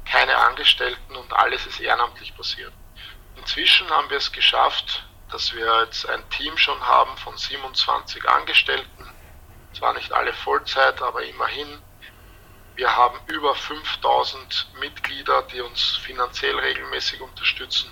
keine 0.04 0.36
Angestellten 0.36 1.16
und 1.16 1.32
alles 1.32 1.66
ist 1.66 1.80
ehrenamtlich 1.80 2.36
passiert. 2.36 2.72
Inzwischen 3.36 3.90
haben 3.90 4.08
wir 4.10 4.18
es 4.18 4.30
geschafft, 4.30 5.04
dass 5.30 5.52
wir 5.52 5.84
jetzt 5.84 6.08
ein 6.08 6.28
Team 6.30 6.56
schon 6.56 6.80
haben 6.86 7.16
von 7.16 7.36
27 7.36 8.28
Angestellten. 8.28 9.10
Zwar 9.76 9.94
nicht 9.94 10.12
alle 10.12 10.32
Vollzeit, 10.32 11.02
aber 11.02 11.24
immerhin 11.24 11.82
wir 12.76 12.96
haben 12.96 13.18
über 13.28 13.54
5000 13.54 14.68
Mitglieder, 14.80 15.42
die 15.42 15.60
uns 15.60 15.96
finanziell 15.96 16.58
regelmäßig 16.58 17.20
unterstützen. 17.20 17.90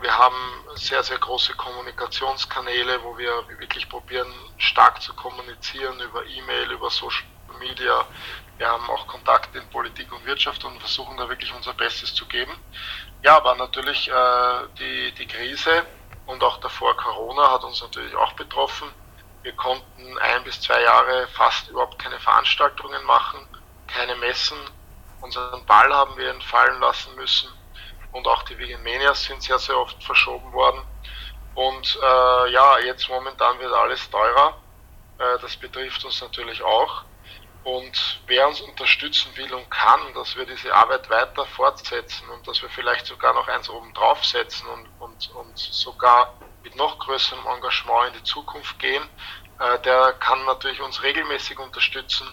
Wir 0.00 0.16
haben 0.16 0.36
sehr, 0.74 1.02
sehr 1.02 1.18
große 1.18 1.54
Kommunikationskanäle, 1.54 3.02
wo 3.02 3.16
wir 3.18 3.46
wirklich 3.58 3.88
probieren, 3.88 4.32
stark 4.58 5.00
zu 5.02 5.14
kommunizieren 5.14 6.00
über 6.00 6.24
E-Mail, 6.26 6.72
über 6.72 6.90
Social 6.90 7.24
Media. 7.58 8.06
Wir 8.56 8.68
haben 8.68 8.88
auch 8.90 9.06
Kontakte 9.06 9.58
in 9.58 9.68
Politik 9.70 10.10
und 10.12 10.24
Wirtschaft 10.24 10.64
und 10.64 10.78
versuchen 10.80 11.16
da 11.16 11.28
wirklich 11.28 11.52
unser 11.54 11.74
Bestes 11.74 12.14
zu 12.14 12.26
geben. 12.26 12.52
Ja, 13.22 13.36
aber 13.36 13.54
natürlich 13.54 14.08
äh, 14.08 14.68
die, 14.78 15.12
die 15.12 15.26
Krise 15.26 15.86
und 16.26 16.42
auch 16.42 16.58
davor 16.58 16.96
Corona 16.96 17.50
hat 17.50 17.64
uns 17.64 17.80
natürlich 17.82 18.14
auch 18.14 18.32
betroffen. 18.32 18.88
Wir 19.42 19.52
konnten 19.52 20.18
ein 20.18 20.44
bis 20.44 20.60
zwei 20.60 20.80
Jahre 20.82 21.28
fast 21.28 21.68
überhaupt 21.68 21.98
keine 21.98 22.18
Veranstaltungen 22.18 23.04
machen 23.04 23.46
keine 23.94 24.16
Messen. 24.16 24.58
Unseren 25.20 25.64
Ball 25.66 25.92
haben 25.92 26.16
wir 26.16 26.30
entfallen 26.30 26.80
lassen 26.80 27.14
müssen 27.14 27.48
und 28.12 28.26
auch 28.26 28.42
die 28.42 28.58
Vegan 28.58 29.14
sind 29.14 29.42
sehr, 29.42 29.58
sehr 29.58 29.78
oft 29.78 30.02
verschoben 30.02 30.52
worden. 30.52 30.82
Und 31.54 31.98
äh, 32.02 32.50
ja, 32.50 32.78
jetzt 32.80 33.08
momentan 33.08 33.58
wird 33.60 33.72
alles 33.72 34.10
teurer. 34.10 34.60
Äh, 35.18 35.38
das 35.40 35.56
betrifft 35.56 36.04
uns 36.04 36.20
natürlich 36.20 36.62
auch. 36.62 37.04
Und 37.62 38.20
wer 38.26 38.46
uns 38.48 38.60
unterstützen 38.60 39.34
will 39.36 39.52
und 39.54 39.70
kann, 39.70 40.12
dass 40.14 40.36
wir 40.36 40.44
diese 40.44 40.74
Arbeit 40.74 41.08
weiter 41.08 41.46
fortsetzen 41.46 42.28
und 42.28 42.46
dass 42.46 42.60
wir 42.60 42.68
vielleicht 42.68 43.06
sogar 43.06 43.32
noch 43.32 43.48
eins 43.48 43.70
oben 43.70 43.94
draufsetzen 43.94 44.68
und, 44.68 44.86
und, 44.98 45.30
und 45.30 45.58
sogar 45.58 46.34
mit 46.62 46.76
noch 46.76 46.98
größerem 46.98 47.46
Engagement 47.46 48.08
in 48.08 48.18
die 48.18 48.24
Zukunft 48.24 48.78
gehen, 48.78 49.08
äh, 49.60 49.78
der 49.80 50.12
kann 50.14 50.44
natürlich 50.44 50.82
uns 50.82 51.02
regelmäßig 51.02 51.58
unterstützen 51.58 52.28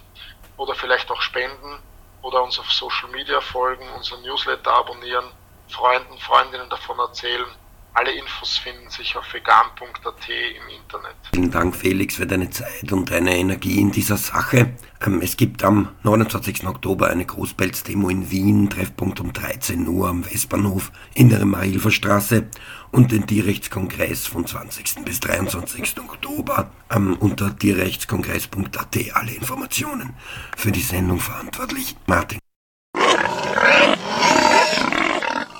oder 0.61 0.75
vielleicht 0.75 1.09
auch 1.09 1.21
spenden 1.21 1.79
oder 2.21 2.43
uns 2.43 2.59
auf 2.59 2.71
Social 2.71 3.09
Media 3.09 3.41
folgen, 3.41 3.83
unseren 3.97 4.21
Newsletter 4.21 4.71
abonnieren, 4.71 5.25
Freunden, 5.67 6.15
Freundinnen 6.19 6.69
davon 6.69 6.99
erzählen. 6.99 7.47
Alle 7.93 8.11
Infos 8.11 8.57
finden 8.57 8.89
sich 8.89 9.17
auf 9.17 9.33
vegan.at 9.33 10.29
im 10.29 10.75
Internet. 10.81 11.15
Vielen 11.33 11.51
Dank, 11.51 11.75
Felix, 11.75 12.15
für 12.15 12.27
deine 12.27 12.49
Zeit 12.49 12.91
und 12.91 13.11
deine 13.11 13.35
Energie 13.35 13.81
in 13.81 13.91
dieser 13.91 14.15
Sache. 14.15 14.75
Ähm, 15.05 15.19
es 15.21 15.35
gibt 15.35 15.63
am 15.63 15.89
29. 16.03 16.67
Oktober 16.67 17.07
eine 17.07 17.25
Großpelzdemo 17.25 18.07
in 18.09 18.29
Wien, 18.31 18.69
Treffpunkt 18.69 19.19
um 19.19 19.33
13 19.33 19.87
Uhr 19.87 20.07
am 20.07 20.25
Westbahnhof 20.25 20.91
in 21.15 21.29
der 21.29 21.43
Marilfer 21.43 21.91
Straße 21.91 22.49
und 22.91 23.11
den 23.11 23.25
Tierrechtskongress 23.25 24.27
vom 24.27 24.45
20. 24.45 25.05
bis 25.05 25.19
23. 25.19 25.99
Oktober 25.99 26.71
ähm, 26.89 27.17
unter 27.19 27.57
tierrechtskongress.at 27.57 28.97
alle 29.13 29.31
Informationen. 29.31 30.13
Für 30.55 30.71
die 30.71 30.81
Sendung 30.81 31.19
verantwortlich 31.19 31.95
Martin. 32.07 32.39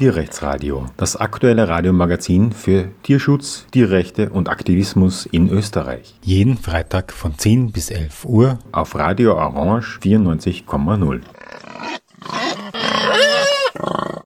Tierrechtsradio, 0.02 0.88
das 0.98 1.16
aktuelle 1.16 1.68
Radiomagazin 1.68 2.54
für 2.54 2.90
Tierschutz, 3.04 3.68
Tierrechte 3.70 4.32
und 4.32 4.50
Aktivismus 4.50 5.28
in 5.28 5.48
Österreich. 5.48 6.16
Jeden 6.24 6.58
Freitag 6.58 7.14
von 7.14 7.38
10 7.38 7.72
bis 7.72 7.92
11 7.92 8.26
Uhr 8.26 8.58
auf 8.72 8.96
Radio 8.96 9.36
Orange 9.36 10.00
94,0. 10.02 11.22